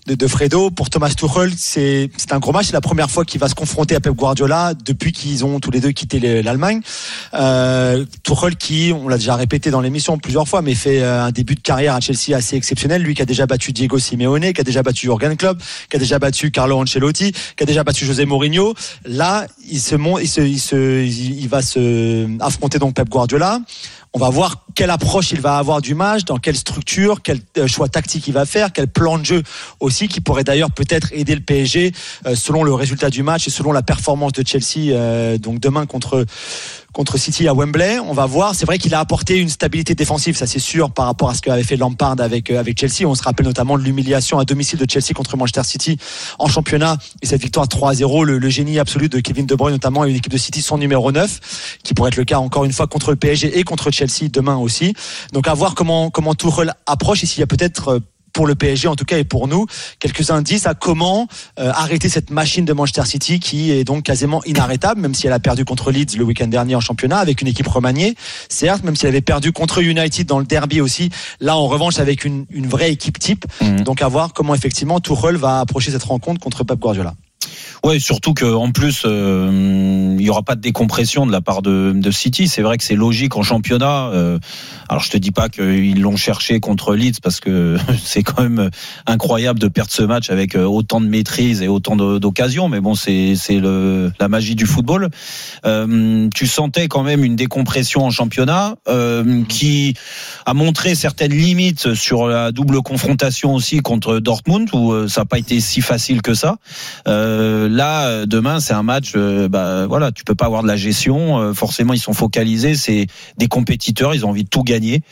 de 0.07 0.15
de 0.15 0.27
Fredo. 0.27 0.71
Pour 0.71 0.89
Thomas 0.89 1.11
Tuchel, 1.11 1.53
c'est 1.59 2.09
un 2.31 2.39
gros 2.39 2.53
match. 2.53 2.67
C'est 2.67 2.73
la 2.73 2.81
première 2.81 3.11
fois 3.11 3.27
qu'il 3.27 3.39
va 3.39 3.49
se 3.49 3.55
confronter 3.55 3.95
à 3.95 4.01
Pep 4.01 4.15
Guardiola 4.15 4.73
depuis 4.73 5.13
qu'ils 5.13 5.45
ont 5.45 5.61
tous 5.61 5.71
les 5.71 5.81
deux 5.81 5.91
quitté 5.93 6.21
le- 6.21 6.41
l'Allemagne. 6.41 6.81
Euh, 7.35 8.07
Tuchel, 8.23 8.57
qui, 8.57 8.93
on 8.95 9.09
l'a 9.09 9.19
déjà 9.19 9.37
répété 9.37 9.71
dans 9.71 9.83
l'émission 9.83 10.17
plusieurs 10.17 10.49
fois, 10.49 10.63
mais 10.63 10.75
fait 10.75 11.03
euh, 11.03 11.25
un 11.25 11.33
début 11.33 11.55
de 11.55 11.61
carrière 11.61 11.95
à 11.95 12.01
Chelsea 12.01 12.35
assez 12.35 12.57
exceptionnel. 12.57 13.03
Lui 13.03 13.15
qui 13.15 13.21
a 13.21 13.27
déjà 13.27 13.45
battu 13.45 13.73
Diego 13.73 13.99
Simeone, 13.99 14.55
qui 14.55 14.61
a 14.63 14.65
déjà 14.65 14.83
battu 14.83 15.05
Jurgen 15.07 15.37
Klopp, 15.37 15.61
qui 15.91 15.97
a 15.97 15.99
déjà 15.99 16.19
battu 16.19 16.51
Carlo 16.51 16.79
Ancelotti, 16.81 17.33
qui 17.33 17.63
a 17.63 17.67
déjà 17.67 17.85
battu 17.85 18.07
José 18.07 18.25
Mourinho. 18.25 18.75
Là, 19.05 19.47
il 19.71 19.81
se 19.81 19.97
il 20.23 20.29
se, 20.29 20.41
il 20.41 20.59
se, 20.61 21.05
il 21.05 21.49
va 21.49 21.61
se 21.61 22.27
affronter 22.41 22.79
donc 22.79 22.95
Pep 22.95 23.09
Guardiola. 23.11 23.61
On 24.17 24.19
va 24.19 24.31
voir 24.31 24.65
quelle 24.75 24.89
approche 24.89 25.33
il 25.33 25.43
va 25.43 25.59
avoir 25.59 25.83
du 25.83 25.95
match, 25.95 26.25
dans 26.25 26.39
quelle 26.39 26.57
structure, 26.57 27.21
quel 27.23 27.39
euh, 27.59 27.67
choix 27.67 27.91
tactique 27.91 28.27
il 28.27 28.33
va 28.33 28.47
faire, 28.47 28.73
quel 28.73 28.89
plan 28.89 29.19
de 29.19 29.27
jeu 29.27 29.43
aussi 29.79 30.09
qui 30.09 30.23
pourrait 30.23 30.43
d'ailleurs 30.43 30.71
peut-être 30.71 31.13
aider 31.13 31.35
le 31.35 31.43
PSG 31.43 31.93
euh, 32.25 32.35
selon 32.35 32.63
le 32.63 32.73
résultat 32.73 33.11
du 33.11 33.23
match 33.23 33.47
et 33.47 33.51
selon 33.51 33.73
la 33.73 33.83
performance 33.83 34.33
de 34.33 34.43
Chelsea 34.47 34.95
euh, 34.95 35.37
donc 35.37 35.61
demain 35.61 35.85
contre 35.85 36.25
contre 36.97 37.19
City 37.19 37.47
à 37.47 37.53
Wembley. 37.53 37.99
On 37.99 38.15
va 38.15 38.25
voir. 38.25 38.55
C'est 38.55 38.65
vrai 38.65 38.79
qu'il 38.79 38.95
a 38.95 39.01
apporté 39.01 39.37
une 39.37 39.51
stabilité 39.51 39.95
défensive, 39.95 40.35
ça 40.35 40.47
c'est 40.47 40.59
sûr, 40.59 40.91
par 40.91 41.05
rapport 41.05 41.29
à 41.29 41.35
ce 41.35 41.43
qu'avait 41.43 41.63
fait 41.63 41.77
Lampard 41.77 42.19
avec 42.21 42.51
euh, 42.51 42.65
Chelsea. 42.75 43.07
On 43.07 43.15
se 43.15 43.23
rappelle 43.23 43.45
notamment 43.45 43.77
de 43.77 43.83
l'humiliation 43.83 44.39
à 44.39 44.47
domicile 44.47 44.79
de 44.79 44.91
Chelsea 44.91 45.13
contre 45.15 45.37
Manchester 45.37 45.63
City 45.63 45.99
en 46.39 46.49
championnat 46.49 46.97
et 47.21 47.27
cette 47.27 47.43
victoire 47.43 47.67
3-0, 47.67 48.25
le, 48.25 48.39
le 48.39 48.49
génie 48.49 48.79
absolu 48.79 49.11
de 49.11 49.21
Kevin 49.21 49.45
De 49.45 49.55
Bruyne 49.55 49.75
notamment 49.75 50.07
et 50.07 50.11
une 50.11 50.17
équipe 50.17 50.33
de 50.33 50.39
City 50.39 50.63
son 50.63 50.79
numéro 50.79 51.13
9 51.13 51.79
qui 51.85 51.93
pourrait 51.93 52.09
être 52.09 52.17
le 52.17 52.25
cas 52.25 52.39
encore 52.39 52.65
une 52.65 52.73
fois 52.73 52.87
contre 52.87 53.11
le 53.11 53.17
PSG 53.17 53.59
et 53.59 53.63
contre 53.63 53.91
Chelsea 53.91 54.31
demain 54.33 54.57
aussi. 54.57 54.95
Donc 55.35 55.49
à 55.49 55.55
voir 55.55 55.75
comment 55.75 56.09
comment 56.09 56.35
Tuchel 56.35 56.73
approche 56.87 57.23
et 57.23 57.27
s'il 57.27 57.41
y 57.41 57.45
a 57.45 57.47
peut-être 57.47 57.89
euh, 57.89 58.01
pour 58.37 58.47
le 58.47 58.55
PSG 58.55 58.87
en 58.87 58.97
tout 58.97 59.07
cas 59.07 59.17
et 59.17 59.25
pour 59.25 59.49
nous. 59.49 59.65
Quelques 59.99 60.31
indices 60.31 60.67
à 60.67 60.75
comment 60.75 61.27
euh, 61.59 61.73
arrêter 61.75 62.11
cette 62.11 62.29
machine 62.29 62.67
de 62.67 62.75
Manchester 62.75 63.07
City 63.07 63.41
qui 63.41 63.71
est 63.71 63.83
donc 63.83 64.05
quasiment 64.05 64.45
inarrêtable 64.45 65.01
même 65.01 65.15
si 65.15 65.27
elle 65.27 65.33
a 65.33 65.41
perdu 65.41 65.65
contre 65.65 65.91
Leeds 65.91 66.19
le 66.19 66.25
week-end 66.25 66.47
dernier 66.47 66.75
en 66.75 66.81
championnat 66.81 67.17
avec 67.17 67.41
une 67.41 67.49
équipe 67.49 67.67
remaniée 67.67 68.15
certes 68.51 68.85
même 68.85 68.95
si 68.95 69.07
elle 69.07 69.13
avait 69.13 69.23
perdu 69.23 69.53
contre 69.53 69.83
United 69.83 70.27
dans 70.27 70.39
le 70.39 70.45
derby 70.45 70.83
aussi. 70.83 71.09
Là 71.41 71.57
en 71.57 71.67
revanche 71.67 71.99
avec 71.99 72.27
une, 72.27 72.45
une 72.51 72.67
vraie 72.67 72.93
équipe 72.93 73.19
type. 73.19 73.47
Donc 73.85 74.03
à 74.03 74.09
voir 74.09 74.35
comment 74.35 74.55
effectivement 74.55 75.01
Tuchel 75.01 75.37
va 75.37 75.61
approcher 75.61 75.91
cette 75.91 76.05
rencontre 76.05 76.39
contre 76.39 76.63
Pep 76.63 76.79
Guardiola 76.79 77.15
Ouais, 77.85 77.99
surtout 77.99 78.35
que 78.35 78.45
en 78.45 78.71
plus, 78.73 79.03
euh, 79.05 80.17
il 80.19 80.25
y 80.25 80.31
aura 80.31 80.43
pas 80.43 80.55
de 80.55 80.61
décompression 80.61 81.27
de 81.27 81.33
la 81.33 81.41
part 81.41 81.63
de, 81.63 81.93
de 81.95 82.11
City. 82.11 82.49
C'est 82.49 82.63
vrai 82.63 82.77
que 82.79 82.85
c'est 82.85 82.95
logique 82.97 83.37
en 83.37 83.43
championnat. 83.43 84.11
euh, 84.13 84.39
alors 84.89 85.03
je 85.03 85.11
te 85.11 85.17
dis 85.17 85.31
pas 85.31 85.49
qu'ils 85.49 86.01
l'ont 86.01 86.17
cherché 86.17 86.61
contre 86.61 86.95
Leeds 86.95 87.21
parce 87.23 87.41
que 87.41 87.77
c'est 88.03 88.23
quand 88.23 88.43
même 88.43 88.71
incroyable 89.07 89.59
de 89.59 89.69
perdre 89.69 89.91
ce 89.91 90.03
match 90.03 90.31
avec 90.31 90.55
euh, 90.55 90.65
autant 90.65 91.01
de 91.01 91.07
maîtrise 91.07 91.63
et 91.63 91.69
autant 91.69 91.97
d'occasions. 91.97 92.69
Mais 92.69 92.81
bon, 92.81 92.95
c'est 92.95 93.35
c'est 93.37 93.61
la 93.61 94.29
magie 94.29 94.55
du 94.55 94.67
football. 94.67 95.11
Euh, 95.65 96.29
tu 96.35 96.47
sentais 96.47 96.89
quand 96.89 97.03
même 97.03 97.25
une 97.25 97.37
décompression 97.37 98.05
en 98.05 98.11
championnat 98.11 98.77
euh, 98.89 99.43
qui 99.49 99.95
a 100.45 100.55
montré 100.55 100.95
certaines 100.95 101.33
limites 101.33 101.95
sur 101.95 102.27
la 102.27 102.53
double 102.53 102.83
confrontation 102.83 103.55
aussi 103.55 103.79
contre 103.79 104.19
Dortmund 104.19 104.69
où 104.73 104.93
euh, 104.93 105.09
ça 105.09 105.23
n'a 105.23 105.25
pas 105.25 105.39
été 105.39 105.61
si 105.61 105.81
facile 105.81 106.23
que 106.23 106.35
ça. 106.35 106.57
Là, 107.69 108.07
euh, 108.07 108.27
demain, 108.27 108.61
c'est 108.61 108.75
un 108.75 108.83
match. 108.83 109.13
euh, 109.17 109.49
bah, 109.49 109.87
voilà, 109.87 110.13
tu 110.13 110.25
peux 110.25 110.35
pas 110.35 110.47
avoir 110.47 110.63
de 110.63 110.69
la 110.69 110.77
gestion. 110.77 111.39
euh, 111.39 111.53
forcément, 111.55 111.93
ils 111.93 111.99
sont 111.99 112.13
focalisés. 112.13 112.75
C'est 112.75 113.07
des 113.39 113.49
compétiteurs. 113.49 114.15
Ils 114.15 114.25
ont 114.27 114.31
envie 114.31 114.45
de 114.45 114.49
tout 114.49 114.63
gagner. 114.63 115.03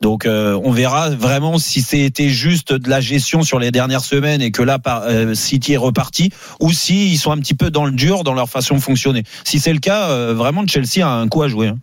Donc, 0.00 0.26
euh, 0.26 0.58
on 0.64 0.70
verra 0.72 1.10
vraiment 1.10 1.58
si 1.58 1.82
c'était 1.82 2.28
juste 2.28 2.72
de 2.72 2.88
la 2.88 3.00
gestion 3.00 3.42
sur 3.42 3.58
les 3.58 3.70
dernières 3.70 4.04
semaines 4.04 4.42
et 4.42 4.50
que 4.50 4.62
là, 4.62 4.78
euh, 4.86 5.34
City 5.34 5.74
est 5.74 5.76
reparti, 5.78 6.30
ou 6.60 6.72
si 6.72 7.10
ils 7.12 7.18
sont 7.18 7.32
un 7.32 7.38
petit 7.38 7.54
peu 7.54 7.70
dans 7.70 7.84
le 7.84 7.92
dur 7.92 8.24
dans 8.24 8.34
leur 8.34 8.48
façon 8.48 8.74
de 8.76 8.80
fonctionner. 8.80 9.22
Si 9.44 9.58
c'est 9.60 9.72
le 9.72 9.80
cas, 9.80 10.08
euh, 10.10 10.34
vraiment, 10.34 10.66
Chelsea 10.66 11.06
a 11.06 11.10
un 11.10 11.28
coup 11.28 11.42
à 11.42 11.48
jouer. 11.48 11.68
hein. 11.68 11.78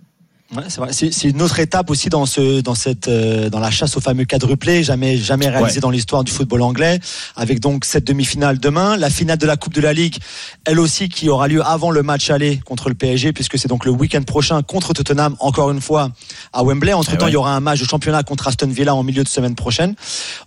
Ouais, 0.55 0.63
c'est 0.91 1.29
une 1.29 1.43
autre 1.43 1.59
étape 1.59 1.91
aussi 1.91 2.09
dans 2.09 2.25
ce, 2.25 2.61
dans 2.61 2.73
cette, 2.73 3.07
euh, 3.07 3.51
dans 3.51 3.59
la 3.59 3.69
chasse 3.69 3.95
au 3.97 3.99
fameux 4.01 4.25
quadruplé, 4.25 4.83
jamais, 4.83 5.15
jamais 5.15 5.47
réalisé 5.47 5.75
Ouais. 5.75 5.81
dans 5.81 5.91
l'histoire 5.91 6.23
du 6.23 6.31
football 6.31 6.63
anglais, 6.63 6.99
avec 7.35 7.59
donc 7.59 7.85
cette 7.85 8.05
demi-finale 8.05 8.57
demain, 8.57 8.97
la 8.97 9.11
finale 9.11 9.37
de 9.37 9.45
la 9.45 9.57
Coupe 9.57 9.73
de 9.75 9.81
la 9.81 9.93
Ligue, 9.93 10.17
elle 10.65 10.79
aussi 10.79 11.07
qui 11.07 11.29
aura 11.29 11.47
lieu 11.47 11.63
avant 11.63 11.91
le 11.91 12.01
match 12.01 12.31
aller 12.31 12.59
contre 12.65 12.89
le 12.89 12.95
PSG, 12.95 13.31
puisque 13.31 13.59
c'est 13.59 13.67
donc 13.67 13.85
le 13.85 13.91
week-end 13.91 14.23
prochain 14.23 14.63
contre 14.63 14.93
Tottenham, 14.93 15.35
encore 15.39 15.69
une 15.69 15.81
fois 15.81 16.09
à 16.51 16.63
Wembley. 16.63 16.93
Entre 16.93 17.11
temps, 17.11 17.17
Eh 17.19 17.23
ouais. 17.25 17.29
il 17.29 17.33
y 17.33 17.37
aura 17.37 17.55
un 17.55 17.59
match 17.59 17.79
de 17.81 17.85
championnat 17.85 18.23
contre 18.23 18.47
Aston 18.47 18.69
Villa 18.69 18.95
en 18.95 19.03
milieu 19.03 19.23
de 19.23 19.29
semaine 19.29 19.53
prochaine. 19.53 19.93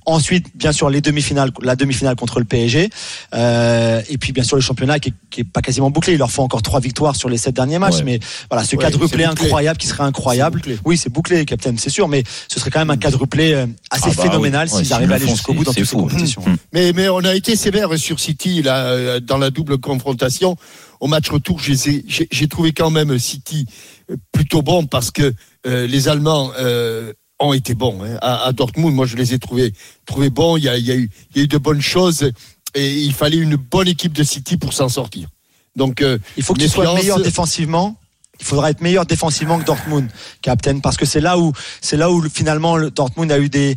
Ensuite, 0.05 0.47
bien 0.57 0.73
sûr, 0.73 0.91
les 0.91 1.01
demi-finales, 1.01 1.53
la 1.63 1.77
demi-finale 1.77 2.17
contre 2.17 2.41
le 2.41 2.45
PSG, 2.45 2.91
euh, 3.35 4.03
et 4.09 4.19
puis 4.19 4.33
bien 4.33 4.43
sûr 4.43 4.57
le 4.57 4.63
championnat 4.63 4.99
qui 4.99 5.11
est, 5.11 5.15
qui 5.31 5.41
est 5.43 5.45
pas 5.45 5.63
quasiment 5.63 5.91
bouclé. 5.91 6.15
Il 6.15 6.19
leur 6.19 6.33
faut 6.33 6.43
encore 6.43 6.63
trois 6.63 6.81
victoires 6.81 7.15
sur 7.15 7.29
les 7.29 7.39
sept 7.39 7.55
derniers 7.55 7.79
matchs, 7.79 8.03
mais 8.05 8.19
voilà, 8.51 8.65
ce 8.65 8.75
quadruplé 8.75 9.23
incroyable 9.27 9.79
qui 9.79 9.87
serait 9.93 10.03
incroyable. 10.05 10.61
Oui, 10.85 10.97
c'est 10.97 11.11
bouclé, 11.11 11.45
Captain, 11.45 11.75
c'est 11.77 11.91
sûr, 11.91 12.09
mais 12.09 12.25
ce 12.49 12.59
serait 12.61 12.71
quand 12.71 12.81
même 12.81 12.91
un 12.91 12.97
quadruplé 12.97 13.53
euh, 13.53 13.67
assez 13.91 14.11
Ah 14.11 14.13
bah 14.17 14.23
phénoménal 14.23 14.69
oui. 14.71 14.77
Ouais, 14.79 14.85
s'ils 14.85 14.93
arrivent 14.93 15.13
à 15.13 15.19
le 15.19 15.23
aller 15.25 15.31
jusqu'au 15.33 15.55
bout 15.55 15.65
dans 15.65 15.73
toutes 15.73 15.85
ces 15.85 15.97
compétitions. 15.97 16.43
Mais, 16.73 16.93
mais 16.93 17.09
on 17.09 17.19
a 17.19 17.35
été 17.35 17.57
sévère 17.57 17.97
sur 17.99 18.19
City 18.21 18.63
là, 18.63 18.87
euh, 18.87 19.21
dans 19.21 19.39
la 19.39 19.51
double 19.51 19.79
confrontation. 19.79 20.57
Au 21.01 21.07
match 21.09 21.29
retour, 21.31 21.59
j'ai 21.61 22.49
trouvé 22.49 22.73
quand 22.73 22.91
même 22.91 23.19
City 23.19 23.67
euh, 24.11 24.17
plutôt 24.33 24.63
bon 24.63 24.87
parce 24.87 25.11
que 25.11 25.33
euh, 25.67 25.87
les 25.87 26.09
Allemands 26.09 26.53
euh, 26.59 27.13
ont 27.41 27.53
été 27.53 27.75
bons. 27.75 28.03
hein. 28.05 28.19
À, 28.23 28.45
à 28.47 28.53
Dortmund, 28.53 28.95
moi, 28.95 29.07
je 29.07 29.17
les 29.17 29.35
ai 29.35 29.39
trouvés, 29.39 29.73
trouvés 30.07 30.31
bons. 30.31 30.57
Il 30.57 30.65
y, 30.65 30.69
a, 30.69 30.77
il, 30.77 30.87
y 30.87 30.93
a 30.93 30.95
eu, 30.95 31.11
il 31.35 31.39
y 31.39 31.41
a 31.41 31.45
eu 31.45 31.49
de 31.49 31.59
bonnes 31.59 31.81
choses 31.83 32.31
et 32.75 32.95
il 33.01 33.13
fallait 33.13 33.37
une 33.37 33.57
bonne 33.57 33.89
équipe 33.89 34.13
de 34.13 34.23
City 34.23 34.57
pour 34.57 34.73
s'en 34.73 34.89
sortir. 34.89 35.29
Donc, 35.75 36.03
euh, 36.03 36.19
Il 36.37 36.43
faut 36.43 36.55
que 36.55 36.61
tu 36.61 36.69
sois 36.69 36.95
meilleur 36.95 37.21
défensivement. 37.21 37.97
Il 38.43 38.47
faudra 38.47 38.71
être 38.71 38.81
meilleur 38.81 39.07
défensivement 39.07 39.59
que 39.59 39.65
Dortmund, 39.65 40.11
Captain, 40.43 40.81
parce 40.81 40.97
que 40.97 41.07
c'est 41.07 41.21
là 41.21 41.39
où 41.39 41.53
c'est 41.81 41.97
là 41.97 42.11
où 42.11 42.23
finalement 42.29 42.77
le 42.77 42.91
Dortmund 42.91 43.31
a 43.31 43.39
eu 43.39 43.49
des 43.49 43.77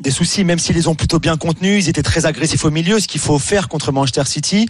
des 0.00 0.10
soucis, 0.10 0.44
même 0.44 0.58
s'ils 0.58 0.74
les 0.74 0.88
ont 0.88 0.94
plutôt 0.94 1.18
bien 1.18 1.36
contenus, 1.36 1.84
ils 1.84 1.88
étaient 1.88 2.02
très 2.02 2.26
agressifs 2.26 2.64
au 2.64 2.70
milieu. 2.70 2.98
Ce 2.98 3.06
qu'il 3.06 3.20
faut 3.20 3.38
faire 3.38 3.68
contre 3.68 3.92
Manchester 3.92 4.24
City, 4.24 4.68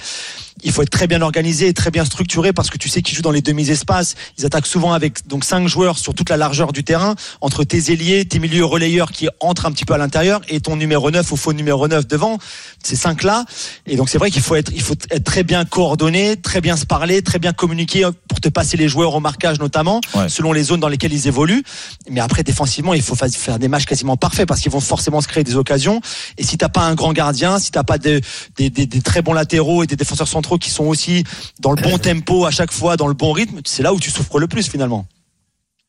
il 0.65 0.73
faut 0.73 0.83
être 0.83 0.91
très 0.91 1.07
bien 1.07 1.23
organisé 1.23 1.69
et 1.69 1.75
très 1.75 1.91
bien 1.91 2.05
structuré 2.05 2.53
parce 2.53 2.71
que 2.71 2.79
tu 2.79 2.89
sais 2.89 3.03
qu'ils 3.03 3.15
jouent 3.15 3.23
dans 3.23 3.31
les 3.31 3.43
demi-espaces. 3.43 4.15
Ils 4.39 4.47
attaquent 4.47 4.67
souvent 4.67 4.93
avec 4.93 5.27
donc 5.29 5.45
cinq 5.45 5.69
joueurs 5.69 5.99
sur 5.99 6.15
toute 6.15 6.31
la 6.31 6.37
largeur 6.37 6.73
du 6.73 6.83
terrain, 6.83 7.15
entre 7.41 7.65
tes 7.65 7.93
ailiers, 7.93 8.25
tes 8.25 8.39
milieux 8.39 8.65
relayeurs 8.65 9.13
qui 9.13 9.29
entrent 9.41 9.67
un 9.67 9.73
petit 9.73 9.85
peu 9.85 9.95
à 9.95 9.99
l'intérieur 9.99 10.41
et 10.49 10.61
ton 10.61 10.77
numéro 10.77 11.11
9 11.11 11.31
ou 11.33 11.37
faux 11.37 11.53
numéro 11.53 11.87
9 11.87 12.07
devant. 12.09 12.39
Ces 12.83 12.97
cinq 12.97 13.23
là. 13.23 13.45
Et 13.87 13.97
donc 13.97 14.09
c'est 14.09 14.19
vrai 14.19 14.31
qu'il 14.31 14.43
faut 14.43 14.55
être, 14.57 14.73
il 14.75 14.83
faut 14.83 14.95
être 15.11 15.25
très 15.25 15.43
bien 15.45 15.65
coordonné, 15.65 16.37
très 16.37 16.61
bien 16.61 16.77
se 16.77 16.87
parler, 16.87 17.23
très 17.23 17.39
bien 17.39 17.53
communiquer 17.53 18.09
pour 18.29 18.41
te 18.41 18.49
passer 18.49 18.77
les 18.77 18.89
joueurs 18.89 19.15
au 19.15 19.21
marquage 19.21 19.59
notamment, 19.59 20.01
Ouais. 20.15 20.29
selon 20.29 20.53
les 20.53 20.63
zones 20.65 20.81
dans 20.81 20.89
lesquelles 20.89 21.13
ils 21.13 21.29
évoluent. 21.29 21.63
Mais 22.11 22.21
après 22.21 22.43
défensivement, 22.43 22.95
il 22.95 23.03
faut 23.03 23.15
fa- 23.15 23.29
faire 23.29 23.59
des 23.59 23.69
matchs 23.69 23.85
quasiment 23.87 24.17
parfaits 24.17 24.47
parce 24.49 24.61
qu'ils 24.61 24.73
vont 24.73 24.81
forcément 24.81 25.21
se 25.21 25.29
créer 25.29 25.45
des 25.45 25.57
occasions. 25.57 26.01
Et 26.39 26.43
si 26.43 26.57
t'as 26.57 26.69
pas 26.69 26.83
un 26.83 26.95
grand 26.95 27.13
gardien, 27.13 27.59
si 27.59 27.71
t'as 27.71 27.83
pas 27.85 27.99
de- 27.99 28.21
des, 28.57 28.71
des- 28.71 28.87
des 28.87 29.01
très 29.03 29.21
bons 29.23 29.33
latéraux 29.35 29.83
et 29.83 29.87
des 29.87 29.97
défenseurs 29.97 30.29
centraux 30.29 30.54
qui 30.59 30.71
sont 30.71 30.85
aussi 30.85 31.25
dans 31.61 31.73
le 31.73 31.83
bon 31.83 31.99
tempo 32.03 32.45
à 32.45 32.51
chaque 32.51 32.73
fois, 32.73 32.97
dans 32.97 33.07
le 33.07 33.15
bon 33.15 33.33
rythme, 33.33 33.61
c'est 33.65 33.83
là 33.83 33.93
où 33.93 34.01
tu 34.01 34.11
souffres 34.11 34.39
le 34.39 34.49
plus 34.49 34.69
finalement. 34.69 35.07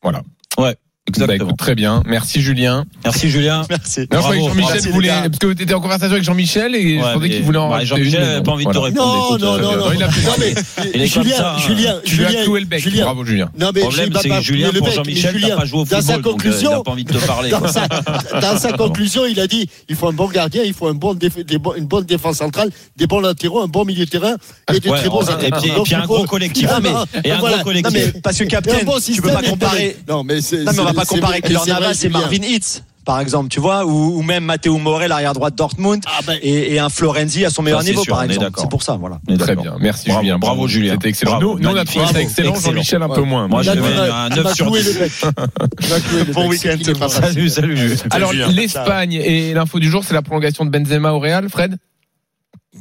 Voilà. 0.02 0.22
Ouais, 0.58 0.76
Bah, 1.18 1.34
écoute, 1.36 1.56
très 1.56 1.74
bien. 1.76 2.02
Merci 2.04 2.40
Julien. 2.40 2.84
Merci 3.04 3.30
Julien. 3.30 3.62
Merci. 3.70 4.00
Non, 4.00 4.06
je 4.10 4.16
Bravo. 4.18 4.48
Jean-Michel 4.48 4.90
voulait, 4.92 5.08
parce 5.08 5.38
que 5.38 5.52
tu 5.52 5.62
étais 5.62 5.72
en 5.74 5.80
conversation 5.80 6.12
avec 6.12 6.24
Jean-Michel 6.24 6.74
et 6.74 6.82
je 6.82 6.96
Ouais, 6.96 7.00
pensais 7.02 7.18
mais- 7.20 7.30
qu'il 7.30 7.42
voulait 7.44 7.58
en 7.58 7.70
bah, 7.70 7.84
Jean-Michel 7.84 8.20
une, 8.20 8.26
avait 8.26 8.36
mais 8.38 8.42
pas 8.42 8.52
envie 8.52 8.66
de 8.66 8.72
te 8.72 8.78
répondre. 8.78 9.06
Non, 9.14 9.26
écoute, 9.28 9.40
non, 9.42 9.54
euh, 9.54 9.60
non, 9.60 9.76
non. 9.86 9.92
il 9.94 10.02
a 10.02 10.10
fait 10.10 10.26
Non, 10.26 10.32
mais, 10.38 10.54
Il 10.94 11.02
est 11.02 11.08
comme 11.14 11.22
Julien, 11.22 11.36
ça, 11.36 11.56
Julien, 11.64 11.94
Tu 12.04 12.16
lui 12.16 12.24
as 12.24 12.28
Julien, 12.28 12.42
cloué 12.44 12.60
le 12.60 12.66
bec. 12.66 12.80
Julien. 12.80 13.04
Bravo 13.04 13.24
Julien. 13.24 13.50
Non, 13.58 13.70
mais 13.72 13.80
Le 13.80 13.86
problème, 13.86 14.10
c'est 14.20 14.28
pas 14.28 14.38
que 14.38 14.44
Julien, 14.44 14.70
pour 14.76 14.90
Jean-Michel, 14.90 15.32
Julien, 15.38 15.56
pas 15.56 15.64
joué 15.64 15.78
au 15.80 15.84
dans 15.84 15.90
sa 15.90 16.14
football, 16.14 16.22
donc 16.22 16.26
euh, 16.26 16.48
il 16.48 16.52
conclusion, 16.52 16.70
n'a 16.72 16.82
pas 16.82 16.90
envie 16.90 17.04
de 17.04 17.12
te 17.12 17.24
parler. 17.26 17.50
dans 17.50 17.68
sa, 17.68 17.86
dans 17.86 18.58
sa 18.58 18.72
conclusion, 18.76 19.22
il 19.26 19.38
a 19.38 19.46
dit 19.46 19.68
il 19.88 19.94
faut 19.94 20.08
un 20.08 20.12
bon 20.12 20.26
gardien, 20.28 20.62
il 20.64 20.74
faut 20.74 20.88
un 20.88 20.94
bon 20.94 21.14
déf- 21.14 21.44
des 21.44 21.58
bons- 21.58 21.74
une 21.76 21.86
bonne 21.86 22.04
défense 22.04 22.38
centrale, 22.38 22.70
des 22.96 23.06
bons 23.06 23.20
latéraux, 23.20 23.62
un 23.62 23.68
bon 23.68 23.84
milieu 23.84 24.04
de 24.04 24.10
terrain 24.10 24.34
et 24.74 24.80
des 24.80 24.88
très 24.88 25.08
bons 25.08 25.20
attaquants. 25.30 25.60
et 25.62 25.82
puis 25.84 25.94
un 25.94 26.04
gros 26.04 26.24
collectif. 26.24 26.68
Non, 26.82 27.04
et 27.24 27.30
un 27.30 27.38
gros 27.38 27.62
collectif. 27.62 27.94
Non 27.94 28.00
mais 28.14 28.20
parce 28.20 28.38
que 28.38 28.84
bon 28.84 28.96
tu 28.98 29.22
peux 29.22 29.30
pas 29.30 29.42
comparer. 29.42 29.96
Non, 30.08 30.24
mais 30.24 30.40
c'est. 30.40 30.64
Pas 30.96 31.04
comparer 31.04 31.40
Kylian 31.42 31.66
Navas 31.66 31.94
c'est 31.94 32.06
et. 32.06 32.10
Marvin 32.10 32.42
Hitz 32.42 32.82
par 33.06 33.20
exemple, 33.20 33.48
tu 33.48 33.60
vois, 33.60 33.86
ou, 33.86 34.18
ou 34.18 34.22
même 34.22 34.44
Matteo 34.44 34.76
Morel, 34.78 35.10
l'arrière 35.10 35.32
droit 35.32 35.50
de 35.50 35.54
Dortmund, 35.54 36.02
Ah, 36.06 36.22
ben, 36.26 36.38
et, 36.42 36.74
et 36.74 36.80
un 36.80 36.88
Florenzi 36.88 37.44
à 37.44 37.50
son 37.50 37.62
meilleur 37.62 37.84
niveau, 37.84 38.02
sûr, 38.02 38.14
par 38.16 38.24
exemple. 38.24 38.50
C'est 38.58 38.68
pour 38.68 38.82
ça, 38.82 38.96
voilà. 38.96 39.20
Très 39.38 39.54
bien. 39.54 39.76
Merci 39.80 40.08
Bravo, 40.08 40.22
Julien. 40.22 40.38
bravo, 40.38 40.66
Julien. 40.66 40.92
C'était 40.94 41.08
excellent. 41.10 41.30
Bravo, 41.38 41.56
Nous, 41.60 41.68
on 41.68 41.76
a 41.76 41.84
trouvé 41.84 42.04
ça 42.12 42.20
excellent. 42.20 42.56
Jean-Michel 42.56 43.00
un 43.00 43.08
peu 43.08 43.22
moins. 43.22 43.46
Moi, 43.46 43.62
je 43.62 43.70
vais 43.70 43.78
un 43.78 44.28
il 44.30 44.42
m'a 44.42 44.42
9 44.42 44.54
sur 44.54 44.66
cloué 44.66 44.82
10. 44.82 44.94
le 44.94 44.98
bec. 44.98 45.12
Il 45.22 45.88
m'a 45.88 46.00
cloué 46.00 46.24
le 46.26 46.32
Bon 46.32 46.48
week-end, 46.48 47.08
Salut, 47.08 47.48
salut. 47.48 47.96
Alors, 48.10 48.32
l'Espagne 48.32 49.12
et 49.12 49.54
l'info 49.54 49.78
du 49.78 49.88
jour, 49.88 50.02
c'est 50.04 50.14
la 50.14 50.22
prolongation 50.22 50.64
de 50.64 50.70
Benzema 50.70 51.12
au 51.12 51.20
Real, 51.20 51.48
Fred? 51.48 51.76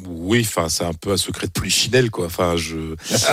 Oui, 0.07 0.41
enfin, 0.45 0.69
c'est 0.69 0.83
un 0.83 0.93
peu 0.93 1.11
un 1.11 1.17
secret 1.17 1.47
de 1.47 1.51
polichinelle, 1.51 2.11
quoi. 2.11 2.25
Enfin, 2.25 2.55
je, 2.57 2.75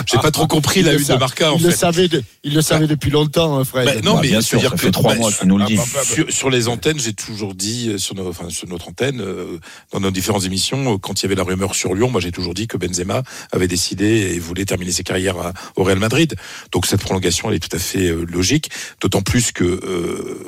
j'ai 0.06 0.18
pas 0.18 0.30
trop 0.30 0.46
compris 0.46 0.80
Il 0.80 0.86
la 0.86 0.92
le 0.94 1.00
une 1.00 1.06
de 1.06 1.14
Marca, 1.14 1.52
en 1.52 1.56
il 1.56 1.60
fait. 1.62 1.66
le 1.68 1.74
savait, 1.74 2.08
de- 2.08 2.22
il 2.44 2.54
le 2.54 2.62
savait 2.62 2.86
depuis 2.86 3.10
longtemps, 3.10 3.58
hein, 3.58 3.64
Fred. 3.64 3.84
Bah, 3.86 3.94
non, 4.02 4.20
mais 4.20 4.28
bien 4.28 4.40
sûr, 4.40 4.60
ça 4.62 4.70
que 4.70 4.76
fait 4.76 4.90
trois 4.90 5.12
bah, 5.14 5.18
mois 5.18 5.30
sur- 5.30 5.40
qu'il 5.40 5.48
nous 5.48 5.58
le 5.58 5.64
dit. 5.66 5.78
Sur, 6.04 6.30
sur 6.32 6.50
les 6.50 6.68
antennes, 6.68 6.98
j'ai 6.98 7.12
toujours 7.12 7.54
dit 7.54 7.88
euh, 7.90 7.98
sur, 7.98 8.14
nos, 8.14 8.28
enfin, 8.28 8.48
sur 8.48 8.68
notre 8.68 8.88
antenne, 8.88 9.20
euh, 9.20 9.58
dans 9.92 10.00
nos 10.00 10.10
différentes 10.10 10.44
émissions, 10.44 10.94
euh, 10.94 10.98
quand 10.98 11.20
il 11.20 11.24
y 11.24 11.26
avait 11.26 11.34
la 11.34 11.42
rumeur 11.44 11.74
sur 11.74 11.94
Lyon, 11.94 12.10
moi 12.10 12.20
j'ai 12.20 12.32
toujours 12.32 12.54
dit 12.54 12.66
que 12.68 12.76
Benzema 12.76 13.22
avait 13.50 13.68
décidé 13.68 14.04
et 14.34 14.38
voulait 14.38 14.64
terminer 14.64 14.92
ses 14.92 15.02
carrières 15.04 15.38
à- 15.38 15.52
au 15.76 15.82
Real 15.84 15.98
Madrid. 15.98 16.36
Donc 16.70 16.86
cette 16.86 17.00
prolongation, 17.00 17.50
elle 17.50 17.56
est 17.56 17.68
tout 17.68 17.76
à 17.76 17.80
fait 17.80 18.06
euh, 18.08 18.24
logique. 18.28 18.70
D'autant 19.00 19.22
plus 19.22 19.52
que, 19.52 19.64
euh, 19.64 20.38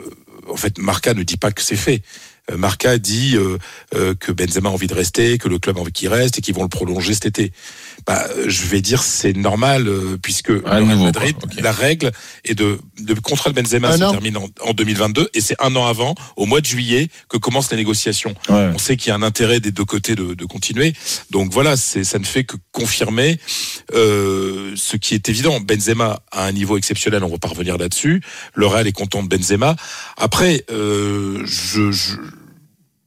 en 0.49 0.57
fait, 0.57 0.79
Marca 0.79 1.13
ne 1.15 1.23
dit 1.23 1.37
pas 1.37 1.51
que 1.53 1.63
c'est 1.63 1.77
fait. 1.77 2.03
Euh, 2.51 2.57
Marca 2.57 2.99
dit 2.99 3.37
euh, 3.37 3.59
euh, 3.95 4.15
que 4.15 4.31
Benzema 4.31 4.69
a 4.69 4.73
envie 4.73 4.87
de 4.87 4.95
rester, 4.95 5.39
que 5.39 5.49
le 5.49 5.59
club 5.59 5.79
a 5.79 5.81
envie 5.81 5.93
qu'il 5.93 6.09
reste 6.09 6.39
et 6.39 6.41
qu'ils 6.43 6.55
vont 6.55 6.63
le 6.63 6.69
prolonger 6.69 7.15
cet 7.15 7.27
été. 7.27 7.53
Bah, 8.07 8.27
je 8.47 8.67
vais 8.67 8.83
dire 8.83 9.03
c'est 9.03 9.33
normal 9.33 9.89
euh, 9.89 10.19
puisque 10.21 10.49
le 10.49 10.63
Real 10.65 10.85
nouveau, 10.85 11.05
Madrid, 11.05 11.37
la 11.59 11.73
règle 11.73 12.13
est 12.45 12.55
de 12.55 12.79
le 13.07 13.15
contrat 13.15 13.51
de 13.51 13.61
Benzema 13.61 13.93
se 13.93 13.99
termine 13.99 14.37
en, 14.37 14.49
en 14.61 14.73
2022 14.75 15.31
et 15.33 15.41
c'est 15.41 15.57
un 15.59 15.75
an 15.75 15.87
avant, 15.87 16.15
au 16.37 16.45
mois 16.45 16.61
de 16.61 16.67
juillet, 16.67 17.09
que 17.29 17.39
commencent 17.39 17.71
les 17.71 17.79
négociations. 17.79 18.35
Ouais. 18.49 18.71
On 18.75 18.79
sait 18.79 18.97
qu'il 18.97 19.09
y 19.09 19.13
a 19.13 19.15
un 19.15 19.23
intérêt 19.23 19.61
des 19.61 19.71
deux 19.71 19.85
côtés 19.85 20.15
de, 20.15 20.35
de 20.35 20.45
continuer. 20.45 20.93
Donc 21.31 21.51
voilà, 21.53 21.77
c'est 21.77 22.05
ça 22.05 22.19
ne 22.19 22.25
fait 22.25 22.45
que 22.45 22.57
confirmer 22.73 23.39
euh, 23.95 24.73
ce 24.77 24.97
qui 24.97 25.15
est 25.15 25.29
évident. 25.29 25.61
Benzema 25.61 26.21
a 26.31 26.45
un 26.45 26.53
niveau 26.53 26.77
exceptionnel, 26.77 27.25
on 27.25 27.29
va 27.29 27.39
pas 27.39 27.49
revenir 27.49 27.79
là-dessus. 27.79 28.23
Le 28.55 28.67
Real 28.67 28.87
est 28.87 28.93
content 28.93 29.23
de 29.23 29.29
Benzema. 29.29 29.77
Après, 30.19 30.65
euh, 30.71 31.43
je, 31.47 31.91
je, 31.91 32.17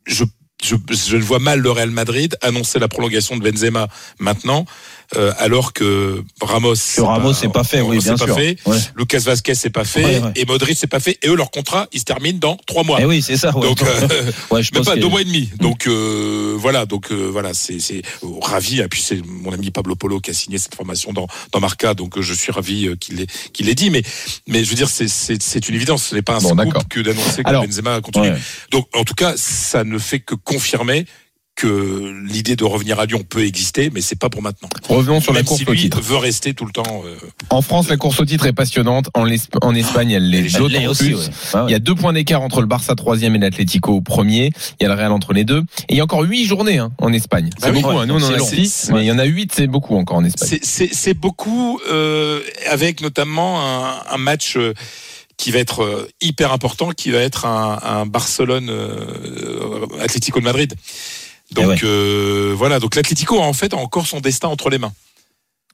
je, 0.08 0.24
je, 0.64 0.76
je 0.90 1.18
vois 1.18 1.40
mal 1.40 1.60
le 1.60 1.72
Real 1.72 1.92
Madrid 1.92 2.36
annoncer 2.42 2.80
la 2.80 2.88
prolongation 2.88 3.38
de 3.38 3.44
Benzema 3.44 3.88
maintenant, 4.20 4.66
euh, 5.16 5.32
alors 5.38 5.74
que 5.74 6.24
Ramos, 6.42 6.74
Que 6.96 7.02
Ramos, 7.02 7.34
c'est 7.34 7.52
pas 7.52 7.64
fait, 7.64 7.82
oui, 7.82 7.98
c'est 8.02 8.10
bien 8.10 8.18
pas 8.18 8.26
sûr. 8.26 8.36
fait. 8.36 8.58
Ouais. 8.66 8.78
Lucas 8.98 9.20
Vasquez, 9.20 9.56
c'est 9.56 9.70
pas 9.70 9.86
fait. 9.86 10.04
Ouais, 10.04 10.20
ouais. 10.20 10.32
Et 10.36 10.46
Modric, 10.46 10.78
c'est 10.78 10.88
pas 10.88 11.00
fait. 11.00 11.18
Et 11.24 11.30
eux, 11.30 11.36
leur 11.36 11.50
contrat, 11.52 11.88
il 11.94 12.00
se 12.00 12.06
termine 12.06 12.40
dans 12.40 12.58
trois 12.68 12.84
mois. 12.84 12.98
Eh 13.02 13.06
oui, 13.06 13.22
c'est 13.22 13.38
ça. 13.38 13.52
Donc, 13.52 13.82
euh, 13.82 14.08
Ouais, 14.52 14.64
je 14.64 14.74
même 14.74 14.84
pas 14.84 14.96
que- 14.96 15.00
deux 15.00 15.08
mois 15.08 15.22
et 15.22 15.26
demi. 15.26 15.50
Donc 15.60 15.88
euh, 15.88 16.56
voilà, 16.58 16.86
donc 16.86 17.12
euh, 17.12 17.30
voilà, 17.32 17.54
c'est 17.54 17.80
c'est 17.80 18.02
euh, 18.24 18.28
ravi. 18.42 18.80
Et 18.82 18.88
puis 18.88 19.02
c'est 19.02 19.22
mon 19.26 19.52
ami 19.54 19.72
Pablo 19.72 19.96
Polo 19.96 20.20
qui 20.20 20.32
a 20.32 20.34
signé 20.34 20.58
cette 20.58 20.76
formation 20.76 21.14
dans 21.14 21.28
dans 21.52 21.60
Marca, 21.60 21.94
donc 21.94 22.18
euh, 22.18 22.22
je 22.22 22.34
suis 22.34 22.52
ravi 22.52 22.90
qu'il 23.00 23.16
l'ait 23.18 23.28
qu'il 23.54 23.66
l'ait 23.68 23.76
dit. 23.76 23.90
Mais 23.90 24.04
mais 24.48 24.64
je 24.64 24.70
veux 24.70 24.76
dire, 24.76 24.90
c'est 24.90 25.08
c'est 25.08 25.42
c'est 25.42 25.70
une 25.70 25.76
évidence. 25.76 26.04
Ce 26.08 26.16
n'est 26.16 26.22
pas 26.22 26.36
un 26.36 26.40
Bon, 26.40 26.50
scoop 26.50 26.88
que 26.90 27.00
d'annoncer 27.00 27.44
que 27.44 27.50
Alors, 27.50 27.66
Benzema 27.66 28.02
continue. 28.02 28.32
Donc 28.72 28.88
en 28.96 29.04
tout 29.04 29.14
cas, 29.16 29.34
ça 29.38 29.84
ne 29.84 29.98
fait 29.98 30.20
que 30.20 30.36
confirmer 30.36 31.06
que 31.58 32.14
l'idée 32.32 32.56
de 32.56 32.64
revenir 32.64 33.00
à 33.00 33.08
Lyon 33.08 33.24
peut 33.28 33.44
exister, 33.44 33.90
mais 33.92 34.00
c'est 34.02 34.18
pas 34.18 34.30
pour 34.30 34.44
maintenant. 34.44 34.70
Revenons 34.88 35.20
sur 35.20 35.34
la 35.34 35.42
course 35.42 35.62
si 35.62 35.68
au 35.68 35.72
lui 35.72 35.80
titre. 35.82 36.00
veut 36.02 36.16
rester 36.18 36.54
tout 36.54 36.66
le 36.66 36.72
temps. 36.72 37.04
euh, 37.06 37.16
En 37.50 37.64
France, 37.64 37.90
la 37.90 37.98
course 37.98 38.20
au 38.20 38.26
titre 38.26 38.46
est 38.46 38.54
passionnante. 38.54 39.10
En, 39.16 39.26
Espagne, 39.74 40.12
elle 40.12 40.30
l'est 40.30 40.56
d'autant 40.56 40.86
aussi, 40.86 41.06
plus. 41.06 41.16
ouais. 41.16 41.22
Ah 41.54 41.64
ouais. 41.64 41.70
Il 41.70 41.72
y 41.72 41.76
a 41.76 41.80
deux 41.80 41.96
points 41.96 42.14
d'écart 42.14 42.44
entre 42.44 42.62
le 42.62 42.68
Barça 42.68 42.94
troisième 42.94 43.36
et 43.36 43.40
l'Atlético 43.40 44.00
premier. 44.02 44.52
Il 44.80 44.84
y 44.84 44.86
a 44.86 44.90
le 44.90 44.94
Real 44.94 45.12
entre 45.12 45.34
les 45.34 45.46
deux. 45.46 45.64
Et 45.90 45.94
il 45.94 45.98
y 45.98 46.00
a 46.00 46.04
encore 46.04 46.22
huit 46.22 46.46
journées 46.46 46.78
hein, 46.78 46.92
en 47.00 47.12
Espagne. 47.12 47.50
C'est 47.58 47.66
Ah 47.66 47.72
oui, 47.72 47.82
beaucoup. 47.82 47.98
hein. 47.98 48.06
Nous, 48.06 48.14
on 48.14 48.24
en 48.24 48.28
c'est 48.28 48.36
a 48.36 48.40
six, 48.40 48.72
C'est- 48.72 48.94
mais 48.94 49.02
il 49.04 49.08
y 49.08 49.12
en 49.12 49.18
a 49.18 49.26
huit. 49.26 49.52
C'est 49.52 49.66
beaucoup 49.68 49.98
encore 49.98 50.18
en 50.18 50.24
Espagne. 50.26 50.48
C'est- 50.48 50.64
C'est 50.64 50.94
c'est 50.94 51.16
beaucoup 51.16 51.80
euh, 51.90 52.40
avec 52.70 53.02
notamment 53.02 53.62
un, 53.66 53.96
un 54.12 54.18
match 54.20 54.58
euh, 54.58 54.74
qui 55.38 55.50
va 55.52 55.58
être 55.60 56.08
hyper 56.22 56.52
important, 56.54 56.92
qui 56.92 57.10
va 57.10 57.18
être 57.20 57.46
un, 57.48 57.80
un 57.84 58.06
Barcelone 58.06 58.70
euh, 58.70 59.86
Atlético 60.02 60.40
de 60.40 60.46
Madrid. 60.46 60.74
Donc 61.52 61.66
Eh 61.66 61.68
ouais. 61.68 61.78
euh, 61.84 62.54
voilà, 62.58 62.80
donc 62.80 62.96
l'Atlético 62.96 63.40
en 63.40 63.54
fait 63.54 63.74
a 63.74 63.78
encore 63.78 64.08
son 64.08 64.20
destin 64.20 64.48
entre 64.48 64.70
les 64.70 64.78
mains. 64.78 64.94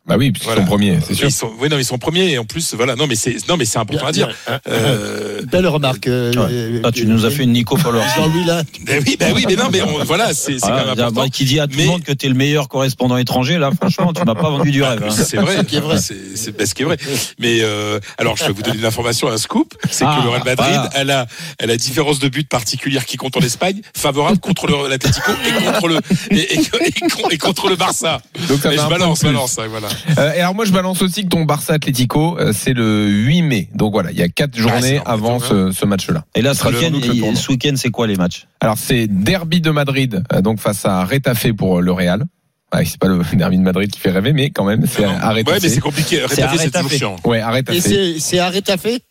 Bah 0.06 0.16
oui, 0.18 0.32
puisqu'ils 0.32 0.48
Voilà. 0.48 0.62
sont 0.64 0.68
premiers, 0.68 1.00
c'est 1.08 1.14
sûr. 1.14 1.28
Ils 1.30 1.32
sont, 1.32 1.52
oui, 1.60 1.70
non, 1.70 1.78
ils 1.78 1.86
sont 1.86 1.98
premiers 1.98 2.32
et 2.32 2.38
en 2.38 2.44
plus 2.44 2.74
voilà, 2.74 2.98
non 2.98 3.08
mais 3.08 3.16
c'est 3.16 3.38
non 3.48 3.56
mais 3.56 3.64
c'est 3.64 3.80
important 3.80 4.08
à 4.08 4.12
dire. 4.12 4.28
Euh, 4.68 5.42
Belle 5.52 5.66
remarque. 5.68 6.08
euh, 6.08 6.34
Ouais. 6.34 6.48
euh, 6.52 6.82
Ah, 6.84 6.92
tu 6.92 7.06
nous 7.06 7.26
as 7.26 7.30
fait 7.32 7.44
une 7.44 7.54
Nico 7.54 7.78
Followers. 7.78 8.04
Jean-Louis 8.18 8.44
là. 8.44 8.64
ben 8.86 9.02
oui, 9.08 9.16
ben 9.18 9.32
oui, 9.34 9.46
mais 9.48 9.56
non 9.56 9.70
mais 9.72 9.82
on- 9.82 10.04
voilà, 10.04 10.34
c'est 10.34 10.56
c'est 10.60 10.68
quand 10.68 10.74
Ah, 10.74 10.86
même 10.88 10.96
bah, 10.96 11.06
important. 11.08 11.30
qui 11.30 11.46
dit 11.46 11.58
à 11.62 11.68
tout 11.68 11.76
Mais- 11.78 11.84
le 11.86 11.90
monde 11.90 12.04
que 12.04 12.12
t'es 12.12 12.28
le 12.28 12.34
meilleur 12.34 12.68
correspondant 12.68 13.16
étranger, 13.16 13.58
là, 13.58 13.72
franchement, 13.72 14.12
tu 14.12 14.22
m'as 14.26 14.36
pas 14.36 14.50
vendu 14.50 14.72
du 14.72 14.84
rêve. 14.84 15.02
hein. 15.08 15.10
C'est 15.24 15.38
vrai, 15.38 15.64
qui 15.64 15.78
est 15.78 15.80
vrai. 15.80 15.98
C'est 16.00 16.36
c'est- 16.36 16.52
ben, 16.52 16.68
ce 16.68 16.76
qui 16.76 16.82
est 16.82 16.86
vrai. 16.86 16.98
Mais 17.40 17.60
euh, 17.62 18.00
alors, 18.18 18.36
je 18.36 18.44
vais 18.44 18.52
vous 18.52 18.62
donner 18.62 18.80
une 18.80 18.86
information, 18.86 19.30
un 19.30 19.38
scoop, 19.38 19.74
c'est 19.90 20.04
Ah, 20.06 20.18
que 20.20 20.24
le 20.26 20.30
Real 20.32 20.44
Madrid, 20.44 20.58
voilà. 20.68 20.90
elle 20.96 21.12
a, 21.12 21.28
elle 21.60 21.72
a 21.72 21.78
différence 21.78 22.20
de 22.20 22.28
but 22.28 22.50
particulière 22.50 23.06
qui 23.06 23.16
compte 23.16 23.38
en 23.38 23.42
Espagne, 23.42 23.80
favorable 23.96 24.40
contre 24.40 24.68
le- 24.68 24.90
l'Atlético 24.90 25.32
et 25.48 25.64
contre 25.64 25.88
le 25.88 26.00
et, 26.32 26.36
et- 26.56 26.60
et 26.60 27.10
con- 27.10 27.30
et 27.32 27.38
contre 27.38 27.70
le 27.70 27.78
Barça. 27.78 28.22
Donc 28.50 28.60
ça 28.60 28.68
Mais 28.70 28.76
fait 28.76 28.84
je 28.84 28.90
balance, 28.90 29.24
balance, 29.24 29.56
ouais, 29.58 29.68
voilà. 29.70 29.88
Euh, 30.20 30.34
et 30.34 30.42
alors 30.42 30.54
moi 30.54 30.64
je 30.66 30.72
balance 30.72 31.02
aussi 31.02 31.24
que 31.24 31.30
ton 31.30 31.44
Barça 31.44 31.74
Atlético 31.74 32.38
euh, 32.40 32.54
c'est 32.54 32.74
le 32.74 33.08
8 33.08 33.42
mai. 33.42 33.70
Donc 33.74 33.94
voilà, 33.94 34.12
il 34.12 34.18
y 34.18 34.22
a 34.22 34.28
quatre 34.30 34.56
journées 34.56 35.00
c'est 35.00 35.02
avant 35.06 35.40
ce, 35.40 35.72
ce 35.72 35.86
match-là. 35.86 36.24
Et 36.36 36.42
là, 36.42 36.54
Ce 36.54 36.68
week-end, 36.68 37.36
ce 37.36 37.50
week-end, 37.50 37.74
c'est 37.76 37.90
quoi 37.90 38.06
les 38.06 38.16
matchs? 38.16 38.46
Alors 38.60 38.78
c'est 38.78 39.08
Derby 39.08 39.60
de 39.60 39.72
Madrid, 39.72 40.24
euh, 40.32 40.42
donc 40.42 40.60
face 40.60 40.86
à 40.86 41.04
Retafe 41.04 41.52
pour 41.54 41.82
le 41.82 41.92
Real. 41.92 42.26
Ouais, 42.74 42.86
c'est 42.86 43.00
pas 43.00 43.08
le 43.08 43.22
Derby 43.34 43.58
de 43.58 43.64
Madrid 43.64 43.90
qui 43.90 44.00
fait 44.00 44.12
rêver, 44.12 44.34
mais 44.34 44.52
quand 44.52 44.66
même 44.66 44.86
c'est 44.86 45.06
Retafe. 45.06 45.48
Ouais, 45.48 45.60
mais 45.62 45.70
c'est 45.70 45.80
compliqué. 45.80 46.24
Rétablir, 46.26 46.62
c'est 46.62 46.72
toujours 46.72 46.92
chiant. 46.92 47.16
Ouais, 47.24 47.40
à 47.40 47.50
Retafe. 47.52 47.76
Et 47.88 48.20
c'est 48.20 48.40
arrêté 48.40 48.72
à 48.72 48.78
fait 48.78 49.02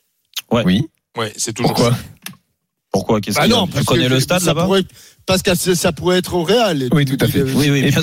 Oui. 0.50 0.86
Ouais, 1.18 1.32
c'est 1.36 1.52
toujours 1.52 1.74
Pourquoi? 1.74 1.96
Pourquoi? 2.92 3.20
Qu'est-ce 3.22 3.38
Ah 3.40 3.44
qu'il 3.44 3.52
a? 3.54 3.56
non, 3.56 3.66
Tu 3.66 3.72
parce 3.72 3.86
connais 3.86 4.04
que 4.06 4.10
le 4.12 4.20
stade 4.20 4.40
ça 4.40 4.46
là-bas? 4.48 4.64
pourrait- 4.64 4.84
Parce 5.24 5.40
que 5.42 5.54
ça 5.54 5.92
pourrait 5.92 6.18
être 6.18 6.34
au 6.34 6.42
Real. 6.42 6.88
Oui, 6.92 7.04
tout 7.06 7.16
à 7.20 7.26
fait. 7.28 7.42
Oui, 7.42 7.70
oui, 7.70 7.82
bien 7.90 8.02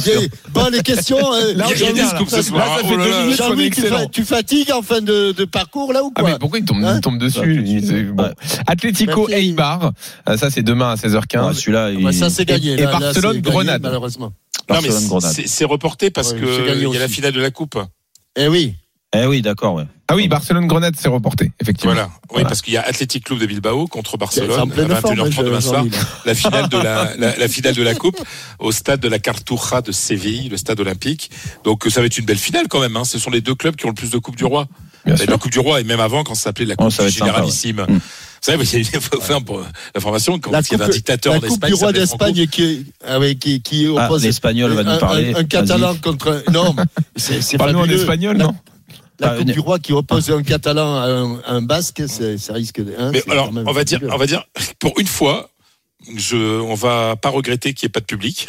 sûr. 0.00 0.20
Bien 0.20 0.28
Bon, 0.52 0.68
les 0.70 0.82
questions. 0.82 1.16
euh, 1.34 1.52
Là, 1.56 1.64
on 1.66 1.74
Jean-Louis, 1.74 1.88
est 1.90 1.92
bien, 1.94 2.02
là. 2.04 2.10
Scoop 2.14 2.28
ce 2.30 2.42
soir. 2.42 2.64
Là, 2.66 2.76
ça 2.82 2.86
fait 2.88 2.94
Oh 2.94 2.96
là 2.98 3.04
deux 3.06 3.10
là. 3.10 3.22
minutes 3.24 3.38
qu'on 3.38 3.44
est 3.44 3.48
Jean-Louis, 3.48 3.70
tu, 3.70 3.80
fa- 3.82 4.06
tu 4.06 4.24
fatigues 4.24 4.70
en 4.72 4.82
fin 4.82 5.00
de, 5.00 5.32
de 5.32 5.44
parcours 5.46 5.92
là 5.92 6.04
ou 6.04 6.12
Ah 6.14 6.20
quoi? 6.20 6.30
mais 6.30 6.38
pourquoi 6.38 6.58
il 6.60 6.64
tombe, 6.64 6.84
Hein? 6.84 6.96
il 6.96 7.00
tombe 7.00 7.18
dessus 7.18 7.80
c'est- 7.84 8.02
bon. 8.04 8.22
Ouais. 8.22 8.30
Atlético. 8.68 9.28
Eibar, 9.30 9.92
euh, 10.28 10.36
ça 10.36 10.48
c'est 10.50 10.62
demain 10.62 10.90
à 10.92 10.94
16h15. 10.96 11.48
Ouais, 11.48 11.54
Celui-là, 11.54 11.90
il... 11.90 12.04
Bah, 12.04 12.12
Ça 12.12 12.30
c'est 12.30 12.44
gagné. 12.44 12.72
Et 12.74 12.76
là, 12.76 12.92
là, 12.92 12.98
Barcelone, 13.00 13.32
c'est 13.36 13.40
gagné, 13.40 13.54
Grenade. 13.56 13.82
Malheureusement. 13.82 14.26
Non, 14.26 14.76
mais 14.80 14.88
Barcelone, 14.90 15.08
Grenade. 15.08 15.36
c'est 15.46 15.64
reporté 15.64 16.10
parce 16.10 16.32
Ouais, 16.32 16.40
que 16.40 16.46
c'est 16.56 16.66
gagné 16.66 16.82
il 16.86 16.92
y 16.92 16.96
a 16.96 17.00
la 17.00 17.08
finale 17.08 17.32
de 17.32 17.40
la 17.40 17.50
Coupe. 17.50 17.78
Eh 18.36 18.46
oui. 18.48 18.74
Eh 19.14 19.26
oui, 19.26 19.42
d'accord, 19.42 19.74
ouais. 19.74 19.84
Ah 20.08 20.16
oui, 20.16 20.28
Barcelone 20.28 20.66
Grenade 20.66 20.94
c'est 20.98 21.08
reporté 21.08 21.50
effectivement. 21.60 21.92
Voilà. 21.94 22.08
Oui, 22.08 22.28
Voilà. 22.32 22.48
parce 22.48 22.60
qu'il 22.60 22.74
y 22.74 22.76
a 22.76 22.82
Athletic 22.82 23.24
Club 23.24 23.38
de 23.38 23.46
Bilbao 23.46 23.86
contre 23.86 24.18
Barcelone 24.18 24.50
à 24.50 24.54
forme. 24.56 24.70
21h30 24.72 25.44
demain 25.44 25.60
soir. 25.62 25.84
La 26.26 26.34
finale 26.34 26.68
de 26.68 26.76
la, 26.76 27.12
la, 27.18 27.36
la 27.36 27.48
finale 27.48 27.74
de 27.74 27.82
la 27.82 27.94
coupe 27.94 28.20
au 28.58 28.70
stade 28.70 29.00
de 29.00 29.08
la 29.08 29.18
Cartuja 29.18 29.80
de 29.80 29.92
Séville, 29.92 30.48
le 30.50 30.56
stade 30.58 30.78
olympique. 30.80 31.30
Donc 31.64 31.86
euh, 31.86 31.90
ça 31.90 32.00
va 32.00 32.06
être 32.06 32.18
une 32.18 32.26
belle 32.26 32.38
finale 32.38 32.66
quand 32.68 32.80
même. 32.80 32.96
Hein. 32.96 33.04
Ce 33.04 33.18
sont 33.18 33.30
les 33.30 33.40
deux 33.40 33.54
clubs 33.54 33.76
qui 33.76 33.86
ont 33.86 33.90
le 33.90 33.94
plus 33.94 34.10
de 34.10 34.18
coupe 34.18 34.36
du 34.36 34.44
roi. 34.44 34.66
Bien 35.06 35.16
sûr. 35.16 35.30
la 35.30 35.36
coupe 35.38 35.52
du 35.52 35.58
roi 35.58 35.80
et 35.80 35.84
même 35.84 36.00
avant 36.00 36.24
quand 36.24 36.34
ça 36.34 36.44
s'appelait 36.44 36.64
la 36.64 36.76
coupe 36.76 36.86
Oh, 36.86 36.90
ça 36.90 37.02
va 37.02 37.08
du 37.10 37.14
être 37.14 37.18
sympa, 37.18 37.30
généralissime. 37.32 37.78
ouais. 37.80 37.86
Mm. 37.94 38.00
Vous 38.46 38.52
savez, 38.64 38.78
il 38.78 39.00
faut 39.00 39.20
faire 39.22 39.42
pour 39.42 39.62
l'information 39.94 40.38
quand 40.38 40.50
La 40.50 40.60
il 40.60 40.70
y 40.70 40.74
avait 40.74 40.84
un 40.84 40.86
coupe- 40.88 40.94
dictateur 40.96 41.32
La 41.32 41.38
en 41.38 41.42
Coupe 41.42 41.64
du 41.64 41.74
roi 41.74 41.92
d'Espagne 41.94 42.46
qui, 42.46 42.86
ah 43.06 43.18
oui, 43.18 43.36
qui, 43.38 43.62
qui 43.62 43.86
Ah, 43.96 44.04
oppose 44.04 44.22
l'Espagnol 44.22 44.72
va 44.72 44.80
un- 44.82 44.94
nous 44.94 44.98
parler. 45.00 45.32
Un, 45.34 45.38
un 45.40 45.44
catalan 45.44 45.94
contre 45.96 46.42
un. 46.46 46.52
Non, 46.52 46.74
c'est 47.16 47.40
c'est 47.42 47.56
Parle-nous 47.56 47.78
en 47.80 47.88
espagnol, 47.88 48.36
La- 48.36 48.44
non? 48.44 48.54
La 49.20 49.36
Coupe 49.36 49.46
du 49.50 49.60
roi 49.60 49.78
qui 49.78 49.92
oppose 49.92 50.30
un 50.30 50.42
catalan 50.42 50.96
à 50.96 51.06
un, 51.06 51.34
à 51.46 51.52
un 51.52 51.62
basque, 51.62 52.02
ça 52.08 52.52
risque 52.52 52.80
de. 52.82 52.94
hein, 52.98 53.10
Mais 53.12 53.22
alors, 53.30 53.50
on 53.54 53.72
va 53.72 53.84
dire, 53.84 54.00
on 54.10 54.16
va 54.16 54.26
dire, 54.26 54.44
pour 54.78 54.98
une 54.98 55.06
fois, 55.06 55.50
je, 56.16 56.60
on 56.60 56.74
va 56.74 57.16
pas 57.16 57.28
regretter 57.30 57.72
qu'il 57.74 57.86
n'y 57.86 57.90
ait 57.90 57.92
pas 57.92 58.00
de 58.00 58.06
public. 58.06 58.48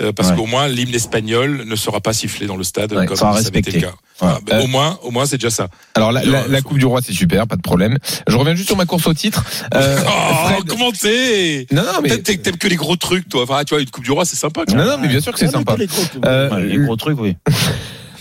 euh, 0.00 0.10
parce 0.10 0.30
Ouais. 0.30 0.36
qu'au 0.36 0.46
moins 0.46 0.68
l'hymne 0.68 0.94
espagnol 0.94 1.64
ne 1.66 1.76
sera 1.76 2.00
pas 2.00 2.14
sifflé 2.14 2.46
dans 2.46 2.56
le 2.56 2.64
stade 2.64 2.92
Ouais, 2.94 3.04
comme 3.04 3.14
ça 3.16 3.28
avait 3.28 3.58
été 3.58 3.72
le 3.72 3.80
cas. 3.82 3.92
Ouais. 4.22 4.32
Mais 4.50 4.64
Au 4.64 4.66
moins, 4.66 4.98
au 5.02 5.10
moins 5.10 5.26
c'est 5.26 5.36
déjà 5.36 5.50
ça. 5.50 5.68
Alors 5.94 6.10
la, 6.12 6.62
Coupe 6.62 6.78
du 6.78 6.86
Roi 6.86 7.00
c'est 7.04 7.12
super, 7.12 7.46
pas 7.46 7.56
de 7.56 7.60
problème. 7.62 7.98
Je 8.26 8.34
reviens 8.36 8.54
juste 8.54 8.68
sur 8.68 8.76
ma 8.78 8.86
course 8.86 9.06
au 9.06 9.12
titre. 9.12 9.44
Euh, 9.74 9.98
oh, 10.06 10.46
Fred- 10.46 10.64
comment 10.66 10.90
t'es 10.92 11.66
Non 11.70 11.82
non 11.82 12.00
mais 12.02 12.08
Peut-être 12.08 12.42
t'aimes- 12.42 12.56
que 12.56 12.68
les 12.68 12.76
gros 12.76 12.96
trucs, 12.96 13.28
toi. 13.28 13.42
Enfin, 13.42 13.62
tu 13.64 13.74
vois, 13.74 13.82
une 13.82 13.90
coupe 13.90 14.04
du 14.04 14.12
roi, 14.12 14.24
c'est 14.24 14.34
sympa. 14.36 14.64
quoi. 14.64 14.74
non 14.74 14.86
non 14.86 14.96
mais 14.98 15.08
bien 15.08 15.20
sûr 15.20 15.30
que 15.32 15.38
c'est 15.38 15.48
sympa. 15.50 15.76
les 15.76 15.86
gros, 15.86 16.02
Euh, 16.24 16.50
Ouais, 16.50 16.62
les 16.64 16.78
gros 16.78 16.96
trucs, 16.96 17.20
oui. 17.20 17.36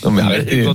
Non 0.04 0.12
mais 0.12 0.22
arrêtez. 0.22 0.66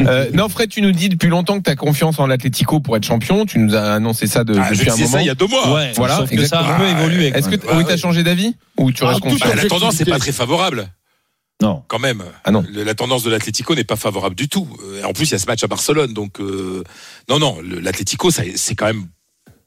Euh, 0.00 0.30
non 0.32 0.48
Fred, 0.48 0.68
tu 0.70 0.82
nous 0.82 0.92
dis 0.92 1.08
depuis 1.08 1.28
longtemps 1.28 1.58
que 1.58 1.64
tu 1.64 1.70
as 1.70 1.76
confiance 1.76 2.18
en 2.18 2.26
l'Atlético 2.26 2.80
pour 2.80 2.96
être 2.96 3.04
champion. 3.04 3.46
Tu 3.46 3.58
nous 3.58 3.74
as 3.74 3.94
annoncé 3.94 4.26
ça 4.26 4.44
de, 4.44 4.54
Ah, 4.58 4.70
depuis 4.70 4.90
un 4.90 4.96
moment. 4.96 5.08
ça 5.08 5.20
il 5.22 5.26
y 5.26 5.30
a 5.30 5.34
deux 5.34 5.46
mois. 5.46 5.72
Ouais, 5.74 5.92
Voilà, 5.96 6.16
sauf 6.18 6.30
que 6.30 6.44
ça 6.44 6.60
a 6.60 6.74
un 6.74 6.78
peu 6.78 6.86
évolué. 6.88 7.28
Est-ce 7.34 7.48
que 7.48 7.56
oui, 7.56 7.62
Ah, 7.68 7.76
t'as 7.84 7.90
ouais. 7.92 7.96
changé 7.96 8.22
d'avis 8.22 8.54
ou 8.76 8.92
tu 8.92 9.02
Ah, 9.04 9.08
restes 9.08 9.20
confiant 9.20 9.48
Bah, 9.48 9.54
la 9.54 9.64
tendance 9.68 9.98
n'est 9.98 10.06
pas 10.06 10.18
très 10.18 10.32
favorable. 10.32 10.88
Non. 11.60 11.82
quand 11.86 12.00
même. 12.00 12.22
Ah 12.44 12.50
non. 12.50 12.64
La 12.74 12.94
tendance 12.94 13.22
de 13.22 13.30
l'Atlético 13.30 13.74
n'est 13.76 13.84
pas 13.84 13.94
favorable 13.96 14.34
du 14.34 14.48
tout. 14.48 14.66
Euh, 14.84 15.04
En 15.04 15.12
plus, 15.12 15.26
il 15.28 15.32
y 15.32 15.34
a 15.36 15.38
ce 15.38 15.46
match 15.46 15.62
à 15.62 15.68
Barcelone, 15.68 16.12
donc 16.12 16.40
euh, 16.40 16.82
non, 17.28 17.38
non, 17.38 17.58
l'Atlético, 17.80 18.30
c'est 18.32 18.74
quand 18.74 18.86
même 18.86 19.06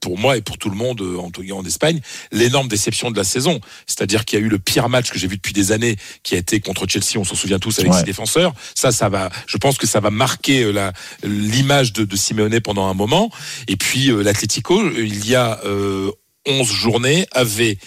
pour 0.05 0.19
moi 0.19 0.37
et 0.37 0.41
pour 0.41 0.59
tout 0.59 0.69
le 0.69 0.75
monde 0.75 1.01
en, 1.17 1.31
tout 1.31 1.41
cas 1.43 1.53
en 1.53 1.65
Espagne, 1.65 1.99
l'énorme 2.31 2.67
déception 2.67 3.09
de 3.09 3.17
la 3.17 3.23
saison. 3.23 3.59
C'est-à-dire 3.87 4.23
qu'il 4.23 4.37
y 4.39 4.41
a 4.43 4.45
eu 4.45 4.49
le 4.49 4.59
pire 4.59 4.87
match 4.87 5.09
que 5.09 5.17
j'ai 5.17 5.25
vu 5.27 5.37
depuis 5.37 5.51
des 5.51 5.71
années, 5.71 5.95
qui 6.21 6.35
a 6.35 6.37
été 6.37 6.59
contre 6.59 6.85
Chelsea. 6.87 7.17
On 7.17 7.23
s'en 7.23 7.33
souvient 7.33 7.57
tous 7.57 7.79
avec 7.79 7.91
Ouais. 7.91 7.97
six 7.97 8.03
défenseurs. 8.05 8.53
Ça, 8.75 8.91
ça 8.91 9.09
va. 9.09 9.31
Je 9.47 9.57
pense 9.57 9.79
que 9.79 9.87
ça 9.87 9.99
va 9.99 10.11
marquer 10.11 10.61
euh, 10.63 10.71
la 10.71 10.93
l'image 11.23 11.91
de, 11.93 12.05
de 12.05 12.15
Simeone 12.15 12.59
pendant 12.61 12.87
un 12.87 12.93
moment. 12.93 13.31
Et 13.67 13.77
puis 13.77 14.11
euh, 14.11 14.21
l'Atlético, 14.21 14.79
il 14.91 15.25
y 15.27 15.33
a 15.33 15.59
euh, 15.65 16.11
11 16.47 16.67
journées, 16.67 17.25
avait 17.31 17.79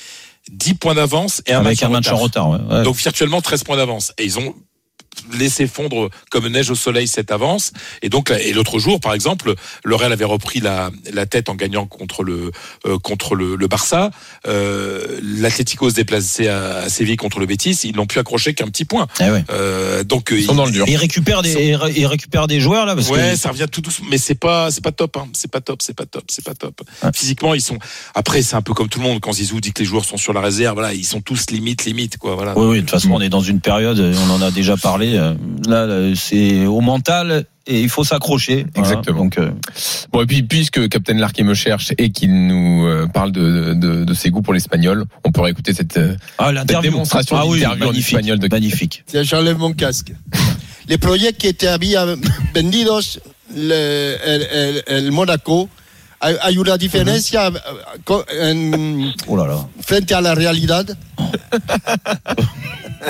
10 0.50 0.74
points 0.74 0.94
d'avance 0.96 1.40
et 1.46 1.52
un 1.52 1.60
Avec 1.60 1.80
match, 1.80 1.82
un 1.84 1.88
match 1.90 2.08
en 2.08 2.16
retard. 2.16 2.50
ouais. 2.50 2.58
Ouais. 2.68 2.82
Donc 2.82 2.96
virtuellement 2.96 3.40
13 3.40 3.62
points 3.62 3.76
d'avance. 3.76 4.12
Et 4.18 4.24
ils 4.24 4.38
ont 4.40 4.54
laissé 5.38 5.66
fondre 5.66 6.10
comme 6.30 6.48
neige 6.48 6.70
au 6.70 6.74
soleil 6.74 7.08
cette 7.08 7.30
avance. 7.32 7.72
Et 8.02 8.08
donc 8.08 8.30
et 8.30 8.52
l'autre 8.52 8.78
jour, 8.78 9.00
par 9.00 9.14
exemple, 9.14 9.54
le 9.84 9.94
Real 9.94 10.12
avait 10.12 10.24
repris 10.24 10.60
la, 10.60 10.90
la 11.12 11.26
tête 11.26 11.48
en 11.48 11.54
gagnant 11.54 11.86
contre 11.86 12.22
le 12.22 12.50
euh, 12.86 12.98
contre 12.98 13.34
le, 13.34 13.56
le 13.56 13.66
Barça. 13.68 14.10
Euh, 14.46 15.18
L'Atlético 15.22 15.90
se 15.90 15.94
déplaçait 15.94 16.48
à, 16.48 16.78
à 16.78 16.88
Séville 16.88 17.16
contre 17.16 17.38
le 17.40 17.46
Betis. 17.46 17.80
Ils 17.84 17.96
n'ont 17.96 18.06
pu 18.06 18.18
accrocher 18.18 18.54
qu'un 18.54 18.66
petit 18.68 18.84
point. 18.84 19.06
Eh 19.20 19.30
ouais. 19.30 19.44
Euh, 19.50 20.04
donc 20.04 20.28
Ils 20.32 20.44
sont 20.44 20.54
dans 20.54 20.64
le 20.66 20.72
dur. 20.72 20.86
Et 20.88 20.92
il 20.92 20.96
récupère 20.96 21.42
des, 21.42 21.52
il 21.52 21.74
ré- 21.76 21.92
il 21.96 22.06
récupère 22.06 22.46
des 22.46 22.60
joueurs 22.60 22.86
là 22.86 22.94
parce 22.94 23.08
ouais, 23.10 23.30
que 23.32 23.36
ça 23.36 23.50
revient 23.50 23.66
tout 23.70 23.80
doucement, 23.80 24.06
mais 24.10 24.18
c'est 24.18 24.34
pas, 24.34 24.70
c'est 24.70 24.82
pas 24.82 24.92
top, 24.92 25.16
hein. 25.16 25.28
c'est 25.32 25.50
pas 25.50 25.60
top, 25.60 25.82
c'est 25.82 25.94
pas 25.96 26.06
top, 26.06 26.24
c'est 26.28 26.44
pas 26.44 26.54
top. 26.54 26.80
Physiquement, 27.14 27.54
ils 27.54 27.60
sont. 27.60 27.78
Après, 28.14 28.42
c'est 28.42 28.56
un 28.56 28.62
peu 28.62 28.74
comme 28.74 28.88
tout 28.88 28.98
le 28.98 29.04
monde 29.04 29.20
quand 29.20 29.32
Zizou 29.32 29.60
dit 29.60 29.72
que 29.72 29.80
les 29.80 29.84
joueurs 29.84 30.04
sont 30.04 30.16
sur 30.16 30.32
la 30.32 30.40
réserve. 30.40 30.74
Voilà, 30.74 30.94
ils 30.94 31.04
sont 31.04 31.20
tous 31.20 31.50
limite, 31.50 31.84
limite, 31.84 32.16
quoi. 32.18 32.34
Voilà. 32.34 32.56
Oui, 32.58 32.66
oui, 32.66 32.76
de 32.76 32.80
toute 32.82 32.90
façon, 32.90 33.10
on 33.12 33.20
est 33.20 33.28
dans 33.28 33.40
une 33.40 33.60
période, 33.60 33.98
on 33.98 34.30
en 34.30 34.42
a 34.42 34.50
déjà 34.50 34.76
parlé. 34.76 35.07
Euh, 35.16 35.34
Là, 35.66 35.86
là, 35.86 36.14
c'est 36.14 36.66
au 36.66 36.80
mental 36.80 37.44
et 37.66 37.80
il 37.80 37.88
faut 37.88 38.04
s'accrocher. 38.04 38.66
Voilà. 38.74 38.90
Exactement. 38.90 39.18
Donc, 39.24 39.38
euh, 39.38 39.50
Bon, 40.12 40.22
et 40.22 40.26
puis, 40.26 40.42
puisque 40.42 40.88
Captain 40.88 41.14
Larky 41.14 41.44
me 41.44 41.54
cherche 41.54 41.92
et 41.98 42.10
qu'il 42.10 42.46
nous 42.46 42.86
euh, 42.86 43.06
parle 43.06 43.32
de, 43.32 43.74
de, 43.74 44.04
de 44.04 44.14
ses 44.14 44.30
goûts 44.30 44.42
pour 44.42 44.54
l'espagnol, 44.54 45.04
on 45.24 45.32
pourrait 45.32 45.50
écouter 45.50 45.74
cette, 45.74 45.98
ah, 46.38 46.52
cette 46.66 46.80
démonstration 46.80 47.36
ah, 47.36 47.46
oui, 47.46 47.64
en 47.66 47.92
espagnol 47.92 48.38
de 48.38 48.48
magnifique. 48.50 49.04
Tiens, 49.06 49.22
j'enlève 49.22 49.58
mon 49.58 49.72
casque. 49.72 50.12
Les 50.88 50.98
projets 50.98 51.32
qui 51.34 51.46
étaient 51.46 51.68
había 51.68 52.06
vendidos 52.54 53.20
le, 53.54 54.16
el, 54.24 54.42
el, 54.42 54.82
el 54.86 55.10
Mónaco 55.10 55.68
hay 56.20 56.58
una 56.58 56.76
diferencia 56.76 57.50
co- 58.04 58.24
en- 58.42 59.12
Oh 59.26 59.36
là 59.36 59.46
là. 59.46 59.68
frente 59.80 60.12
a 60.14 60.20
la 60.20 60.34
realidad. 60.34 60.96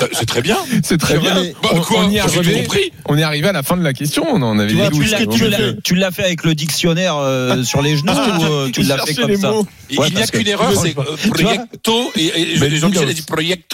Euh, 0.01 0.07
C'est 0.13 0.25
très 0.27 0.41
bien. 0.41 0.57
C'est 0.83 0.97
très 0.99 1.17
bien. 1.17 1.33
Bah, 1.63 1.69
on, 1.73 1.81
quoi 1.81 2.01
on 2.05 2.09
y 2.11 2.19
arrivé, 2.19 2.61
compris. 2.63 2.91
on 3.05 3.17
est 3.17 3.23
arrivé 3.23 3.47
à 3.49 3.51
la 3.51 3.63
fin 3.63 3.75
de 3.75 3.83
la 3.83 3.93
question. 3.93 4.23
On 4.29 4.41
en 4.41 4.57
avait 4.59 4.69
Tu 4.69 4.77
l'as- 4.77 5.57
fais. 5.57 5.75
tu 5.83 5.95
l'as 5.95 6.11
fait 6.11 6.23
avec 6.23 6.43
le 6.43 6.53
dictionnaire 6.53 7.15
euh, 7.17 7.63
sur 7.63 7.81
les 7.81 7.97
genoux 7.97 8.13
ou 8.13 8.43
euh, 8.45 8.69
tu 8.71 8.81
Il 8.81 8.87
l'as 8.89 9.03
fait 9.05 9.15
comme 9.15 9.35
ça 9.35 9.51
Ouais, 9.53 9.63
il 10.09 10.15
n'y 10.15 10.21
a 10.21 10.27
que- 10.27 10.37
qu'une 10.37 10.47
erreur, 10.47 10.71
c'est 10.79 10.95
euh, 10.97 11.03
proyecto 11.31 12.11
et, 12.15 12.25
et 12.53 12.59
Mais 12.59 12.69
Jean-Michel 12.75 13.09
a 13.09 13.13
dit 13.13 13.21
proyect. 13.23 13.71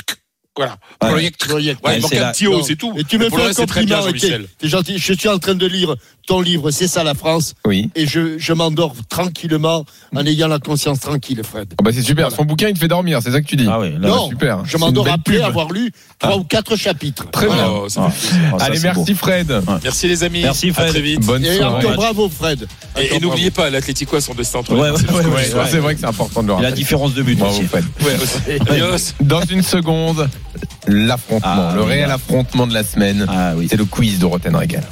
Voilà. 0.58 0.78
Ouais. 1.04 1.10
Proyect. 1.10 1.46
Project. 1.48 1.80
Ouais, 1.84 1.90
Ouais, 1.92 1.98
il 1.98 2.02
manque 2.02 2.12
c'est 2.14 2.20
un 2.20 2.32
petit 2.32 2.78
tout. 2.78 2.94
Et 2.98 3.04
tu 3.04 3.18
me 3.18 3.30
fais 3.30 3.36
un 3.36 3.46
reste, 3.48 3.60
c'est 3.60 3.66
très 3.66 3.84
bien, 3.84 4.00
compliment. 4.00 4.46
T'es 4.58 4.70
gentil. 4.70 4.98
Je 4.98 5.14
suis 5.14 5.28
en 5.28 5.38
train 5.38 5.56
de 5.56 5.66
lire 5.66 5.94
ton 6.28 6.42
livre, 6.42 6.72
c'est 6.72 6.88
ça 6.88 7.04
la 7.04 7.14
France, 7.14 7.54
Oui. 7.66 7.90
et 7.96 8.08
je, 8.08 8.38
je 8.38 8.54
m'endors 8.54 8.96
tranquillement 9.10 9.86
en 10.16 10.26
ayant 10.26 10.48
la 10.48 10.60
conscience 10.60 11.00
tranquille, 11.00 11.42
Fred. 11.44 11.74
Oh, 11.80 11.84
bah, 11.84 11.92
c'est 11.94 12.02
super. 12.02 12.26
Voilà. 12.30 12.36
Son 12.36 12.46
bouquin, 12.46 12.68
il 12.70 12.74
te 12.74 12.80
fait 12.80 12.88
dormir. 12.88 13.20
C'est 13.24 13.32
ça 13.32 13.42
que 13.42 13.46
tu 13.48 13.56
dis. 13.56 13.68
Ah 13.70 13.80
oui, 13.80 13.92
là, 14.00 14.08
non, 14.10 14.30
super. 14.30 14.66
je 14.66 14.72
C'est 14.72 14.78
m'endors 14.80 15.08
après 15.08 15.36
pub. 15.38 15.42
avoir 15.44 15.72
lu 15.72 15.92
trois 16.20 16.38
ou 16.38 16.44
quatre 16.44 16.76
chapitres. 16.76 17.30
Très 17.32 17.48
bien. 17.48 17.68
Oh, 17.70 17.90
ça 17.90 18.08
Ah, 18.08 18.12
ah, 18.54 18.60
ça, 18.60 18.66
Allez, 18.66 18.80
merci 18.82 19.14
beau. 19.14 19.18
Fred. 19.20 19.62
Merci 19.84 20.08
les 20.08 20.24
amis. 20.24 20.42
Merci, 20.42 20.70
À 20.70 20.74
Fred. 20.74 20.90
très 20.90 21.02
vite. 21.02 21.26
Bonne 21.26 21.46
Et 21.46 21.58
soirée. 21.58 21.86
encore 21.86 21.96
bravo, 21.96 22.30
Fred. 22.30 22.68
Et, 23.00 23.20
n'oubliez 23.20 23.52
pas, 23.52 23.70
l'Atlético 23.70 24.16
a 24.16 24.22
son 24.22 24.34
destin 24.34 24.60
entre 24.60 24.74
les 24.74 24.82
Ouais, 24.82 24.92
mains, 24.92 24.98
ouais, 24.98 25.68
c'est 25.70 25.78
vrai 25.80 25.94
que 25.96 26.00
c'est 26.02 26.06
important 26.08 26.42
de 26.44 26.48
le 26.54 26.62
la 26.62 26.72
différence 26.72 27.14
de 27.14 27.22
but 27.22 27.38
Bravo 27.38 27.54
aussi. 27.58 27.68
Fred. 27.68 27.86
Dans 29.22 29.42
une 29.42 29.62
seconde, 29.64 30.30
l'affrontement, 30.88 31.70
Ah, 31.70 31.74
le 31.76 31.84
réel 31.84 32.10
affrontement 32.12 32.68
de 32.68 32.74
la 32.74 32.84
semaine. 32.84 33.26
Ah 33.30 33.54
oui. 33.56 33.68
C'est 33.70 33.78
le 33.78 33.86
quiz 33.86 34.20
de 34.20 34.26
Roten 34.26 34.56
Régal. 34.56 34.84